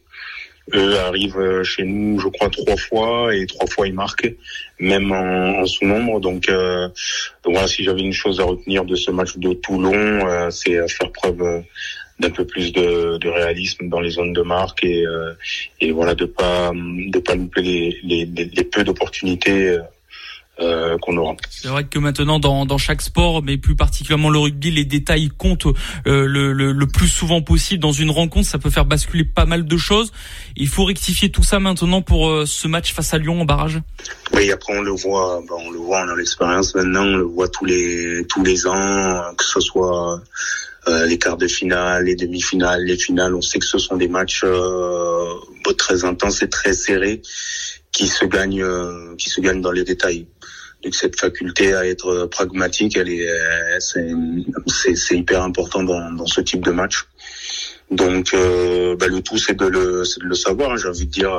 Eux 0.75 0.97
arrivent 0.99 1.63
chez 1.63 1.83
nous, 1.83 2.19
je 2.19 2.27
crois, 2.27 2.49
trois 2.49 2.77
fois 2.77 3.35
et 3.35 3.47
trois 3.47 3.67
fois 3.67 3.87
ils 3.87 3.93
marquent, 3.93 4.31
même 4.79 5.11
en, 5.11 5.59
en 5.59 5.65
sous-nombre. 5.65 6.21
Donc, 6.21 6.47
donc 6.47 7.53
voilà, 7.53 7.67
si 7.67 7.83
j'avais 7.83 7.99
une 7.99 8.13
chose 8.13 8.39
à 8.39 8.45
retenir 8.45 8.85
de 8.85 8.95
ce 8.95 9.11
match 9.11 9.35
de 9.37 9.53
Toulon, 9.53 10.49
c'est 10.51 10.87
faire 10.87 11.11
preuve 11.11 11.63
d'un 12.19 12.29
peu 12.29 12.45
plus 12.45 12.71
de, 12.71 13.17
de, 13.17 13.29
réalisme 13.29 13.89
dans 13.89 13.99
les 13.99 14.11
zones 14.11 14.33
de 14.33 14.41
marque 14.41 14.83
et, 14.83 15.05
euh, 15.05 15.33
et 15.81 15.91
voilà 15.91 16.13
de 16.15 16.25
pas 16.25 16.71
de 16.73 17.19
pas 17.19 17.35
louper 17.35 17.61
les, 17.61 17.99
les, 18.03 18.25
les 18.25 18.63
peu 18.63 18.83
d'opportunités 18.83 19.79
euh, 20.59 20.99
qu'on 20.99 21.17
aura. 21.17 21.35
C'est 21.49 21.67
vrai 21.67 21.83
que 21.83 21.97
maintenant 21.97 22.39
dans, 22.39 22.67
dans 22.67 22.77
chaque 22.77 23.01
sport, 23.01 23.41
mais 23.41 23.57
plus 23.57 23.75
particulièrement 23.75 24.29
le 24.29 24.37
rugby, 24.37 24.69
les 24.69 24.85
détails 24.85 25.29
comptent 25.35 25.65
euh, 25.65 26.27
le, 26.27 26.53
le, 26.53 26.71
le, 26.71 26.87
plus 26.87 27.07
souvent 27.07 27.41
possible. 27.41 27.81
Dans 27.81 27.91
une 27.91 28.11
rencontre, 28.11 28.47
ça 28.47 28.59
peut 28.59 28.69
faire 28.69 28.85
basculer 28.85 29.23
pas 29.23 29.45
mal 29.45 29.65
de 29.65 29.77
choses. 29.77 30.11
Il 30.55 30.67
faut 30.67 30.85
rectifier 30.85 31.31
tout 31.31 31.41
ça 31.41 31.59
maintenant 31.59 32.03
pour 32.03 32.29
euh, 32.29 32.45
ce 32.45 32.67
match 32.67 32.93
face 32.93 33.15
à 33.15 33.17
Lyon 33.17 33.41
en 33.41 33.45
barrage. 33.45 33.81
Oui, 34.33 34.51
après 34.51 34.77
on 34.77 34.83
le 34.83 34.91
voit, 34.91 35.41
ben, 35.49 35.55
on 35.57 35.71
le 35.71 35.79
voit, 35.79 36.03
on 36.05 36.09
a 36.09 36.15
l'expérience 36.15 36.75
maintenant, 36.75 37.01
on 37.01 37.17
le 37.17 37.23
voit 37.23 37.47
tous 37.47 37.65
les 37.65 38.23
tous 38.29 38.43
les 38.43 38.67
ans, 38.67 39.33
que 39.35 39.43
ce 39.43 39.59
soit 39.59 40.21
euh, 40.87 41.05
les 41.05 41.17
quarts 41.17 41.37
de 41.37 41.47
finale, 41.47 42.05
les 42.05 42.15
demi-finales, 42.15 42.83
les 42.83 42.97
finales. 42.97 43.33
On 43.35 43.41
sait 43.41 43.59
que 43.59 43.65
ce 43.65 43.77
sont 43.77 43.95
des 43.95 44.09
matchs 44.09 44.43
euh, 44.43 45.33
très 45.77 46.03
intenses 46.03 46.41
et 46.41 46.49
très 46.49 46.73
serrés 46.73 47.21
qui 47.91 48.07
se 48.07 48.25
gagnent, 48.25 48.63
euh, 48.63 49.15
qui 49.17 49.29
se 49.29 49.39
gagnent 49.39 49.61
dans 49.61 49.71
les 49.71 49.85
détails. 49.85 50.27
Donc 50.83 50.93
cette 50.93 51.17
faculté 51.17 51.73
à 51.73 51.87
être 51.87 52.25
pragmatique, 52.25 52.97
elle 52.97 53.07
est, 53.07 53.25
c'est 53.79 55.15
hyper 55.15 55.41
important 55.43 55.83
dans, 55.83 56.11
dans, 56.11 56.25
ce 56.25 56.41
type 56.41 56.65
de 56.65 56.71
match. 56.71 57.07
Donc 57.89 58.33
euh, 58.33 58.97
bah, 58.97 59.07
le 59.07 59.21
tout 59.21 59.37
c'est 59.37 59.53
de 59.53 59.65
le, 59.65 60.03
de 60.03 60.25
le 60.25 60.35
savoir. 60.35 60.71
Hein. 60.71 60.75
J'ai 60.75 60.89
envie 60.89 61.05
de 61.05 61.11
dire 61.11 61.31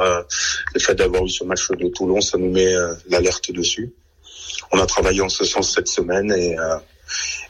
le 0.75 0.81
fait 0.81 0.95
d'avoir 0.95 1.27
eu 1.27 1.29
ce 1.29 1.45
match 1.45 1.69
de 1.69 1.89
Toulon, 1.89 2.23
ça 2.23 2.39
nous 2.39 2.51
met 2.51 2.73
l'alerte 3.11 3.53
dessus. 3.53 3.93
On 4.73 4.79
a 4.79 4.87
travaillé 4.87 5.21
en 5.21 5.29
ce 5.29 5.45
sens 5.45 5.75
cette 5.75 5.89
semaine 5.89 6.33
et, 6.33 6.57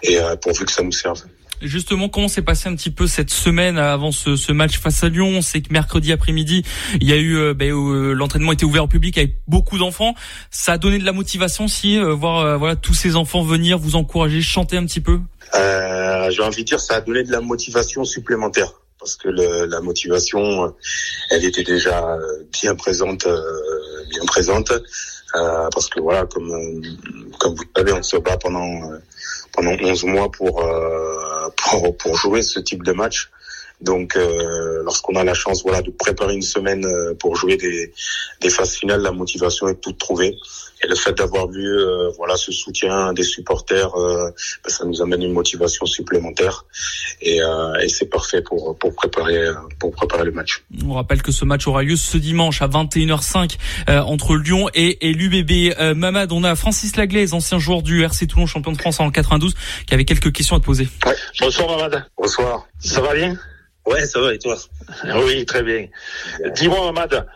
et 0.02 0.18
pourvu 0.42 0.64
que 0.64 0.72
ça 0.72 0.82
nous 0.82 0.90
serve. 0.90 1.22
Justement, 1.62 2.08
comment 2.08 2.28
s'est 2.28 2.42
passé 2.42 2.68
un 2.68 2.74
petit 2.74 2.90
peu 2.90 3.06
cette 3.06 3.30
semaine 3.30 3.78
avant 3.78 4.12
ce, 4.12 4.36
ce 4.36 4.52
match 4.52 4.78
face 4.78 5.02
à 5.04 5.08
Lyon? 5.08 5.28
On 5.28 5.42
sait 5.42 5.60
que 5.62 5.72
mercredi 5.72 6.12
après-midi, 6.12 6.64
il 7.00 7.08
y 7.08 7.12
a 7.12 7.16
eu 7.16 7.36
euh, 7.36 7.54
ben, 7.54 7.72
euh, 7.72 8.12
l'entraînement 8.12 8.52
était 8.52 8.64
ouvert 8.64 8.84
au 8.84 8.88
public 8.88 9.16
avec 9.18 9.36
beaucoup 9.46 9.78
d'enfants. 9.78 10.14
Ça 10.50 10.72
a 10.72 10.78
donné 10.78 10.98
de 10.98 11.04
la 11.04 11.12
motivation 11.12 11.68
si 11.68 11.98
euh, 11.98 12.12
voir 12.12 12.58
voilà 12.58 12.76
tous 12.76 12.94
ces 12.94 13.16
enfants 13.16 13.42
venir 13.42 13.78
vous 13.78 13.96
encourager, 13.96 14.42
chanter 14.42 14.76
un 14.76 14.84
petit 14.84 15.00
peu? 15.00 15.20
J'ai 15.52 16.42
envie 16.42 16.62
de 16.62 16.68
dire, 16.68 16.80
ça 16.80 16.96
a 16.96 17.00
donné 17.00 17.22
de 17.22 17.30
la 17.30 17.40
motivation 17.40 18.04
supplémentaire 18.04 18.72
parce 18.98 19.16
que 19.16 19.28
le, 19.28 19.66
la 19.66 19.80
motivation, 19.80 20.74
elle 21.30 21.44
était 21.44 21.62
déjà 21.62 22.16
bien 22.52 22.74
présente, 22.74 23.28
bien 24.10 24.24
présente. 24.26 24.72
parce 25.32 25.88
que 25.88 26.00
voilà, 26.00 26.24
comme 26.24 26.50
comme 27.38 27.54
vous 27.54 27.64
savez, 27.76 27.92
on 27.92 28.02
se 28.02 28.16
bat 28.16 28.36
pendant 28.38 28.90
pendant 29.54 29.76
11 29.80 30.04
mois 30.04 30.30
pour, 30.30 30.62
euh, 30.62 31.23
pour, 31.98 32.16
jouer 32.16 32.42
ce 32.42 32.60
type 32.60 32.82
de 32.82 32.92
match. 32.92 33.30
Donc, 33.80 34.16
euh, 34.16 34.82
lorsqu'on 34.84 35.16
a 35.16 35.24
la 35.24 35.34
chance, 35.34 35.62
voilà, 35.62 35.82
de 35.82 35.90
préparer 35.90 36.34
une 36.34 36.42
semaine 36.42 36.84
euh, 36.84 37.14
pour 37.14 37.36
jouer 37.36 37.56
des, 37.56 37.92
des 38.40 38.50
phases 38.50 38.74
finales, 38.76 39.02
la 39.02 39.12
motivation 39.12 39.68
est 39.68 39.80
toute 39.80 39.98
trouvée. 39.98 40.36
Et 40.82 40.86
le 40.86 40.94
fait 40.94 41.12
d'avoir 41.12 41.48
vu, 41.48 41.66
euh, 41.66 42.10
voilà, 42.16 42.36
ce 42.36 42.52
soutien 42.52 43.12
des 43.12 43.22
supporters, 43.22 43.94
euh, 43.96 44.30
ben, 44.64 44.70
ça 44.70 44.84
nous 44.84 45.00
amène 45.02 45.22
une 45.22 45.32
motivation 45.32 45.86
supplémentaire. 45.86 46.66
Et, 47.20 47.38
et 47.82 47.88
c'est 47.88 48.10
parfait 48.10 48.42
pour 48.42 48.76
pour 48.76 48.94
préparer 48.94 49.48
pour 49.78 49.92
préparer 49.92 50.24
le 50.24 50.32
match. 50.32 50.64
On 50.86 50.92
rappelle 50.92 51.22
que 51.22 51.32
ce 51.32 51.44
match 51.44 51.66
aura 51.66 51.82
lieu 51.82 51.96
ce 51.96 52.18
dimanche 52.18 52.60
à 52.60 52.68
21h05 52.68 53.56
entre 53.88 54.36
Lyon 54.36 54.68
et, 54.74 55.08
et 55.08 55.12
l'UBB. 55.12 55.94
Mamad, 55.96 56.32
on 56.32 56.44
a 56.44 56.54
Francis 56.54 56.96
Laglaise, 56.96 57.32
ancien 57.32 57.58
joueur 57.58 57.82
du 57.82 58.02
RC 58.02 58.26
Toulon, 58.26 58.46
champion 58.46 58.72
de 58.72 58.78
France 58.78 59.00
en 59.00 59.10
92, 59.10 59.54
qui 59.86 59.94
avait 59.94 60.04
quelques 60.04 60.32
questions 60.32 60.56
à 60.56 60.60
te 60.60 60.64
poser. 60.64 60.88
Ouais. 61.06 61.14
Bonsoir 61.40 61.68
Mamad. 61.68 62.04
Bonsoir. 62.18 62.66
Ça 62.84 63.00
va 63.00 63.14
bien? 63.14 63.38
Ouais, 63.86 64.04
ça 64.04 64.20
va, 64.20 64.34
et 64.34 64.38
toi? 64.38 64.56
Oui, 65.24 65.44
très 65.46 65.62
bien. 65.62 65.88
Dis-moi, 66.54 66.88
Ahmad, 66.88 67.26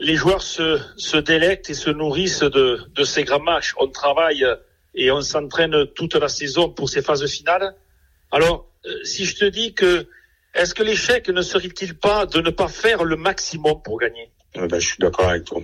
les 0.00 0.16
joueurs 0.16 0.42
se, 0.42 0.80
se 0.96 1.18
délectent 1.18 1.68
et 1.68 1.74
se 1.74 1.90
nourrissent 1.90 2.40
de, 2.40 2.80
de 2.94 3.04
ces 3.04 3.24
grands 3.24 3.40
matchs. 3.40 3.74
On 3.78 3.88
travaille 3.88 4.44
et 4.94 5.10
on 5.10 5.20
s'entraîne 5.20 5.86
toute 5.94 6.14
la 6.14 6.28
saison 6.28 6.70
pour 6.70 6.88
ces 6.88 7.02
phases 7.02 7.26
finales. 7.26 7.74
Alors, 8.32 8.66
euh, 8.86 9.04
si 9.04 9.26
je 9.26 9.36
te 9.36 9.44
dis 9.44 9.74
que, 9.74 10.06
est-ce 10.54 10.74
que 10.74 10.82
l'échec 10.82 11.28
ne 11.28 11.42
serait-il 11.42 11.94
pas 11.94 12.24
de 12.26 12.40
ne 12.40 12.50
pas 12.50 12.68
faire 12.68 13.04
le 13.04 13.16
maximum 13.16 13.82
pour 13.82 13.98
gagner? 13.98 14.30
Ben, 14.54 14.80
Je 14.80 14.86
suis 14.86 14.98
d'accord 14.98 15.28
avec 15.28 15.44
toi. 15.44 15.60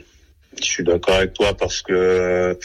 Je 0.59 0.64
suis 0.64 0.85
d'accord 0.85 1.14
avec 1.14 1.33
toi 1.33 1.55
parce 1.57 1.81
que, 1.81 2.59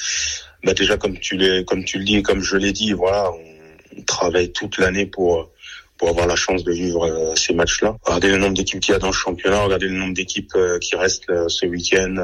bah, 0.63 0.73
déjà, 0.73 0.97
comme 0.97 1.17
tu, 1.19 1.63
comme 1.65 1.85
tu 1.85 1.99
le 1.99 2.03
dis, 2.03 2.21
comme 2.21 2.41
je 2.41 2.57
l'ai 2.57 2.73
dit, 2.73 2.91
voilà, 2.91 3.31
on 3.31 4.01
travaille 4.03 4.51
toute 4.51 4.77
l'année 4.77 5.05
pour 5.05 5.51
pour 5.97 6.10
avoir 6.10 6.27
la 6.27 6.36
chance 6.36 6.63
de 6.63 6.71
vivre 6.71 7.05
euh, 7.05 7.36
ces 7.36 7.53
matchs-là. 7.53 7.95
Regardez 8.03 8.29
le 8.29 8.38
nombre 8.38 8.55
d'équipes 8.55 8.79
qu'il 8.79 8.93
y 8.93 8.95
a 8.95 8.99
dans 8.99 9.08
le 9.08 9.13
championnat, 9.13 9.62
regardez 9.62 9.88
le 9.88 9.95
nombre 9.95 10.13
d'équipes 10.13 10.51
euh, 10.55 10.77
qui 10.79 10.95
restent 10.95 11.29
euh, 11.29 11.47
ce 11.47 11.65
week-end, 11.65 12.15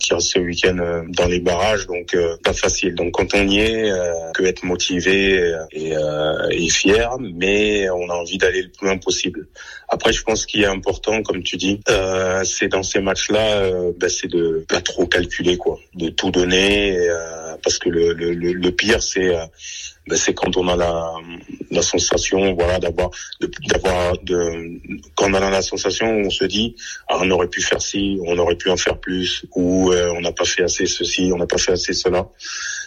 qui 0.00 0.14
restent 0.14 0.28
ce 0.28 0.38
week-end 0.38 1.04
dans 1.08 1.26
les 1.26 1.40
barrages, 1.40 1.86
donc 1.86 2.16
pas 2.42 2.52
facile. 2.52 2.94
Donc 2.94 3.12
quand 3.12 3.34
on 3.34 3.46
y 3.46 3.60
est, 3.60 3.90
que 4.34 4.42
être 4.44 4.64
motivé 4.64 5.52
et, 5.72 5.94
et 6.50 6.68
fier, 6.70 7.16
mais 7.20 7.88
on 7.90 8.08
a 8.08 8.14
envie 8.14 8.38
d'aller 8.38 8.62
le 8.62 8.68
plus 8.68 8.86
loin 8.86 8.96
possible. 8.98 9.46
Après, 9.88 10.12
je 10.12 10.22
pense 10.22 10.46
qu'il 10.46 10.62
est 10.62 10.66
important, 10.66 11.22
comme 11.22 11.42
tu 11.42 11.56
dis, 11.56 11.80
c'est 12.44 12.68
dans 12.68 12.82
ces 12.82 13.00
matchs-là, 13.00 13.70
ben, 13.96 14.08
c'est 14.08 14.28
de 14.28 14.64
pas 14.68 14.80
trop 14.80 15.06
calculer, 15.06 15.56
quoi, 15.56 15.78
de 15.94 16.08
tout 16.08 16.30
donner, 16.30 16.98
parce 17.62 17.78
que 17.78 17.88
le, 17.88 18.12
le, 18.12 18.32
le 18.32 18.70
pire, 18.72 19.02
c'est 19.02 19.32
ben 20.08 20.16
c'est 20.16 20.34
quand 20.34 20.56
on 20.56 20.66
a 20.66 20.76
la, 20.76 21.14
la 21.70 21.82
sensation, 21.82 22.54
voilà, 22.54 22.80
d'avoir, 22.80 23.10
d'avoir, 23.68 24.18
de, 24.22 24.80
quand 25.14 25.30
on 25.30 25.34
a 25.34 25.50
la 25.50 25.62
sensation 25.62 26.08
on 26.08 26.30
se 26.30 26.44
dit, 26.44 26.74
ah, 27.08 27.18
on 27.20 27.30
aurait 27.30 27.48
pu 27.48 27.62
faire 27.62 27.80
ci, 27.80 28.18
on 28.26 28.36
aurait 28.38 28.56
pu 28.56 28.68
en 28.70 28.76
faire 28.76 28.98
plus, 28.98 29.44
ou 29.54 29.92
euh, 29.92 30.12
on 30.16 30.20
n'a 30.20 30.32
pas 30.32 30.44
fait 30.44 30.64
assez 30.64 30.86
ceci, 30.86 31.30
on 31.32 31.38
n'a 31.38 31.46
pas 31.46 31.58
fait 31.58 31.72
assez 31.72 31.92
cela. 31.92 32.28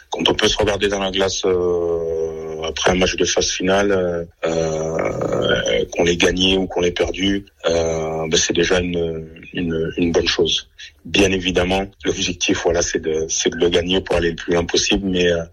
Quand 0.10 0.28
on 0.30 0.36
peut 0.36 0.48
se 0.48 0.58
regarder 0.58 0.88
dans 0.90 1.00
la 1.00 1.12
glace 1.12 1.44
euh, 1.46 2.55
après 2.64 2.92
un 2.92 2.96
match 2.96 3.16
de 3.16 3.26
phase 3.26 3.52
finale, 3.52 3.92
euh, 3.92 4.26
euh 4.46 5.86
qu'on 5.92 6.04
l'ait 6.04 6.18
gagné 6.18 6.58
ou 6.58 6.68
qu'on 6.68 6.82
l'ait 6.82 6.92
perdu, 6.92 7.46
ben 7.64 8.36
c'est 8.36 8.54
déjà 8.54 8.80
une, 8.80 9.28
une, 9.54 9.92
une 9.98 10.12
bonne 10.12 10.28
chose 10.28 10.68
bien 11.06 11.32
évidemment, 11.32 11.86
l'objectif, 12.04 12.64
voilà, 12.64 12.82
c'est 12.82 13.00
de, 13.00 13.28
c'est 13.30 13.52
de 13.52 13.58
le 13.58 13.70
gagner 13.70 14.02
pour 14.02 14.16
aller 14.16 14.32
le 14.32 14.36
plus 14.36 14.54
loin 14.54 14.66
possible. 14.66 15.08
Mais, 15.08 15.32
euh, 15.32 15.44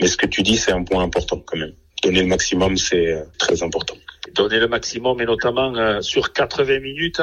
mais 0.00 0.06
ce 0.06 0.16
que 0.16 0.26
tu 0.26 0.42
dis, 0.42 0.56
c'est 0.56 0.72
un 0.72 0.84
point 0.84 1.02
important 1.02 1.42
quand 1.44 1.56
même. 1.56 1.72
Donner 2.02 2.22
le 2.22 2.28
maximum, 2.28 2.76
c'est 2.76 3.12
euh, 3.12 3.22
très 3.38 3.62
important. 3.62 3.94
Donner 4.34 4.60
le 4.60 4.68
maximum, 4.68 5.20
et 5.20 5.24
notamment 5.24 5.74
euh, 5.74 6.00
sur 6.02 6.32
80 6.32 6.80
minutes, 6.80 7.22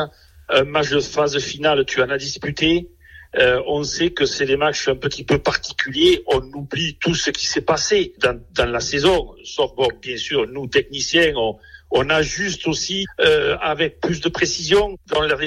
un 0.49 0.63
match 0.63 0.89
de 0.89 0.99
phase 0.99 1.37
finale, 1.39 1.85
tu 1.85 2.01
en 2.01 2.09
as 2.09 2.17
disputé. 2.17 2.89
On 3.35 3.83
sait 3.83 4.11
que 4.11 4.25
c'est 4.25 4.45
des 4.45 4.57
matchs 4.57 4.87
un 4.87 4.95
petit 4.95 5.23
peu 5.23 5.39
particuliers. 5.39 6.23
On 6.27 6.41
oublie 6.53 6.97
tout 6.99 7.15
ce 7.15 7.29
qui 7.29 7.45
s'est 7.45 7.61
passé 7.61 8.13
dans, 8.19 8.71
la 8.71 8.79
saison. 8.79 9.35
Sauf 9.43 9.71
bien 10.01 10.17
sûr, 10.17 10.47
nous 10.47 10.67
techniciens, 10.67 11.33
on, 11.35 12.09
ajuste 12.09 12.67
aussi 12.67 13.05
euh, 13.21 13.57
avec 13.61 13.99
plus 13.99 14.21
de 14.21 14.29
précision 14.29 14.97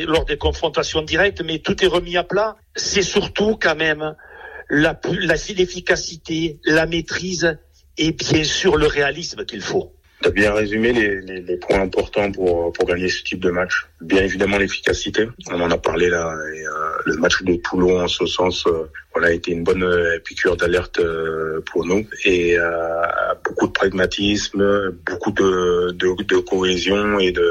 lors 0.06 0.24
des 0.24 0.38
confrontations 0.38 1.02
directes, 1.02 1.42
mais 1.42 1.58
tout 1.58 1.84
est 1.84 1.88
remis 1.88 2.16
à 2.16 2.24
plat. 2.24 2.56
C'est 2.76 3.02
surtout 3.02 3.56
quand 3.60 3.76
même 3.76 4.14
la, 4.70 4.98
l'efficacité, 5.10 6.58
la 6.64 6.86
maîtrise 6.86 7.58
et 7.98 8.12
bien 8.12 8.44
sûr 8.44 8.76
le 8.76 8.86
réalisme 8.86 9.44
qu'il 9.44 9.60
faut. 9.60 9.94
Tu 10.22 10.28
as 10.28 10.32
bien 10.32 10.52
résumé 10.52 10.92
les, 10.92 11.20
les, 11.20 11.40
les, 11.40 11.56
points 11.56 11.80
importants 11.80 12.30
pour, 12.30 12.72
pour 12.72 12.86
gagner 12.86 13.08
ce 13.08 13.22
type 13.22 13.40
de 13.40 13.50
match. 13.50 13.86
Bien 14.00 14.22
évidemment 14.22 14.58
l'efficacité. 14.58 15.28
On 15.50 15.60
en 15.60 15.70
a 15.70 15.78
parlé 15.78 16.08
là. 16.10 16.36
Et, 16.54 16.66
euh, 16.66 16.70
le 17.06 17.16
match 17.16 17.42
de 17.42 17.54
Toulon, 17.56 18.00
en 18.00 18.08
ce 18.08 18.26
sens, 18.26 18.66
euh, 18.66 18.90
on 19.16 19.22
a 19.22 19.32
été 19.32 19.50
une 19.50 19.64
bonne 19.64 19.82
euh, 19.82 20.18
piqûre 20.20 20.56
d'alerte 20.56 21.00
euh, 21.00 21.60
pour 21.70 21.84
nous. 21.84 22.06
Et 22.24 22.58
euh, 22.58 23.02
beaucoup 23.44 23.66
de 23.66 23.72
pragmatisme, 23.72 24.90
beaucoup 25.04 25.32
de, 25.32 25.90
de, 25.92 26.22
de, 26.22 26.36
cohésion 26.38 27.18
et 27.18 27.32
de, 27.32 27.50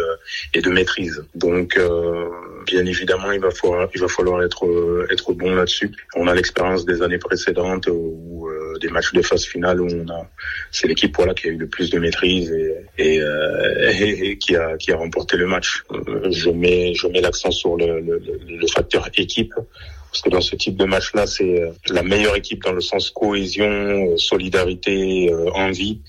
et 0.53 0.61
de 0.61 0.69
maîtrise. 0.69 1.23
Donc 1.35 1.79
bien 2.65 2.85
évidemment, 2.85 3.31
il 3.31 3.39
va 3.39 3.51
falloir, 3.51 3.89
il 3.93 4.01
va 4.01 4.07
falloir 4.07 4.43
être, 4.43 4.65
être 5.11 5.33
bon 5.33 5.55
là-dessus. 5.55 5.91
On 6.15 6.27
a 6.27 6.35
l'expérience 6.35 6.85
des 6.85 7.01
années 7.01 7.17
précédentes 7.17 7.87
où 7.91 8.38
des 8.79 8.89
matchs 8.89 9.13
de 9.13 9.21
phase 9.21 9.45
finale 9.45 9.81
où 9.81 9.87
on 9.87 10.09
a, 10.09 10.27
c'est 10.71 10.87
l'équipe 10.87 11.15
voilà 11.15 11.33
qui 11.33 11.47
a 11.47 11.49
eu 11.51 11.57
le 11.57 11.67
plus 11.67 11.89
de 11.89 11.99
maîtrise 11.99 12.51
et, 12.51 12.75
et, 12.97 13.21
euh, 13.21 13.91
et, 13.91 14.29
et 14.29 14.37
qui 14.37 14.55
a 14.55 14.77
qui 14.77 14.91
a 14.91 14.97
remporté 14.97 15.37
le 15.37 15.47
match. 15.47 15.83
Je 16.31 16.49
mets 16.49 16.93
je 16.93 17.07
mets 17.07 17.21
l'accent 17.21 17.51
sur 17.51 17.77
le, 17.77 17.99
le, 17.99 18.21
le, 18.47 18.67
facteur 18.67 19.09
équipe 19.17 19.53
parce 20.11 20.21
que 20.23 20.29
dans 20.29 20.41
ce 20.41 20.55
type 20.55 20.75
de 20.75 20.85
match-là, 20.85 21.27
c'est 21.27 21.71
la 21.89 22.01
meilleure 22.01 22.35
équipe 22.35 22.63
dans 22.63 22.71
le 22.71 22.81
sens 22.81 23.11
cohésion, 23.11 24.17
solidarité, 24.17 25.31
envie. 25.53 25.99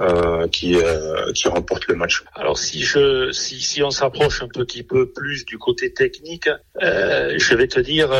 Euh, 0.00 0.48
qui 0.48 0.76
euh, 0.76 1.30
qui 1.34 1.46
remporte 1.48 1.86
le 1.88 1.94
match. 1.94 2.24
Alors 2.34 2.56
si 2.56 2.80
je 2.80 3.32
si 3.32 3.82
on 3.82 3.90
s'approche 3.90 4.42
un 4.42 4.48
petit 4.48 4.82
peu 4.82 5.10
plus 5.10 5.44
du 5.44 5.58
côté 5.58 5.92
technique, 5.92 6.48
euh, 6.80 7.34
je 7.36 7.54
vais 7.54 7.68
te 7.68 7.80
dire 7.80 8.10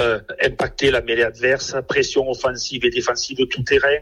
impacter 0.45 0.91
la 0.91 1.01
mêlée 1.01 1.23
adverse, 1.23 1.75
pression 1.89 2.29
offensive 2.31 2.85
et 2.85 2.91
défensive 2.91 3.47
tout 3.49 3.63
terrain, 3.63 3.97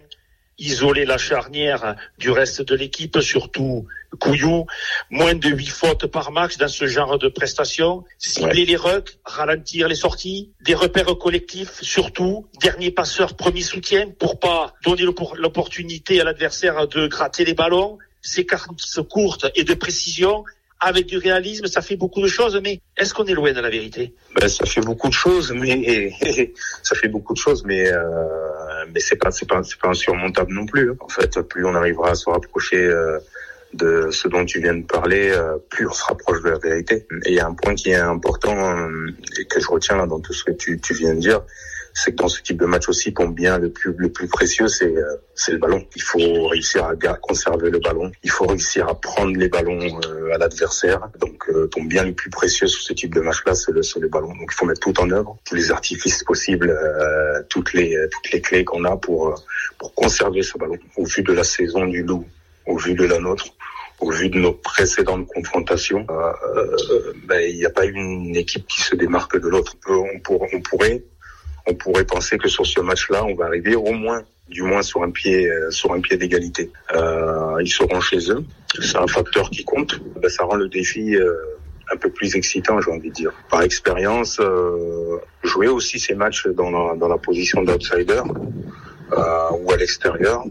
isoler 0.59 1.05
la 1.05 1.18
charnière 1.18 1.97
du 2.18 2.31
reste 2.31 2.62
de 2.62 2.75
l'équipe, 2.75 3.21
surtout 3.21 3.87
Couillou, 4.18 4.66
moins 5.11 5.35
de 5.35 5.49
huit 5.51 5.68
fautes 5.68 6.07
par 6.07 6.33
match 6.33 6.57
dans 6.57 6.68
ce 6.68 6.87
genre 6.87 7.18
de 7.18 7.29
prestations, 7.29 8.05
cibler 8.18 8.61
ouais. 8.61 8.64
les 8.64 8.77
rucks, 8.77 9.18
ralentir 9.25 9.87
les 9.87 9.94
sorties, 9.94 10.51
des 10.62 10.75
repères 10.75 11.16
collectifs, 11.18 11.83
surtout, 11.83 12.47
dernier 12.61 12.90
passeur, 12.90 13.37
premier 13.37 13.61
soutien, 13.61 14.09
pour 14.18 14.40
pas 14.40 14.75
donner 14.83 15.03
l'opportunité 15.03 16.21
à 16.21 16.25
l'adversaire 16.25 16.88
de 16.88 17.07
gratter 17.07 17.44
les 17.44 17.55
ballons, 17.55 17.99
séquences 18.23 19.01
courtes 19.11 19.47
et 19.55 19.64
de 19.64 19.75
précision, 19.75 20.44
avec 20.80 21.06
du 21.06 21.18
réalisme, 21.18 21.66
ça 21.66 21.82
fait 21.82 21.96
beaucoup 21.96 22.22
de 22.22 22.28
choses, 22.28 22.58
mais 22.62 22.80
est-ce 22.96 23.12
qu'on 23.12 23.24
est 23.24 23.34
loin 23.34 23.52
de 23.52 23.60
la 23.60 23.70
vérité? 23.70 24.14
Ben, 24.34 24.48
Ça 24.48 24.64
fait 24.64 24.80
beaucoup 24.80 25.08
de 25.08 25.14
choses, 25.14 25.52
mais 25.52 26.12
ça 26.82 26.94
fait 26.94 27.08
beaucoup 27.08 27.34
de 27.34 27.38
choses, 27.38 27.64
mais 27.64 27.90
euh, 27.90 27.98
mais 28.92 29.00
c'est 29.00 29.16
pas 29.16 29.30
c'est 29.30 29.48
pas 29.48 29.62
c'est 29.62 29.78
pas 29.78 29.88
insurmontable 29.88 30.52
non 30.52 30.66
plus. 30.66 30.92
En 31.00 31.08
fait, 31.08 31.40
plus 31.42 31.64
on 31.64 31.74
arrivera 31.74 32.10
à 32.10 32.14
se 32.14 32.30
rapprocher 32.30 32.76
euh, 32.76 33.18
de 33.74 34.08
ce 34.10 34.28
dont 34.28 34.44
tu 34.44 34.60
viens 34.60 34.74
de 34.74 34.84
parler, 34.84 35.30
euh, 35.30 35.58
plus 35.68 35.86
on 35.86 35.92
se 35.92 36.04
rapproche 36.04 36.42
de 36.42 36.50
la 36.50 36.58
vérité. 36.58 37.06
Et 37.24 37.30
il 37.30 37.34
y 37.34 37.40
a 37.40 37.46
un 37.46 37.54
point 37.54 37.74
qui 37.74 37.90
est 37.90 37.96
important 37.96 38.56
euh, 38.56 39.10
et 39.38 39.44
que 39.44 39.60
je 39.60 39.68
retiens 39.68 39.96
là 39.96 40.06
dans 40.06 40.20
tout 40.20 40.32
ce 40.32 40.44
que 40.44 40.52
tu, 40.52 40.80
tu 40.80 40.94
viens 40.94 41.14
de 41.14 41.20
dire, 41.20 41.42
c'est 41.98 42.12
que 42.12 42.16
dans 42.16 42.28
ce 42.28 42.40
type 42.42 42.58
de 42.61 42.66
match 42.66 42.88
aussi, 42.88 43.12
ton 43.12 43.28
bien 43.28 43.58
le 43.58 43.70
plus 43.70 43.92
le 43.98 44.08
plus 44.11 44.28
précieux, 44.28 44.68
c'est 44.68 44.94
euh, 44.96 45.16
le 45.48 45.58
ballon. 45.58 45.84
Il 45.96 46.02
faut 46.02 46.46
réussir 46.46 46.84
à 46.84 46.94
conserver 47.14 47.70
le 47.70 47.80
ballon. 47.80 48.12
Il 48.22 48.30
faut 48.30 48.46
réussir 48.46 48.88
à 48.88 48.94
prendre 48.94 49.37
les 49.37 49.48
ballons 49.48 49.80
euh, 50.06 50.32
à 50.34 50.38
l'adversaire. 50.38 51.00
Donc 51.18 51.48
euh, 51.48 51.66
ton 51.66 51.82
bien 51.82 52.04
le 52.04 52.12
plus 52.12 52.30
précieux 52.30 52.68
sur 52.68 52.82
ce 52.82 52.92
type 52.92 53.12
de 53.14 53.20
match-là, 53.20 53.54
c'est 53.56 53.72
le, 53.72 53.80
le 54.00 54.08
ballon. 54.08 54.28
Donc 54.28 54.48
il 54.52 54.54
faut 54.54 54.66
mettre 54.66 54.80
tout 54.80 55.00
en 55.00 55.11
œuvre, 55.11 55.37
tous 55.44 55.56
les 55.56 55.72
artifices 55.72 56.22
possibles, 56.22 56.70
euh, 56.70 57.42
toutes 57.48 57.72
les 57.72 57.96
toutes 58.12 58.30
les 58.32 58.40
clés 58.40 58.64
qu'on 58.64 58.84
a 58.84 58.96
pour 58.96 59.42
pour 59.78 59.92
conserver 59.94 60.42
ce 60.42 60.56
ballon. 60.56 60.78
Au 60.96 61.04
vu 61.04 61.22
de 61.22 61.32
la 61.32 61.44
saison 61.44 61.84
du 61.87 62.04
Loup, 62.04 62.24
au 62.66 62.76
vu 62.76 62.94
de 62.94 63.06
la 63.06 63.18
nôtre, 63.18 63.46
au 63.98 64.12
vu 64.12 64.28
de 64.28 64.38
nos 64.38 64.52
précédentes 64.52 65.26
confrontations, 65.26 66.06
ben, 67.26 67.40
il 67.40 67.56
n'y 67.56 67.66
a 67.66 67.70
pas 67.70 67.87
une 67.87 68.37
équipe 68.37 68.68
qui 68.68 68.82
se 68.82 68.94
démarque 68.94 69.37
de 69.40 69.48
l'autre. 69.48 69.74
On, 69.88 70.06
on, 70.30 70.46
on 70.52 70.61
pourrait 70.61 71.02
on 71.68 71.74
pourrait 71.74 72.04
penser 72.04 72.38
que 72.38 72.48
sur 72.48 72.66
ce 72.66 72.81
match-là, 72.81 73.24
on 73.24 73.35
va 73.35 73.46
arriver 73.46 73.76
au 73.76 73.92
moins, 73.92 74.22
du 74.48 74.62
moins 74.62 74.83
sur 74.83 75.02
un 75.02 75.11
pied, 75.11 75.46
euh, 75.46 75.70
sur 75.70 75.92
un 75.92 76.00
pied 76.00 76.16
d'égalité. 76.16 76.70
Euh, 76.94 77.59
ils 77.61 77.70
seront 77.70 78.00
chez 78.00 78.31
eux. 78.31 78.42
C'est 78.81 78.96
un 78.96 79.07
facteur 79.07 79.50
qui 79.50 79.64
compte. 79.64 80.00
Ben, 80.20 80.28
ça 80.31 80.44
rend 80.44 80.57
le 80.57 80.68
défi 80.68 81.14
euh, 81.14 81.35
un 81.92 81.96
peu 81.96 82.11
plus 82.11 82.35
excitant, 82.37 82.81
j'ai 82.81 82.90
envie 82.90 83.11
de 83.11 83.14
dire. 83.14 83.33
Par 83.50 83.62
expérience, 83.62 84.38
euh, 84.40 85.18
jouer 85.44 85.68
aussi 85.68 85.98
ces 85.98 86.14
matchs 86.14 86.46
dans 86.48 86.70
la, 86.70 86.96
dans 86.96 87.09
la 87.09 87.18
position 87.18 87.62
d'outsider 87.62 88.22
euh, 89.12 89.50
ou 89.61 89.70
à 89.70 89.76
l'extérieur, 89.76 90.44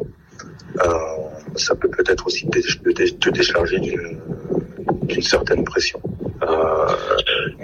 ça 1.56 1.74
peut 1.76 1.90
peut-être 1.90 2.28
aussi 2.28 2.48
te 2.48 3.30
décharger 3.30 3.80
d'une 3.80 5.22
certaine 5.24 5.64
pression. 5.64 6.00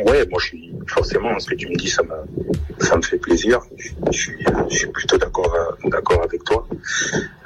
Ouais, 0.06 0.26
moi 0.30 0.40
je 0.40 0.46
suis 0.46 0.74
forcément, 0.88 1.38
ce 1.40 1.50
que 1.50 1.56
tu 1.56 1.68
me 1.70 1.76
dis, 1.76 1.90
ça 1.90 2.04
me, 2.04 2.84
ça 2.84 2.98
me 2.98 3.02
fait 3.02 3.18
plaisir. 3.18 3.62
Je 4.12 4.18
suis, 4.18 4.46
je 4.70 4.76
suis 4.76 4.88
plutôt 4.88 5.18
d'accord, 5.18 5.56
d'accord 5.86 6.24
avec 6.24 6.44
toi. 6.44 6.68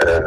Euh, 0.05 0.21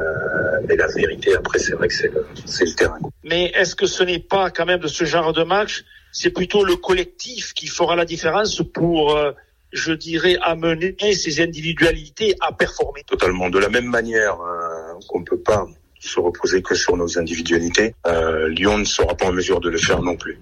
mais 0.66 0.76
la 0.76 0.86
vérité, 0.88 1.34
après, 1.34 1.58
c'est 1.58 1.72
vrai 1.72 1.88
que 1.88 1.94
c'est 1.94 2.12
le, 2.12 2.26
c'est 2.44 2.64
le 2.64 2.74
terrain. 2.74 2.98
Mais 3.24 3.46
est-ce 3.54 3.74
que 3.74 3.86
ce 3.86 4.02
n'est 4.02 4.18
pas 4.20 4.50
quand 4.50 4.66
même 4.66 4.80
de 4.80 4.88
ce 4.88 5.04
genre 5.04 5.32
de 5.32 5.42
match, 5.42 5.84
c'est 6.12 6.30
plutôt 6.30 6.64
le 6.64 6.76
collectif 6.76 7.54
qui 7.54 7.66
fera 7.66 7.96
la 7.96 8.04
différence 8.04 8.62
pour, 8.74 9.16
euh, 9.16 9.32
je 9.72 9.92
dirais, 9.92 10.36
amener 10.42 11.14
ces 11.14 11.40
individualités 11.40 12.34
à 12.40 12.52
performer? 12.52 13.02
Totalement. 13.06 13.50
De 13.50 13.58
la 13.58 13.68
même 13.68 13.86
manière 13.86 14.40
euh, 14.40 14.94
qu'on 15.08 15.20
ne 15.20 15.24
peut 15.24 15.38
pas 15.40 15.66
se 16.08 16.20
reposer 16.20 16.62
que 16.62 16.74
sur 16.74 16.96
nos 16.96 17.18
individualités, 17.18 17.94
euh, 18.06 18.48
Lyon 18.48 18.78
ne 18.78 18.84
sera 18.84 19.14
pas 19.14 19.26
en 19.26 19.32
mesure 19.32 19.60
de 19.60 19.68
le 19.68 19.78
faire 19.78 20.02
non 20.02 20.16
plus. 20.16 20.38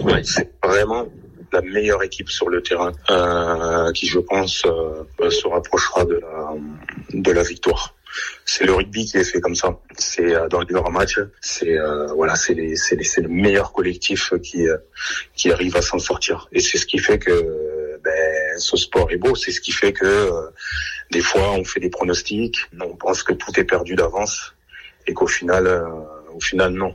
Ouais. 0.00 0.22
C'est 0.24 0.52
vraiment 0.64 1.06
la 1.52 1.60
meilleure 1.60 2.02
équipe 2.02 2.30
sur 2.30 2.48
le 2.48 2.62
terrain, 2.62 2.92
euh, 3.10 3.92
qui 3.92 4.06
je 4.06 4.18
pense 4.18 4.64
euh, 4.64 5.30
se 5.30 5.46
rapprochera 5.46 6.04
de 6.06 6.14
la, 6.14 6.54
de 7.12 7.30
la 7.30 7.42
victoire. 7.42 7.94
C'est 8.44 8.64
le 8.64 8.74
rugby 8.74 9.06
qui 9.06 9.16
est 9.16 9.24
fait 9.24 9.40
comme 9.40 9.54
ça. 9.54 9.78
C'est 9.96 10.34
euh, 10.34 10.48
dans 10.48 10.60
le 10.60 10.66
grand 10.66 10.90
match, 10.90 11.18
c'est 11.40 11.78
euh, 11.78 12.06
voilà, 12.14 12.36
c'est 12.36 12.54
les, 12.54 12.76
c'est 12.76 12.96
les, 12.96 13.04
c'est 13.04 13.22
le 13.22 13.28
meilleur 13.28 13.72
collectif 13.72 14.32
qui 14.42 14.68
euh, 14.68 14.76
qui 15.34 15.50
arrive 15.50 15.76
à 15.76 15.82
s'en 15.82 15.98
sortir. 15.98 16.48
Et 16.52 16.60
c'est 16.60 16.78
ce 16.78 16.86
qui 16.86 16.98
fait 16.98 17.18
que 17.18 17.98
ben, 18.04 18.58
ce 18.58 18.76
sport 18.76 19.10
est 19.10 19.16
beau. 19.16 19.34
C'est 19.34 19.52
ce 19.52 19.60
qui 19.60 19.72
fait 19.72 19.92
que 19.92 20.04
euh, 20.04 20.50
des 21.10 21.22
fois 21.22 21.52
on 21.52 21.64
fait 21.64 21.80
des 21.80 21.90
pronostics, 21.90 22.56
on 22.80 22.96
pense 22.96 23.22
que 23.22 23.32
tout 23.32 23.58
est 23.58 23.64
perdu 23.64 23.94
d'avance 23.94 24.54
et 25.06 25.14
qu'au 25.14 25.26
final, 25.26 25.66
au 26.34 26.40
final 26.40 26.72
non. 26.72 26.94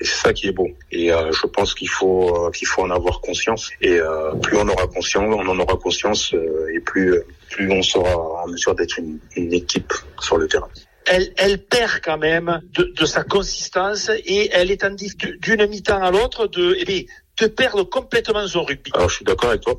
Et 0.00 0.04
c'est 0.04 0.16
ça 0.16 0.32
qui 0.32 0.48
est 0.48 0.52
beau. 0.52 0.68
Et 0.90 1.12
euh, 1.12 1.32
je 1.32 1.46
pense 1.46 1.74
qu'il 1.74 1.88
faut 1.88 2.46
euh, 2.46 2.50
qu'il 2.50 2.66
faut 2.66 2.82
en 2.82 2.90
avoir 2.90 3.20
conscience. 3.20 3.70
Et 3.80 3.98
euh, 3.98 4.34
plus 4.34 4.56
on 4.56 4.68
aura 4.68 4.86
conscience, 4.86 5.34
on 5.36 5.48
en 5.48 5.58
aura 5.58 5.76
conscience, 5.76 6.34
et 6.72 6.80
plus 6.80 7.16
plus 7.50 7.70
on 7.70 7.82
sera 7.82 8.42
en 8.42 8.48
mesure 8.48 8.74
d'être 8.74 8.98
une, 8.98 9.18
une, 9.36 9.52
équipe 9.52 9.92
sur 10.20 10.38
le 10.38 10.48
terrain. 10.48 10.68
Elle, 11.06 11.32
elle 11.36 11.58
perd 11.58 12.00
quand 12.02 12.18
même 12.18 12.62
de, 12.72 12.92
de 12.96 13.04
sa 13.04 13.22
consistance 13.22 14.10
et 14.24 14.50
elle 14.52 14.70
est 14.70 14.84
en 14.84 14.90
d'une 14.94 15.66
mi-temps 15.66 16.02
à 16.02 16.10
l'autre 16.10 16.46
de, 16.46 16.76
eh 16.78 17.06
de 17.40 17.46
perdre 17.46 17.84
complètement 17.84 18.46
son 18.46 18.64
rugby. 18.64 18.90
Alors 18.94 19.10
je 19.10 19.16
suis 19.16 19.24
d'accord 19.24 19.50
avec 19.50 19.62
toi. 19.62 19.78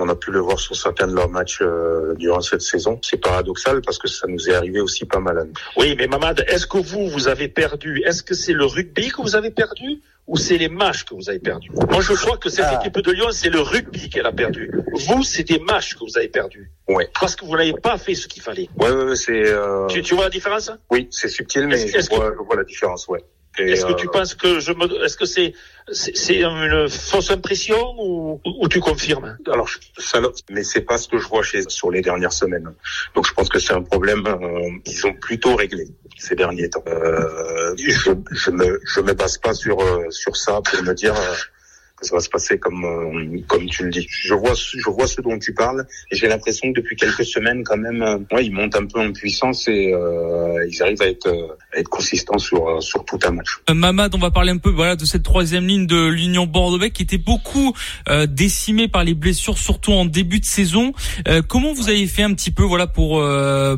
On 0.00 0.08
a 0.08 0.14
pu 0.14 0.30
le 0.30 0.40
voir 0.40 0.58
sur 0.58 0.76
certains 0.76 1.06
de 1.06 1.14
leurs 1.14 1.28
matchs 1.28 1.58
euh, 1.60 2.14
durant 2.16 2.40
cette 2.40 2.62
saison. 2.62 2.98
C'est 3.02 3.18
paradoxal 3.18 3.80
parce 3.82 3.98
que 3.98 4.08
ça 4.08 4.26
nous 4.26 4.48
est 4.48 4.54
arrivé 4.54 4.80
aussi 4.80 5.04
pas 5.04 5.20
mal 5.20 5.38
à 5.38 5.44
nous. 5.44 5.52
Oui, 5.76 5.94
mais 5.98 6.06
Mamad, 6.06 6.44
est-ce 6.48 6.66
que 6.66 6.78
vous, 6.78 7.08
vous 7.08 7.28
avez 7.28 7.48
perdu? 7.48 8.02
Est-ce 8.04 8.22
que 8.22 8.34
c'est 8.34 8.52
le 8.52 8.64
rugby 8.64 9.08
que 9.08 9.22
vous 9.22 9.36
avez 9.36 9.50
perdu 9.50 10.00
ou 10.26 10.36
c'est 10.36 10.58
les 10.58 10.68
matchs 10.68 11.04
que 11.04 11.14
vous 11.14 11.30
avez 11.30 11.38
perdu 11.38 11.70
Moi, 11.90 12.00
je 12.00 12.12
crois 12.12 12.36
que 12.36 12.50
cette 12.50 12.66
ah. 12.68 12.80
équipe 12.80 12.98
de 12.98 13.12
Lyon, 13.12 13.28
c'est 13.32 13.48
le 13.48 13.60
rugby 13.60 14.10
qu'elle 14.10 14.26
a 14.26 14.32
perdu. 14.32 14.70
Vous, 15.06 15.22
c'est 15.22 15.44
des 15.44 15.58
matchs 15.58 15.94
que 15.94 16.00
vous 16.00 16.18
avez 16.18 16.28
perdus. 16.28 16.70
Ouais. 16.86 17.08
Parce 17.18 17.34
que 17.34 17.46
vous 17.46 17.56
n'avez 17.56 17.72
pas 17.72 17.96
fait 17.96 18.14
ce 18.14 18.28
qu'il 18.28 18.42
fallait. 18.42 18.68
Ouais, 18.76 18.90
ouais, 18.90 19.04
ouais 19.04 19.16
c'est. 19.16 19.48
Euh... 19.48 19.86
Tu, 19.86 20.02
tu, 20.02 20.14
vois 20.14 20.24
la 20.24 20.30
différence? 20.30 20.70
Oui, 20.90 21.08
c'est 21.10 21.28
subtil, 21.28 21.66
mais 21.66 21.76
-ce 21.76 22.02
je, 22.02 22.08
vois, 22.14 22.30
que... 22.30 22.36
je 22.36 22.42
vois 22.44 22.56
la 22.56 22.64
différence, 22.64 23.08
ouais. 23.08 23.24
Est-ce 23.58 23.84
que 23.86 23.92
tu 23.92 24.06
euh, 24.06 24.10
penses 24.10 24.34
que 24.34 24.60
je 24.60 24.72
me, 24.72 25.04
est-ce 25.04 25.16
que 25.16 25.26
c'est, 25.26 25.54
c'est 25.92 26.42
une 26.42 26.88
fausse 26.88 27.30
impression 27.30 27.94
ou, 27.98 28.40
ou 28.44 28.68
tu 28.68 28.80
confirmes? 28.80 29.36
Alors, 29.50 29.68
ça, 29.98 30.20
mais 30.50 30.64
c'est 30.64 30.82
pas 30.82 30.98
ce 30.98 31.08
que 31.08 31.18
je 31.18 31.26
vois 31.26 31.42
chez 31.42 31.62
sur 31.68 31.90
les 31.90 32.02
dernières 32.02 32.32
semaines. 32.32 32.72
Donc, 33.14 33.26
je 33.26 33.32
pense 33.32 33.48
que 33.48 33.58
c'est 33.58 33.74
un 33.74 33.82
problème 33.82 34.26
euh, 34.26 34.70
qu'ils 34.84 35.06
ont 35.06 35.14
plutôt 35.14 35.56
réglé 35.56 35.88
ces 36.16 36.34
derniers 36.34 36.70
temps. 36.70 36.84
Euh, 36.86 37.74
je, 37.76 38.10
je 38.30 38.50
me, 38.50 38.80
je 38.84 39.00
me 39.00 39.12
base 39.12 39.38
pas 39.38 39.54
sur 39.54 39.80
euh, 39.80 40.10
sur 40.10 40.36
ça 40.36 40.60
pour 40.62 40.82
me 40.82 40.94
dire 40.94 41.14
ça 42.02 42.14
va 42.14 42.20
se 42.20 42.28
passer 42.28 42.58
comme 42.58 42.84
euh, 42.84 43.40
comme 43.46 43.66
tu 43.66 43.84
le 43.84 43.90
dis. 43.90 44.06
Je 44.08 44.34
vois 44.34 44.54
je 44.54 44.90
vois 44.90 45.06
ce 45.06 45.20
dont 45.20 45.38
tu 45.38 45.52
parles 45.52 45.86
j'ai 46.10 46.28
l'impression 46.28 46.72
que 46.72 46.80
depuis 46.80 46.96
quelques 46.96 47.24
semaines 47.24 47.64
quand 47.64 47.76
même, 47.76 48.02
euh, 48.02 48.18
ouais, 48.32 48.46
ils 48.46 48.52
montent 48.52 48.76
un 48.76 48.86
peu 48.86 49.00
en 49.00 49.12
puissance 49.12 49.68
et 49.68 49.92
euh, 49.92 50.66
ils 50.70 50.82
arrivent 50.82 51.02
à 51.02 51.08
être 51.08 51.28
à 51.74 51.78
être 51.78 51.88
consistants 51.88 52.38
sur 52.38 52.82
sur 52.82 53.04
tout 53.04 53.18
un 53.24 53.32
match. 53.32 53.48
Mamad, 53.68 54.14
on 54.14 54.18
va 54.18 54.30
parler 54.30 54.52
un 54.52 54.58
peu 54.58 54.70
voilà 54.70 54.96
de 54.96 55.04
cette 55.04 55.22
troisième 55.22 55.66
ligne 55.66 55.86
de 55.86 56.06
l'Union 56.06 56.46
Bordeaux 56.46 56.78
qui 56.92 57.02
était 57.02 57.18
beaucoup 57.18 57.74
décimée 58.28 58.88
par 58.88 59.04
les 59.04 59.14
blessures, 59.14 59.58
surtout 59.58 59.92
en 59.92 60.04
début 60.04 60.40
de 60.40 60.44
saison. 60.44 60.92
comment 61.48 61.72
vous 61.72 61.88
avez 61.88 62.06
fait 62.06 62.22
un 62.22 62.34
petit 62.34 62.50
peu 62.50 62.62
voilà 62.62 62.86
pour 62.86 63.22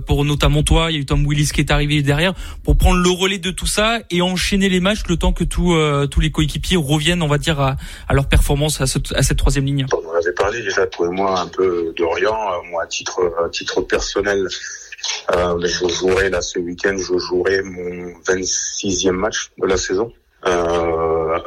pour 0.06 0.24
notamment 0.24 0.62
toi, 0.62 0.90
il 0.90 0.94
y 0.94 0.96
a 0.98 1.00
eu 1.00 1.06
Tom 1.06 1.26
Willis 1.26 1.50
qui 1.52 1.60
est 1.60 1.70
arrivé 1.70 2.02
derrière 2.02 2.34
pour 2.64 2.76
prendre 2.76 2.98
le 2.98 3.10
relais 3.10 3.38
de 3.38 3.50
tout 3.50 3.66
ça 3.66 4.00
et 4.10 4.22
enchaîner 4.22 4.68
les 4.68 4.80
matchs 4.80 5.02
le 5.08 5.16
temps 5.16 5.32
que 5.32 5.44
tout, 5.44 5.74
tous 6.10 6.20
les 6.20 6.30
coéquipiers 6.30 6.76
reviennent, 6.76 7.22
on 7.22 7.28
va 7.28 7.38
dire 7.38 7.76
à 8.09 8.09
leur 8.12 8.28
performance 8.28 8.80
à, 8.80 8.84
à 8.84 9.22
cette 9.22 9.38
troisième 9.38 9.64
ligne 9.64 9.86
On 9.92 10.12
avait 10.16 10.32
parlé 10.32 10.62
déjà, 10.62 10.84
et 10.84 11.08
moi, 11.08 11.40
un 11.40 11.46
peu 11.46 11.92
d'Orient. 11.96 12.52
Euh, 12.52 12.62
moi, 12.70 12.82
à 12.82 12.86
titre, 12.86 13.32
à 13.44 13.48
titre 13.48 13.80
personnel, 13.82 14.46
euh, 15.34 15.58
je 15.62 15.88
jouerai 15.88 16.30
là 16.30 16.40
ce 16.40 16.58
week-end, 16.58 16.96
je 16.96 17.18
jouerai 17.18 17.62
mon 17.62 18.12
26e 18.26 19.12
match 19.12 19.50
de 19.58 19.66
la 19.66 19.76
saison. 19.76 20.12
Euh, 20.46 21.38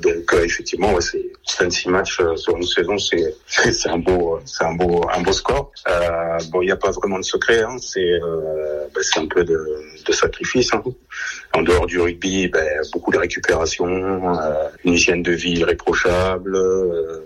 donc 0.00 0.34
effectivement, 0.44 0.92
ouais, 0.94 1.00
c'est 1.00 1.32
26 1.58 1.88
matchs 1.88 2.20
sur 2.36 2.56
une 2.56 2.62
saison, 2.62 2.96
c'est 2.96 3.34
c'est 3.72 3.88
un 3.88 3.98
beau 3.98 4.38
c'est 4.44 4.64
un 4.64 4.74
beau 4.74 5.04
un 5.12 5.22
beau 5.22 5.32
score. 5.32 5.72
bon, 6.52 6.62
il 6.62 6.66
n'y 6.66 6.70
a 6.70 6.76
pas 6.76 6.92
vraiment 6.92 7.18
de 7.18 7.24
secret, 7.24 7.62
hein, 7.62 7.76
c'est 7.80 8.20
bah, 8.94 9.00
c'est 9.02 9.18
un 9.18 9.26
peu 9.26 9.42
de, 9.42 9.58
de 10.04 10.12
sacrifice. 10.12 10.72
Hein. 10.74 10.82
En 11.54 11.62
dehors 11.62 11.86
du 11.86 12.00
rugby, 12.00 12.48
ben, 12.48 12.66
beaucoup 12.92 13.10
de 13.10 13.18
récupération, 13.18 13.86
une 14.84 14.92
hygiène 14.92 15.22
de 15.22 15.32
vie 15.32 15.58
irréprochable, 15.58 16.56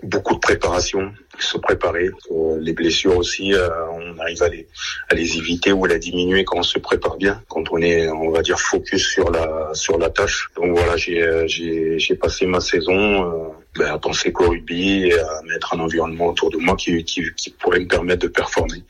beaucoup 0.03 0.35
de 0.35 0.39
préparation 0.39 1.11
se 1.39 1.57
préparer. 1.57 2.09
Euh, 2.31 2.57
les 2.59 2.73
blessures 2.73 3.17
aussi, 3.17 3.53
euh, 3.53 3.69
on 3.91 4.17
arrive 4.19 4.41
à 4.43 4.49
les, 4.49 4.67
à 5.09 5.15
les 5.15 5.37
éviter 5.37 5.71
ou 5.71 5.85
à 5.85 5.87
les 5.87 5.99
diminuer 5.99 6.43
quand 6.43 6.57
on 6.57 6.63
se 6.63 6.79
prépare 6.79 7.17
bien, 7.17 7.41
quand 7.47 7.63
on 7.71 7.77
est, 7.77 8.09
on 8.09 8.31
va 8.31 8.41
dire, 8.41 8.59
focus 8.59 9.07
sur 9.07 9.31
la, 9.31 9.69
sur 9.73 9.97
la 9.97 10.09
tâche. 10.09 10.49
Donc 10.55 10.77
voilà, 10.77 10.97
j'ai, 10.97 11.21
euh, 11.21 11.45
passé 12.19 12.45
ma 12.45 12.59
saison 12.59 13.53
ben, 13.77 13.93
à 13.93 13.97
penser 13.99 14.31
qu'au 14.31 14.49
rugby 14.49 15.11
à 15.13 15.41
mettre 15.43 15.75
un 15.75 15.79
environnement 15.79 16.27
autour 16.27 16.49
de 16.49 16.57
moi 16.57 16.75
qui, 16.75 17.03
qui 17.03 17.49
pourrait 17.51 17.79
me 17.79 17.87
permettre 17.87 18.23
de 18.23 18.27
performer. 18.27 18.83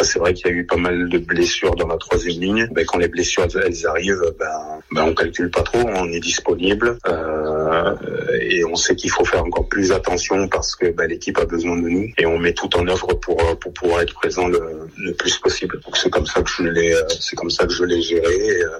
C'est 0.00 0.18
vrai 0.18 0.34
qu'il 0.34 0.48
y 0.48 0.50
a 0.50 0.52
eu 0.52 0.66
pas 0.66 0.76
mal 0.76 1.08
de 1.08 1.18
blessures 1.18 1.74
dans 1.76 1.86
la 1.86 1.96
troisième 1.96 2.40
ligne. 2.40 2.68
Ben, 2.72 2.84
quand 2.84 2.98
les 2.98 3.08
blessures 3.08 3.46
elles 3.54 3.86
arrivent, 3.86 4.34
ben, 4.38 4.80
ben 4.90 5.04
on 5.04 5.14
calcule 5.14 5.50
pas 5.50 5.62
trop, 5.62 5.78
on 5.78 6.10
est 6.12 6.20
disponible 6.20 6.98
euh, 7.06 7.94
et 8.40 8.64
on 8.64 8.74
sait 8.74 8.96
qu'il 8.96 9.10
faut 9.10 9.24
faire 9.24 9.44
encore 9.44 9.68
plus 9.68 9.92
attention 9.92 10.48
parce 10.48 10.74
que 10.74 10.90
ben, 10.90 11.08
l'équipe 11.08 11.38
a 11.38 11.44
besoin 11.44 11.76
de 11.76 11.88
nous 11.88 12.08
et 12.18 12.26
on 12.26 12.38
met 12.38 12.52
tout 12.52 12.74
en 12.76 12.86
œuvre 12.88 13.14
pour 13.14 13.36
pour 13.58 13.72
pouvoir 13.72 14.00
être 14.00 14.14
présent 14.14 14.48
le, 14.48 14.88
le 14.98 15.12
plus 15.14 15.38
possible. 15.38 15.78
Donc 15.84 15.96
c'est 15.96 16.10
comme 16.10 16.26
ça 16.26 16.42
que 16.42 16.50
je 16.50 16.64
l'ai 16.64 16.94
c'est 17.20 17.36
comme 17.36 17.50
ça 17.50 17.66
que 17.66 17.72
je 17.72 17.84
l'ai 17.84 18.02
géré 18.02 18.34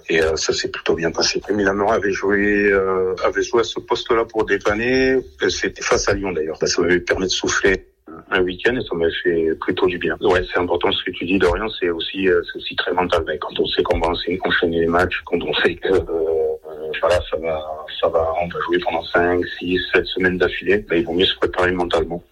et, 0.08 0.16
et 0.16 0.22
euh, 0.22 0.36
ça 0.36 0.52
s'est 0.52 0.68
plutôt 0.68 0.94
bien 0.94 1.10
passé. 1.12 1.40
Milan 1.50 1.88
avait 1.88 2.12
joué 2.12 2.70
euh, 2.72 3.14
avait 3.24 3.42
joué 3.42 3.60
à 3.60 3.64
ce 3.64 3.78
poste-là 3.78 4.24
pour 4.24 4.44
dépanner. 4.44 5.18
C'était 5.48 5.82
face 5.82 6.08
à 6.08 6.14
Lyon 6.14 6.32
d'ailleurs. 6.32 6.58
Ça 6.60 6.82
m'avait 6.82 7.00
permis 7.00 7.26
de 7.26 7.30
souffler 7.30 7.86
un 8.30 8.42
week-end 8.42 8.76
et 8.76 8.84
ça 8.84 8.94
m'a 8.94 9.06
fait 9.22 9.54
plutôt 9.60 9.86
du 9.86 9.98
bien. 9.98 10.16
Ouais, 10.20 10.42
c'est 10.52 10.58
important 10.58 10.90
ce 10.92 11.04
que 11.04 11.10
tu 11.12 11.24
dis, 11.24 11.38
Dorian, 11.38 11.68
c'est 11.80 11.90
aussi, 11.90 12.28
euh, 12.28 12.42
c'est 12.44 12.58
aussi 12.58 12.76
très 12.76 12.92
mental. 12.92 13.24
Mais 13.26 13.38
quand 13.38 13.58
on 13.58 13.66
sait 13.66 13.82
qu'on 13.82 13.98
va 13.98 14.08
enchaîner 14.08 14.80
les 14.80 14.86
matchs, 14.86 15.22
quand 15.24 15.42
on 15.42 15.54
sait 15.54 15.74
que, 15.76 15.92
euh, 15.92 16.92
voilà, 17.00 17.20
ça 17.30 17.36
va, 17.36 17.86
ça 18.00 18.08
va, 18.08 18.34
on 18.40 18.48
va 18.48 18.60
jouer 18.66 18.78
pendant 18.80 19.02
5, 19.04 19.44
6, 19.58 19.80
7 19.92 20.06
semaines 20.06 20.38
d'affilée, 20.38 20.78
ben, 20.78 20.98
il 20.98 21.04
vaut 21.04 21.12
mieux 21.12 21.26
se 21.26 21.36
préparer 21.36 21.72
mentalement 21.72 22.22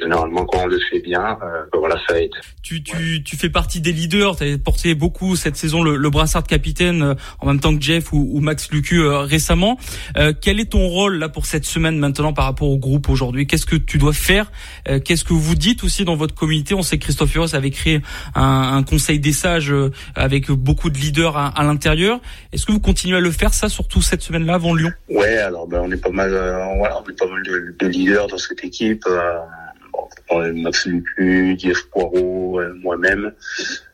généralement, 0.00 0.44
quand 0.44 0.62
on 0.62 0.66
le 0.66 0.78
fait 0.90 1.00
bien, 1.00 1.38
euh, 1.42 1.64
ben 1.72 1.78
voilà, 1.78 1.96
ça 2.08 2.20
aide. 2.20 2.30
Tu, 2.62 2.82
tu, 2.82 3.22
tu 3.24 3.36
fais 3.36 3.50
partie 3.50 3.80
des 3.80 3.92
leaders. 3.92 4.36
Tu 4.36 4.44
as 4.44 4.58
porté 4.58 4.94
beaucoup 4.94 5.36
cette 5.36 5.56
saison 5.56 5.82
le, 5.82 5.96
le 5.96 6.10
brassard 6.10 6.42
de 6.42 6.48
capitaine 6.48 7.02
euh, 7.02 7.14
en 7.40 7.46
même 7.46 7.60
temps 7.60 7.76
que 7.76 7.82
Jeff 7.82 8.12
ou, 8.12 8.28
ou 8.32 8.40
Max 8.40 8.70
Lucu 8.70 9.00
euh, 9.00 9.18
récemment. 9.18 9.78
Euh, 10.16 10.32
quel 10.38 10.60
est 10.60 10.70
ton 10.72 10.86
rôle 10.86 11.18
là 11.18 11.28
pour 11.28 11.46
cette 11.46 11.64
semaine 11.64 11.98
maintenant 11.98 12.32
par 12.32 12.44
rapport 12.44 12.68
au 12.68 12.78
groupe 12.78 13.08
aujourd'hui? 13.08 13.46
Qu'est-ce 13.46 13.66
que 13.66 13.76
tu 13.76 13.98
dois 13.98 14.12
faire? 14.12 14.50
Qu'est-ce 15.04 15.24
que 15.24 15.32
vous 15.32 15.54
dites 15.54 15.84
aussi 15.84 16.04
dans 16.04 16.16
votre 16.16 16.34
comité 16.34 16.74
On 16.74 16.82
sait 16.82 16.98
que 16.98 17.04
Christophe 17.04 17.34
Huros 17.34 17.54
avait 17.54 17.70
créé 17.70 18.00
un, 18.34 18.76
un, 18.76 18.82
conseil 18.82 19.18
des 19.18 19.32
sages 19.32 19.72
avec 20.14 20.50
beaucoup 20.50 20.90
de 20.90 20.98
leaders 20.98 21.36
à, 21.36 21.48
à 21.48 21.64
l'intérieur. 21.64 22.20
Est-ce 22.52 22.66
que 22.66 22.72
vous 22.72 22.80
continuez 22.80 23.16
à 23.16 23.20
le 23.20 23.30
faire 23.30 23.54
ça, 23.54 23.68
surtout 23.68 24.02
cette 24.02 24.22
semaine-là 24.22 24.54
avant 24.54 24.74
Lyon? 24.74 24.90
Ouais, 25.08 25.36
alors 25.38 25.66
ben, 25.66 25.80
on 25.84 25.90
est 25.90 25.96
pas 25.96 26.10
mal, 26.10 26.30
voilà, 26.30 27.00
on 27.04 27.10
est 27.10 27.18
pas 27.18 27.26
mal 27.26 27.42
de, 27.42 27.74
de 27.78 27.86
leaders 27.86 28.26
dans 28.26 28.38
cette 28.38 28.64
équipe. 28.64 29.04
Max 30.54 30.86
Lucu, 30.86 31.56
Jeff 31.58 31.82
Poirot, 31.90 32.60
euh, 32.60 32.74
moi-même. 32.82 33.32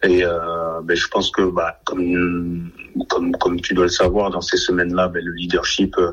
Et 0.02 0.24
euh, 0.24 0.80
ben, 0.82 0.96
je 0.96 1.08
pense 1.08 1.30
que 1.30 1.42
bah, 1.50 1.80
comme, 1.84 2.70
comme, 3.08 3.32
comme 3.36 3.60
tu 3.60 3.74
dois 3.74 3.84
le 3.84 3.90
savoir, 3.90 4.30
dans 4.30 4.40
ces 4.40 4.56
semaines-là, 4.56 5.08
ben, 5.08 5.24
le 5.24 5.32
leadership 5.32 5.96
euh, 5.98 6.12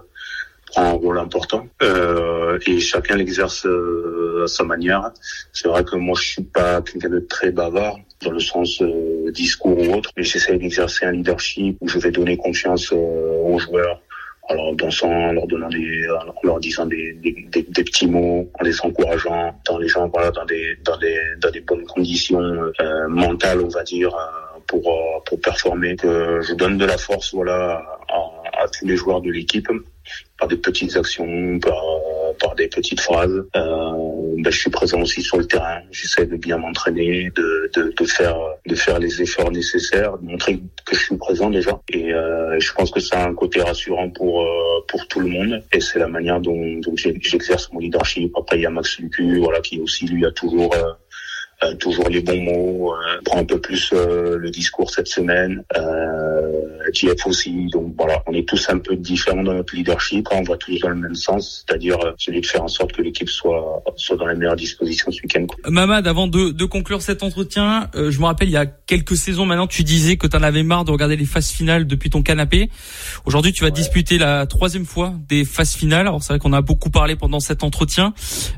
prend 0.67 0.83
un 0.83 0.91
rôle 0.91 1.19
important 1.19 1.67
euh, 1.83 2.57
et 2.65 2.79
chacun 2.79 3.15
l'exerce 3.15 3.65
euh, 3.65 4.43
à 4.45 4.47
sa 4.47 4.63
manière. 4.63 5.11
C'est 5.53 5.67
vrai 5.67 5.83
que 5.83 5.95
moi 5.95 6.17
je 6.19 6.27
suis 6.27 6.43
pas 6.43 6.81
quelqu'un 6.81 7.09
de 7.09 7.19
très 7.19 7.51
bavard 7.51 7.97
dans 8.21 8.31
le 8.31 8.39
sens 8.39 8.81
discours 9.31 9.77
ou 9.77 9.93
autre, 9.93 10.09
mais 10.17 10.23
j'essaie 10.23 10.57
d'exercer 10.57 11.05
un 11.05 11.11
leadership 11.11 11.77
où 11.81 11.87
je 11.87 11.99
vais 11.99 12.11
donner 12.11 12.37
confiance 12.37 12.91
aux 12.91 13.59
joueurs, 13.59 14.01
alors 14.47 14.75
dansant, 14.75 15.11
en 15.11 15.31
leur 15.33 15.47
donnant 15.47 15.69
des, 15.69 16.07
en 16.09 16.47
leur 16.47 16.59
disant 16.59 16.85
des, 16.85 17.13
des, 17.13 17.47
des, 17.49 17.63
des, 17.63 17.83
petits 17.83 18.07
mots, 18.07 18.49
en 18.59 18.63
les 18.63 18.79
encourageant, 18.81 19.59
dans 19.65 19.77
les 19.77 19.87
gens 19.87 20.07
voilà 20.07 20.31
dans 20.31 20.45
des 20.45 20.77
dans 20.83 20.97
des 20.97 21.17
dans 21.39 21.51
des 21.51 21.61
bonnes 21.61 21.85
conditions 21.85 22.39
euh, 22.39 23.07
mentales 23.07 23.61
on 23.61 23.69
va 23.69 23.83
dire 23.83 24.13
euh, 24.15 24.59
pour 24.67 24.87
euh, 24.87 25.19
pour 25.25 25.39
performer. 25.41 25.95
Que 25.95 26.41
je 26.41 26.53
donne 26.53 26.77
de 26.77 26.85
la 26.85 26.97
force 26.97 27.33
voilà 27.33 27.81
à, 28.09 28.63
à 28.63 28.67
tous 28.67 28.85
les 28.85 28.95
joueurs 28.95 29.21
de 29.21 29.31
l'équipe 29.31 29.67
par 30.37 30.47
des 30.47 30.57
petites 30.57 30.95
actions, 30.95 31.59
par, 31.59 31.81
par 32.39 32.55
des 32.55 32.67
petites 32.67 32.99
phrases. 32.99 33.43
Euh, 33.55 33.91
ben, 34.37 34.51
je 34.51 34.59
suis 34.59 34.69
présent 34.69 35.01
aussi 35.01 35.21
sur 35.21 35.37
le 35.37 35.45
terrain. 35.45 35.79
J'essaie 35.91 36.25
de 36.25 36.35
bien 36.35 36.57
m'entraîner, 36.57 37.31
de, 37.35 37.71
de, 37.75 37.93
de, 37.97 38.05
faire, 38.05 38.37
de 38.65 38.75
faire 38.75 38.99
les 38.99 39.21
efforts 39.21 39.51
nécessaires, 39.51 40.17
de 40.17 40.25
montrer 40.25 40.59
que 40.85 40.95
je 40.95 41.01
suis 41.01 41.17
présent 41.17 41.49
déjà. 41.49 41.79
Et 41.89 42.13
euh, 42.13 42.59
je 42.59 42.73
pense 42.73 42.91
que 42.91 42.99
a 43.15 43.27
un 43.27 43.33
côté 43.33 43.61
rassurant 43.61 44.09
pour, 44.09 44.41
euh, 44.41 44.85
pour 44.87 45.07
tout 45.07 45.19
le 45.19 45.27
monde. 45.27 45.63
Et 45.71 45.79
c'est 45.79 45.99
la 45.99 46.07
manière 46.07 46.39
dont, 46.39 46.79
dont 46.79 46.95
j'exerce 46.95 47.71
mon 47.71 47.79
leadership. 47.79 48.31
Après, 48.37 48.57
il 48.57 48.63
y 48.63 48.65
a 48.65 48.69
Max 48.69 48.99
Lucu, 48.99 49.39
voilà, 49.39 49.61
qui 49.61 49.79
aussi 49.79 50.05
lui 50.05 50.25
a 50.25 50.31
toujours 50.31 50.73
toujours 51.79 52.09
les 52.09 52.21
bons 52.21 52.41
mots, 52.41 52.93
euh, 52.93 53.21
prend 53.23 53.39
un 53.39 53.45
peu 53.45 53.59
plus 53.59 53.91
euh, 53.93 54.37
le 54.37 54.49
discours 54.51 54.89
cette 54.89 55.07
semaine. 55.07 55.63
Euh, 55.75 56.51
JF 56.93 57.25
aussi, 57.25 57.67
donc 57.71 57.93
voilà, 57.97 58.21
on 58.27 58.33
est 58.33 58.47
tous 58.47 58.69
un 58.69 58.77
peu 58.77 58.95
différents 58.95 59.43
dans 59.43 59.53
notre 59.53 59.75
leadership, 59.75 60.27
on 60.31 60.43
va 60.43 60.55
tous 60.57 60.79
dans 60.79 60.89
le 60.89 60.95
même 60.95 61.15
sens, 61.15 61.65
c'est-à-dire 61.67 61.97
celui 62.17 62.41
de 62.41 62.45
faire 62.45 62.63
en 62.63 62.67
sorte 62.67 62.93
que 62.93 63.01
l'équipe 63.01 63.29
soit 63.29 63.83
soit 63.95 64.17
dans 64.17 64.27
les 64.27 64.35
meilleures 64.35 64.55
dispositions 64.55 65.11
ce 65.11 65.21
week-end. 65.21 65.47
Mamad, 65.67 66.07
avant 66.07 66.27
de, 66.27 66.51
de 66.51 66.65
conclure 66.65 67.01
cet 67.01 67.23
entretien, 67.23 67.89
je 67.95 68.19
me 68.19 68.25
rappelle 68.25 68.49
il 68.49 68.53
y 68.53 68.57
a 68.57 68.65
quelques 68.65 69.17
saisons 69.17 69.45
maintenant, 69.45 69.67
tu 69.67 69.83
disais 69.83 70.17
que 70.17 70.27
tu 70.27 70.37
en 70.37 70.43
avais 70.43 70.63
marre 70.63 70.85
de 70.85 70.91
regarder 70.91 71.15
les 71.15 71.25
phases 71.25 71.49
finales 71.49 71.87
depuis 71.87 72.09
ton 72.09 72.21
canapé. 72.21 72.69
Aujourd'hui, 73.25 73.51
tu 73.51 73.61
vas 73.61 73.67
ouais. 73.67 73.71
disputer 73.71 74.17
la 74.17 74.45
troisième 74.45 74.85
fois 74.85 75.13
des 75.27 75.43
phases 75.43 75.73
finales. 75.73 76.07
Alors 76.07 76.21
c'est 76.21 76.33
vrai 76.33 76.39
qu'on 76.39 76.53
a 76.53 76.61
beaucoup 76.61 76.91
parlé 76.91 77.15
pendant 77.15 77.39
cet 77.39 77.63
entretien. 77.63 78.13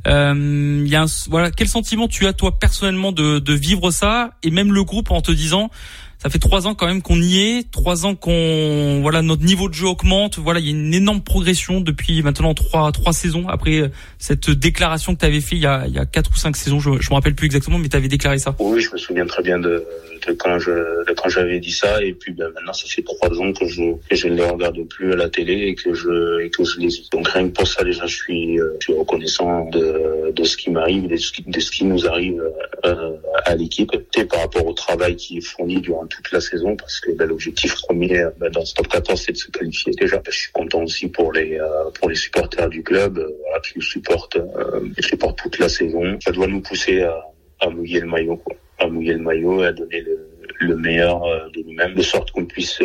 Euh, 0.07 0.83
il 0.85 0.89
y 0.89 0.95
a 0.95 1.03
un, 1.03 1.25
voilà, 1.29 1.51
quel 1.51 1.67
sentiment 1.67 2.07
tu 2.07 2.25
as 2.25 2.33
toi 2.33 2.57
personnellement 2.59 2.86
de, 2.93 3.39
de 3.39 3.53
vivre 3.53 3.91
ça 3.91 4.31
et 4.43 4.51
même 4.51 4.73
le 4.73 4.83
groupe 4.83 5.11
en 5.11 5.21
te 5.21 5.31
disant 5.31 5.69
ça 6.17 6.29
fait 6.31 6.39
trois 6.39 6.65
ans 6.65 6.73
quand 6.73 6.87
même 6.87 7.03
qu'on 7.03 7.21
y 7.21 7.37
est, 7.37 7.69
trois 7.71 8.07
ans 8.07 8.15
qu'on 8.15 9.01
voilà 9.01 9.21
notre 9.21 9.43
niveau 9.43 9.69
de 9.69 9.73
jeu 9.75 9.85
augmente. 9.85 10.39
Voilà, 10.39 10.59
il 10.59 10.65
y 10.65 10.69
a 10.69 10.71
une 10.71 10.93
énorme 10.93 11.21
progression 11.21 11.79
depuis 11.79 12.23
maintenant 12.23 12.53
trois 12.55 12.91
trois 12.91 13.13
saisons 13.13 13.47
après 13.47 13.91
cette 14.17 14.49
déclaration 14.49 15.13
que 15.13 15.19
tu 15.19 15.25
avais 15.25 15.41
fait 15.41 15.57
il 15.57 15.61
y 15.61 15.67
a 15.67 15.85
il 15.87 15.93
y 15.93 15.99
a 15.99 16.05
quatre 16.05 16.31
ou 16.31 16.37
cinq 16.37 16.55
saisons. 16.55 16.79
Je 16.79 16.99
je 16.99 17.09
me 17.09 17.15
rappelle 17.15 17.35
plus 17.35 17.45
exactement, 17.45 17.77
mais 17.77 17.87
tu 17.87 17.95
avais 17.95 18.07
déclaré 18.07 18.39
ça. 18.39 18.55
Oui, 18.59 18.81
je 18.81 18.91
me 18.91 18.97
souviens 18.97 19.27
très 19.27 19.43
bien 19.43 19.59
de, 19.59 19.85
de 20.25 20.33
quand 20.33 20.59
je 20.59 21.05
de 21.05 21.13
quand 21.13 21.29
j'avais 21.29 21.59
dit 21.59 21.71
ça 21.71 22.01
et 22.03 22.13
puis 22.13 22.33
ben, 22.33 22.49
maintenant 22.53 22.73
ça 22.73 22.87
fait 22.87 23.03
trois 23.03 23.29
ans 23.39 23.51
que 23.53 23.67
je 23.67 23.93
que 24.09 24.15
je 24.15 24.27
ne 24.27 24.35
les 24.35 24.43
regarde 24.43 24.81
plus 24.87 25.13
à 25.13 25.15
la 25.15 25.29
télé 25.29 25.67
et 25.67 25.75
que 25.75 25.93
je 25.93 26.41
et 26.41 26.49
que 26.49 26.63
je 26.63 26.79
les 26.79 26.89
donc 27.11 27.27
rien 27.27 27.47
que 27.49 27.53
pour 27.53 27.67
ça 27.67 27.83
déjà 27.83 28.05
je 28.05 28.15
suis 28.15 28.59
euh, 28.59 28.75
je 28.79 28.85
suis 28.85 28.93
reconnaissant 28.93 29.65
de 29.69 30.31
de 30.31 30.43
ce 30.43 30.57
qui 30.57 30.71
m'arrive 30.71 31.07
de 31.07 31.17
ce 31.17 31.31
qui 31.31 31.43
de 31.43 31.59
ce 31.59 31.71
qui 31.71 31.85
nous 31.85 32.07
arrive 32.07 32.43
euh, 32.85 33.17
à 33.45 33.55
l'équipe 33.55 33.91
et 34.17 34.25
par 34.25 34.41
rapport 34.41 34.65
au 34.65 34.73
travail 34.73 35.15
qui 35.15 35.37
est 35.37 35.41
fourni 35.41 35.79
durant 35.81 36.05
toute 36.07 36.31
la 36.31 36.41
saison 36.41 36.75
parce 36.75 36.99
que 36.99 37.11
ben, 37.11 37.27
l'objectif 37.27 37.75
premier 37.75 38.27
ben, 38.39 38.49
dans 38.49 38.65
ce 38.65 38.73
top 38.73 38.87
14 38.87 39.21
c'est 39.25 39.31
de 39.33 39.37
se 39.37 39.51
qualifier 39.51 39.93
déjà. 39.93 40.21
Je 40.25 40.37
suis 40.37 40.51
content 40.51 40.83
aussi 40.83 41.07
pour 41.07 41.31
les 41.33 41.59
euh, 41.59 41.91
pour 41.99 42.09
les 42.09 42.15
supporters 42.15 42.69
du 42.69 42.83
club 42.83 43.17
euh, 43.17 43.29
voilà, 43.41 43.59
qui 43.61 43.73
nous 43.75 43.81
supportent 43.81 44.35
euh, 44.35 44.89
qui 44.95 45.03
supportent 45.03 45.37
toute 45.37 45.59
la 45.59 45.69
saison. 45.69 46.17
Ça 46.21 46.31
doit 46.31 46.47
nous 46.47 46.61
pousser 46.61 47.03
à, 47.03 47.15
à 47.59 47.69
mouiller 47.69 47.99
le 47.99 48.07
maillot 48.07 48.37
quoi, 48.37 48.55
à 48.79 48.87
mouiller 48.87 49.13
le 49.13 49.19
maillot 49.19 49.63
et 49.63 49.67
à 49.67 49.71
donner 49.71 50.01
le, 50.01 50.29
le 50.59 50.75
meilleur 50.75 51.21
de 51.51 51.63
nous-mêmes 51.63 51.93
de 51.93 52.01
sorte 52.01 52.31
qu'on 52.31 52.45
puisse 52.45 52.81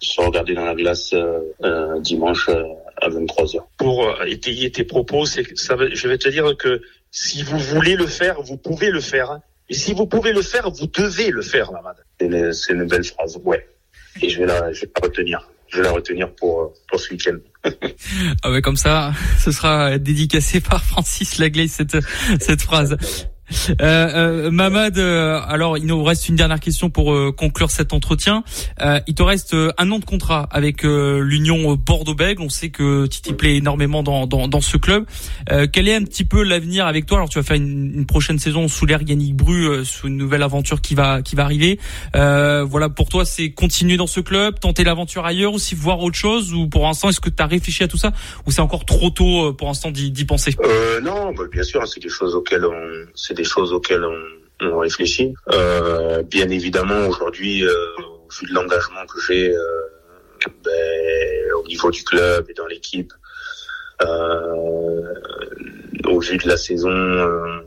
se 0.00 0.20
regarder 0.20 0.54
dans 0.54 0.64
la 0.64 0.74
glace 0.74 1.14
dimanche 2.00 2.48
à 3.00 3.08
23 3.08 3.56
heures. 3.56 3.68
Pour 3.76 4.06
euh, 4.06 4.24
étayer 4.26 4.70
tes 4.70 4.84
propos, 4.84 5.26
c'est 5.26 5.56
ça, 5.56 5.76
je 5.92 6.08
vais 6.08 6.18
te 6.18 6.28
dire 6.28 6.56
que 6.56 6.80
si 7.10 7.42
vous 7.42 7.58
voulez 7.58 7.96
le 7.96 8.06
faire, 8.06 8.40
vous 8.42 8.56
pouvez 8.56 8.90
le 8.90 9.00
faire. 9.00 9.30
Hein. 9.30 9.42
Et 9.68 9.74
si 9.74 9.94
vous 9.94 10.06
pouvez 10.06 10.32
le 10.32 10.42
faire, 10.42 10.70
vous 10.70 10.86
devez 10.86 11.30
le 11.30 11.42
faire, 11.42 11.72
Mamad. 11.72 11.96
C'est 12.52 12.72
une, 12.72 12.84
belle 12.84 13.04
phrase, 13.04 13.40
ouais. 13.44 13.66
Et 14.20 14.28
je 14.28 14.40
vais 14.40 14.46
la, 14.46 14.72
je 14.72 14.82
vais 14.82 14.90
la 14.94 15.06
retenir. 15.06 15.50
Je 15.68 15.78
vais 15.78 15.84
la 15.84 15.92
retenir 15.92 16.30
pour, 16.34 16.72
pour 16.88 17.00
ce 17.00 17.10
week-end. 17.10 17.36
ah 18.42 18.50
ouais, 18.50 18.60
comme 18.60 18.76
ça, 18.76 19.12
ce 19.38 19.50
sera 19.50 19.98
dédicacé 19.98 20.60
par 20.60 20.84
Francis 20.84 21.38
Lagley 21.38 21.66
cette 21.66 21.96
cette 22.38 22.60
phrase. 22.60 22.96
Euh, 23.70 23.74
euh, 23.80 24.50
Mamad, 24.50 24.98
euh, 24.98 25.40
alors 25.46 25.78
il 25.78 25.86
nous 25.86 26.02
reste 26.02 26.28
une 26.28 26.36
dernière 26.36 26.60
question 26.60 26.90
pour 26.90 27.12
euh, 27.12 27.32
conclure 27.32 27.70
cet 27.70 27.92
entretien. 27.92 28.44
il 29.06 29.14
te 29.14 29.22
reste 29.22 29.54
un 29.78 29.90
an 29.90 29.98
de 29.98 30.04
contrat 30.04 30.48
avec 30.50 30.82
l'Union 30.82 31.74
Bordeaux-Bègles. 31.74 32.42
On 32.42 32.48
sait 32.48 32.70
que 32.70 33.06
Titi 33.06 33.32
plaît 33.32 33.56
énormément 33.56 34.02
dans, 34.02 34.26
dans, 34.26 34.48
dans 34.48 34.60
ce 34.60 34.76
club. 34.76 35.04
quel 35.72 35.88
est 35.88 35.94
un 35.94 36.02
petit 36.02 36.24
peu 36.24 36.42
l'avenir 36.42 36.86
avec 36.86 37.06
toi? 37.06 37.18
Alors 37.18 37.28
tu 37.28 37.38
vas 37.38 37.42
faire 37.42 37.56
une, 37.56 37.92
une 37.94 38.06
prochaine 38.06 38.38
saison 38.38 38.68
sous 38.68 38.86
l'air 38.86 39.00
Yannick 39.02 39.36
Bru, 39.36 39.84
sous 39.84 40.08
une 40.08 40.16
nouvelle 40.16 40.42
aventure 40.42 40.80
qui 40.80 40.94
va 40.94 41.22
qui 41.22 41.36
va 41.36 41.44
arriver. 41.44 41.78
voilà, 42.12 42.88
pour 42.88 43.08
toi, 43.08 43.24
c'est 43.24 43.50
continuer 43.50 43.96
dans 43.96 44.06
ce 44.06 44.20
club, 44.20 44.58
tenter 44.60 44.84
l'aventure 44.84 45.24
ailleurs, 45.24 45.54
ou 45.54 45.58
si 45.58 45.74
voir 45.74 46.00
autre 46.00 46.16
chose, 46.16 46.52
ou 46.52 46.68
pour 46.68 46.84
l'instant, 46.84 47.08
est-ce 47.08 47.20
que 47.20 47.30
tu 47.30 47.42
as 47.42 47.46
réfléchi 47.46 47.82
à 47.82 47.88
tout 47.88 47.98
ça, 47.98 48.12
ou 48.46 48.50
c'est 48.50 48.60
encore 48.60 48.84
trop 48.84 49.10
tôt 49.10 49.52
pour 49.54 49.68
l'instant 49.68 49.90
d'y 49.90 50.24
penser? 50.24 50.56
Non, 51.02 51.32
bah, 51.32 51.44
bien 51.50 51.62
sûr, 51.62 51.86
c'est 51.86 52.00
des 52.00 52.08
choses 52.08 52.34
auxquelles 52.34 52.64
on 52.64 53.04
des 53.34 53.44
choses 53.44 53.72
auxquelles 53.72 54.04
on, 54.04 54.78
réfléchit. 54.78 55.34
Euh, 55.52 56.22
bien 56.22 56.48
évidemment, 56.48 57.06
aujourd'hui, 57.06 57.64
euh, 57.64 57.72
au 57.98 58.28
vu 58.30 58.48
de 58.48 58.54
l'engagement 58.54 59.04
que 59.06 59.20
j'ai 59.26 59.54
euh, 59.54 59.60
ben, 60.64 61.52
au 61.62 61.66
niveau 61.66 61.90
du 61.90 62.02
club 62.02 62.46
et 62.48 62.54
dans 62.54 62.66
l'équipe, 62.66 63.12
euh, 64.02 65.14
au 66.06 66.18
vu 66.20 66.38
de 66.38 66.48
la 66.48 66.56
saison 66.56 66.90
euh, 66.90 67.60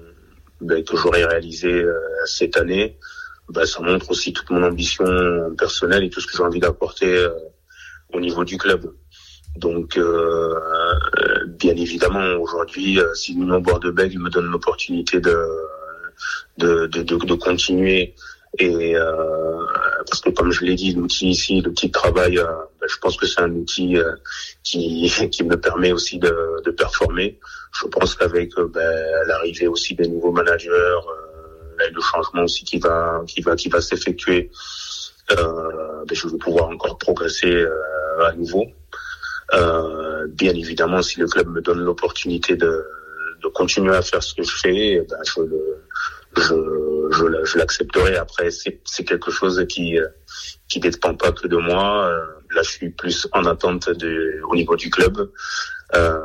ben, 0.62 0.84
que 0.84 0.98
j'aurais 0.98 1.26
réalisée 1.26 1.84
cette 2.26 2.58
année, 2.58 2.98
ben, 3.50 3.66
ça 3.66 3.82
montre 3.82 4.10
aussi 4.10 4.34
toute 4.34 4.50
mon 4.50 4.64
ambition 4.64 5.06
personnelle 5.56 6.04
et 6.04 6.10
tout 6.10 6.20
ce 6.20 6.28
que 6.28 6.36
j'ai 6.36 6.44
envie 6.44 6.60
d'apporter 6.60 7.28
au 8.12 8.20
niveau 8.20 8.44
du 8.44 8.58
club. 8.58 8.92
Donc, 9.58 9.98
euh, 9.98 10.54
bien 11.60 11.76
évidemment, 11.76 12.36
aujourd'hui, 12.40 13.00
euh, 13.00 13.14
si 13.14 13.36
Nuno 13.36 13.60
Bordeaux-Bègles 13.60 14.20
me 14.20 14.30
donne 14.30 14.46
l'opportunité 14.46 15.20
de 15.20 15.36
de, 16.58 16.88
de, 16.88 17.04
de, 17.04 17.36
continuer 17.36 18.16
et 18.58 18.96
euh, 18.96 19.66
parce 20.08 20.22
que 20.22 20.30
comme 20.30 20.52
je 20.52 20.64
l'ai 20.64 20.76
dit, 20.76 20.94
l'outil 20.94 21.30
ici, 21.30 21.62
l'outil 21.62 21.88
de 21.88 21.92
travail, 21.92 22.40
euh, 22.40 22.46
ben, 22.80 22.88
je 22.88 22.98
pense 22.98 23.18
que 23.18 23.28
c'est 23.28 23.42
un 23.42 23.52
outil 23.52 23.98
euh, 23.98 24.14
qui, 24.64 25.12
qui 25.32 25.44
me 25.44 25.60
permet 25.60 25.92
aussi 25.92 26.18
de, 26.18 26.62
de 26.64 26.72
performer. 26.72 27.40
Je 27.80 27.88
pense 27.88 28.16
qu'avec 28.16 28.52
ben, 28.56 29.26
l'arrivée 29.28 29.68
aussi 29.68 29.94
des 29.96 30.08
nouveaux 30.08 30.32
managers, 30.32 30.70
euh, 30.70 31.90
le 31.94 32.02
changement 32.02 32.44
aussi 32.44 32.64
qui 32.64 32.80
va 32.80 33.22
qui 33.28 33.42
va 33.42 33.56
qui 33.56 33.70
va 33.70 33.82
s'effectuer, 33.82 34.50
ben, 35.30 36.06
je 36.12 36.28
vais 36.28 36.38
pouvoir 36.38 36.70
encore 36.70 36.98
progresser 36.98 37.66
à 38.22 38.34
nouveau. 38.34 38.66
Euh, 40.28 40.32
bien 40.34 40.54
évidemment, 40.54 41.02
si 41.02 41.20
le 41.20 41.28
club 41.28 41.48
me 41.50 41.62
donne 41.62 41.80
l'opportunité 41.80 42.56
de, 42.56 42.86
de 43.42 43.48
continuer 43.50 43.96
à 43.96 44.02
faire 44.02 44.24
ce 44.24 44.34
que 44.34 44.44
je 44.44 44.56
fais, 44.56 45.06
ben 45.10 45.18
je 45.26 45.42
je, 46.36 47.44
je, 47.46 47.58
l'accepterai. 47.58 48.18
Après, 48.18 48.50
c'est 48.52 49.04
quelque 49.04 49.32
chose 49.32 49.66
qui 49.68 49.98
qui 50.68 50.80
dépend 50.80 51.16
pas 51.16 51.32
que 51.32 51.48
de 51.48 51.58
moi. 51.58 52.08
Euh, 52.08 52.26
là, 52.54 52.62
je 52.62 52.70
suis 52.70 52.90
plus 52.90 53.28
en 53.32 53.46
attente 53.46 53.90
de, 53.90 54.42
au 54.50 54.56
niveau 54.56 54.76
du 54.76 54.90
club. 54.90 55.32
Euh, 55.96 56.20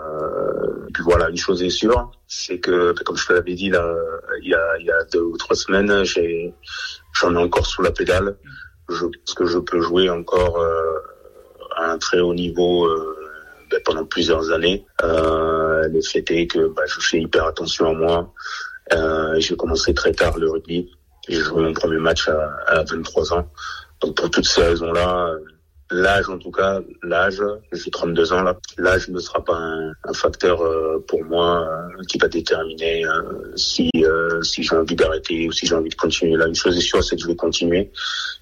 puis 0.92 1.03
voilà, 1.05 1.30
une 1.30 1.36
chose 1.36 1.62
est 1.62 1.70
sûre, 1.70 2.11
c'est 2.26 2.59
que, 2.59 2.92
comme 3.05 3.16
je 3.16 3.26
te 3.26 3.32
l'avais 3.32 3.55
dit 3.55 3.70
là, 3.70 3.94
il 4.42 4.48
y 4.48 4.55
a, 4.55 4.78
il 4.80 4.86
y 4.86 4.90
a 4.90 5.05
deux 5.05 5.20
ou 5.20 5.36
trois 5.36 5.55
semaines, 5.55 6.05
j'ai, 6.05 6.53
j'en 7.12 7.34
ai 7.34 7.38
encore 7.38 7.66
sous 7.66 7.82
la 7.82 7.92
pédale. 7.92 8.36
Je 8.88 9.07
pense 9.07 9.34
que 9.34 9.46
je 9.46 9.59
peux 9.59 9.80
jouer 9.80 10.11
encore 10.11 10.61
euh, 10.61 10.98
à 11.76 11.92
un 11.92 11.98
très 11.98 12.20
haut 12.20 12.34
niveau 12.34 12.86
euh, 12.86 13.12
ben, 13.73 13.81
pendant 13.85 14.05
plusieurs 14.05 14.51
années. 14.51 14.85
Euh, 15.03 15.89
le 15.89 16.01
fait 16.03 16.31
est 16.31 16.47
que 16.47 16.68
ben, 16.68 16.83
je 16.87 17.01
fais 17.01 17.20
hyper 17.20 17.47
attention 17.47 17.87
à 17.89 17.95
moi. 17.95 18.33
Euh, 18.93 19.41
j'ai 19.41 19.57
commencé 19.57 19.95
très 19.95 20.12
tard 20.12 20.39
le 20.39 20.51
rugby. 20.51 20.91
J'ai 21.29 21.41
joué 21.41 21.62
mon 21.62 21.73
premier 21.73 21.99
match 21.99 22.29
à, 22.29 22.51
à 22.66 22.85
23 22.85 23.35
ans. 23.35 23.49
Donc 24.01 24.16
pour 24.16 24.31
toutes 24.31 24.47
ces 24.47 24.62
raisons-là, 24.62 25.35
l'âge 25.93 26.28
en 26.28 26.38
tout 26.38 26.51
cas, 26.51 26.80
l'âge, 27.03 27.43
j'ai 27.72 27.90
32 27.90 28.32
ans 28.32 28.43
là, 28.43 28.57
l'âge 28.78 29.09
ne 29.09 29.18
sera 29.18 29.45
pas 29.45 29.55
un, 29.55 29.93
un 30.05 30.12
facteur 30.12 30.62
euh, 30.62 31.05
pour 31.07 31.24
moi 31.24 31.68
euh, 31.68 32.03
qui 32.09 32.18
va 32.18 32.28
déterminer 32.28 33.05
euh, 33.05 33.57
si 33.57 33.90
si 34.43 34.62
j'ai 34.62 34.74
envie 34.74 34.97
d'arrêter 34.97 35.47
ou 35.47 35.53
si 35.53 35.66
j'ai 35.66 35.74
envie 35.74 35.90
de 35.90 35.95
continuer. 35.95 36.36
Là, 36.36 36.47
une 36.47 36.55
chose 36.55 36.76
est 36.76 36.80
sûre, 36.80 37.05
c'est 37.05 37.16
que 37.16 37.22
je 37.22 37.28
vais 37.28 37.36
continuer. 37.36 37.90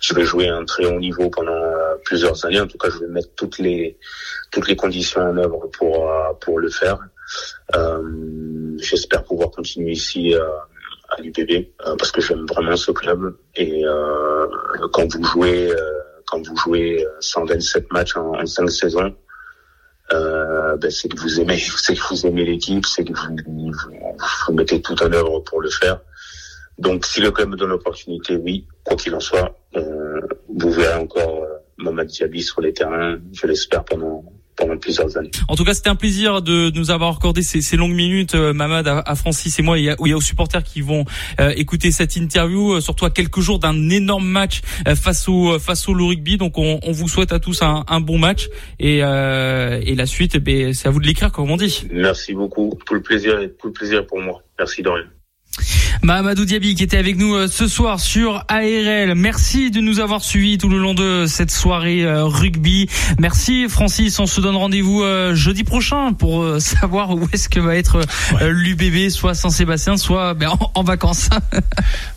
Je 0.01 0.15
vais 0.15 0.25
jouer 0.25 0.49
à 0.49 0.57
un 0.57 0.65
très 0.65 0.87
haut 0.87 0.99
niveau 0.99 1.29
pendant 1.31 1.61
plusieurs 2.05 2.45
années. 2.45 2.61
En 2.61 2.67
tout 2.67 2.79
cas, 2.79 2.89
je 2.91 2.99
vais 2.99 3.09
mettre 3.09 3.31
toutes 3.37 3.59
les 3.59 3.99
toutes 4.51 4.69
les 4.69 4.77
conditions 4.77 5.21
en 5.21 5.37
œuvre 5.37 5.69
pour 5.79 6.11
pour 6.41 6.59
le 6.59 6.71
faire. 6.71 6.99
J'espère 8.79 9.25
pouvoir 9.25 9.51
continuer 9.51 9.93
ici 9.93 10.35
à 10.35 11.21
l'UPB 11.21 11.69
parce 11.99 12.13
que 12.13 12.21
j'aime 12.21 12.47
vraiment 12.47 12.77
ce 12.77 12.93
club 12.93 13.37
et 13.57 13.85
quand 14.93 15.15
vous 15.15 15.25
jouez 15.25 15.73
quand 16.31 16.47
vous 16.47 16.57
jouez 16.57 17.05
127 17.21 17.93
matchs 17.93 18.17
en, 18.17 18.41
en 18.41 18.47
5 18.47 18.71
saisons, 18.71 19.15
euh, 20.13 20.77
ben 20.77 20.91
c'est 20.91 21.09
que 21.09 21.19
vous 21.21 21.41
aimez, 21.41 21.59
c'est 21.77 21.95
que 21.95 22.09
vous 22.09 22.27
aimez 22.27 22.45
l'équipe, 22.45 22.87
c'est 22.87 23.05
que 23.05 23.13
vous, 23.13 23.73
vous, 24.47 24.55
mettez 24.55 24.81
tout 24.81 25.01
en 25.03 25.13
œuvre 25.13 25.41
pour 25.41 25.61
le 25.61 25.71
faire. 25.71 26.01
Donc, 26.79 27.05
si 27.05 27.21
le 27.21 27.31
club 27.31 27.51
me 27.51 27.57
donne 27.57 27.71
l'opportunité, 27.71 28.37
oui, 28.37 28.67
quoi 28.85 28.97
qu'il 28.97 29.15
en 29.15 29.21
soit, 29.21 29.55
euh, 29.77 30.21
vous 30.49 30.71
verrez 30.73 30.99
encore 30.99 31.45
euh, 31.45 31.59
Mohamed 31.79 32.09
Diaby 32.09 32.43
sur 32.43 32.61
les 32.61 32.73
terrains, 32.73 33.19
je 33.33 33.47
l'espère 33.47 33.85
pendant 33.85 34.25
plusieurs 34.81 35.17
années. 35.17 35.31
En 35.49 35.57
tout 35.57 35.65
cas, 35.65 35.75
c'était 35.75 35.91
un 35.91 35.97
plaisir 35.97 36.43
de 36.43 36.71
nous 36.75 36.91
avoir 36.91 37.17
accordé 37.17 37.43
ces, 37.43 37.61
ces 37.61 37.77
longues 37.77 37.95
minutes, 37.95 38.35
euh, 38.35 38.53
Mamad, 38.53 38.87
à, 38.89 39.15
Francis 39.15 39.59
et 39.59 39.63
moi, 39.63 39.79
et, 39.79 39.83
y 39.83 39.91
a 40.13 40.17
aux 40.17 40.21
supporters 40.21 40.63
qui 40.63 40.81
vont 40.81 41.05
euh, 41.41 41.53
écouter 41.57 41.91
cette 41.93 42.17
interview, 42.17 42.75
euh, 42.75 42.81
surtout 42.81 43.05
à 43.05 43.11
quelques 43.11 43.41
jours 43.41 43.59
d'un 43.59 43.91
énorme 43.91 44.27
match 44.27 44.61
face 44.95 45.29
au 45.29 45.59
face 45.59 45.89
au 45.89 45.93
rugby. 45.93 46.37
Donc, 46.37 46.59
on, 46.59 46.81
on, 46.83 46.93
vous 46.93 47.09
souhaite 47.09 47.33
à 47.33 47.39
tous 47.39 47.63
un, 47.63 47.85
un 47.89 48.01
bon 48.01 48.19
match 48.19 48.49
et, 48.79 48.99
et 48.99 49.95
la 49.95 50.07
suite, 50.07 50.35
eh 50.37 50.41
ben, 50.41 50.75
c'est 50.75 50.89
à 50.89 50.91
vous 50.91 51.01
de 51.01 51.07
l'écrire, 51.07 51.33
comme 51.33 51.51
on 51.51 51.57
dit. 51.57 51.87
Merci 51.93 52.35
beaucoup, 52.35 52.79
tout 52.87 52.95
le 52.95 53.03
plaisir, 53.03 53.39
tout 53.59 53.69
le 53.69 53.73
plaisir 53.73 54.07
pour 54.07 54.21
moi. 54.21 54.43
Merci 54.59 54.83
Dorian. 54.83 55.07
Mahamadou 56.03 56.45
Diaby 56.45 56.75
qui 56.75 56.83
était 56.83 56.97
avec 56.97 57.17
nous 57.17 57.35
euh, 57.35 57.49
ce 57.49 57.69
soir 57.69 58.01
sur 58.01 58.45
ARL. 58.49 59.15
Merci 59.15 59.71
de 59.71 59.81
nous 59.81 60.01
avoir 60.01 60.23
suivis 60.23 60.57
tout 60.57 60.69
le 60.69 60.79
long 60.79 60.95
de 60.95 61.27
cette 61.27 61.51
soirée 61.51 62.05
euh, 62.05 62.25
rugby. 62.25 62.89
Merci 63.19 63.69
Francis, 63.69 64.19
on 64.19 64.27
se 64.27 64.41
donne 64.41 64.57
rendez-vous 64.57 65.03
euh, 65.03 65.35
jeudi 65.35 65.65
prochain 65.65 66.13
pour 66.13 66.47
savoir 66.61 67.11
où 67.11 67.29
est-ce 67.33 67.49
que 67.49 67.61
va 67.61 67.77
être 67.77 68.01
l'UBB, 68.41 69.11
soit 69.11 69.35
Saint-Sébastien, 69.35 69.97
soit 69.97 70.35
ben, 70.35 70.53
en, 70.75 70.83
vacances. 70.83 71.29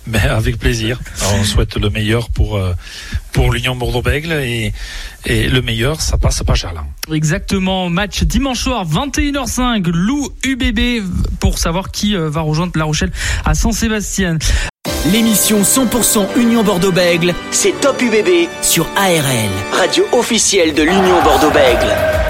ben, 0.08 0.30
avec 0.30 0.58
plaisir. 0.58 1.00
on 1.36 1.44
souhaite 1.44 1.76
le 1.76 1.90
meilleur 1.90 2.30
pour 2.30 2.60
pour 3.34 3.52
l'Union 3.52 3.76
Bordeaux-Bègle 3.76 4.34
et, 4.34 4.74
et 5.26 5.48
le 5.48 5.62
meilleur, 5.62 6.02
ça 6.02 6.18
passe 6.18 6.44
pas 6.44 6.54
Gerland. 6.54 6.86
Exactement. 7.12 7.90
Match 7.90 8.24
dimanche 8.24 8.60
soir, 8.60 8.86
21h05, 8.88 9.90
Lou 9.90 10.30
UBB 10.44 11.04
pour 11.40 11.58
savoir 11.58 11.92
qui 11.92 12.16
va 12.16 12.42
rejoindre 12.42 12.74
La 12.76 12.86
Rochelle 12.86 13.12
à 13.46 13.54
Saint-Sébastien. 13.54 14.38
L'émission 15.12 15.62
100% 15.62 16.38
Union 16.38 16.64
Bordeaux-Bègle, 16.64 17.34
c'est 17.52 17.80
Top 17.82 18.02
UBB 18.02 18.48
sur 18.62 18.88
ARL, 18.96 19.50
radio 19.72 20.06
officielle 20.14 20.74
de 20.74 20.84
l'Union 20.84 21.22
Bordeaux-Bègle. 21.24 22.23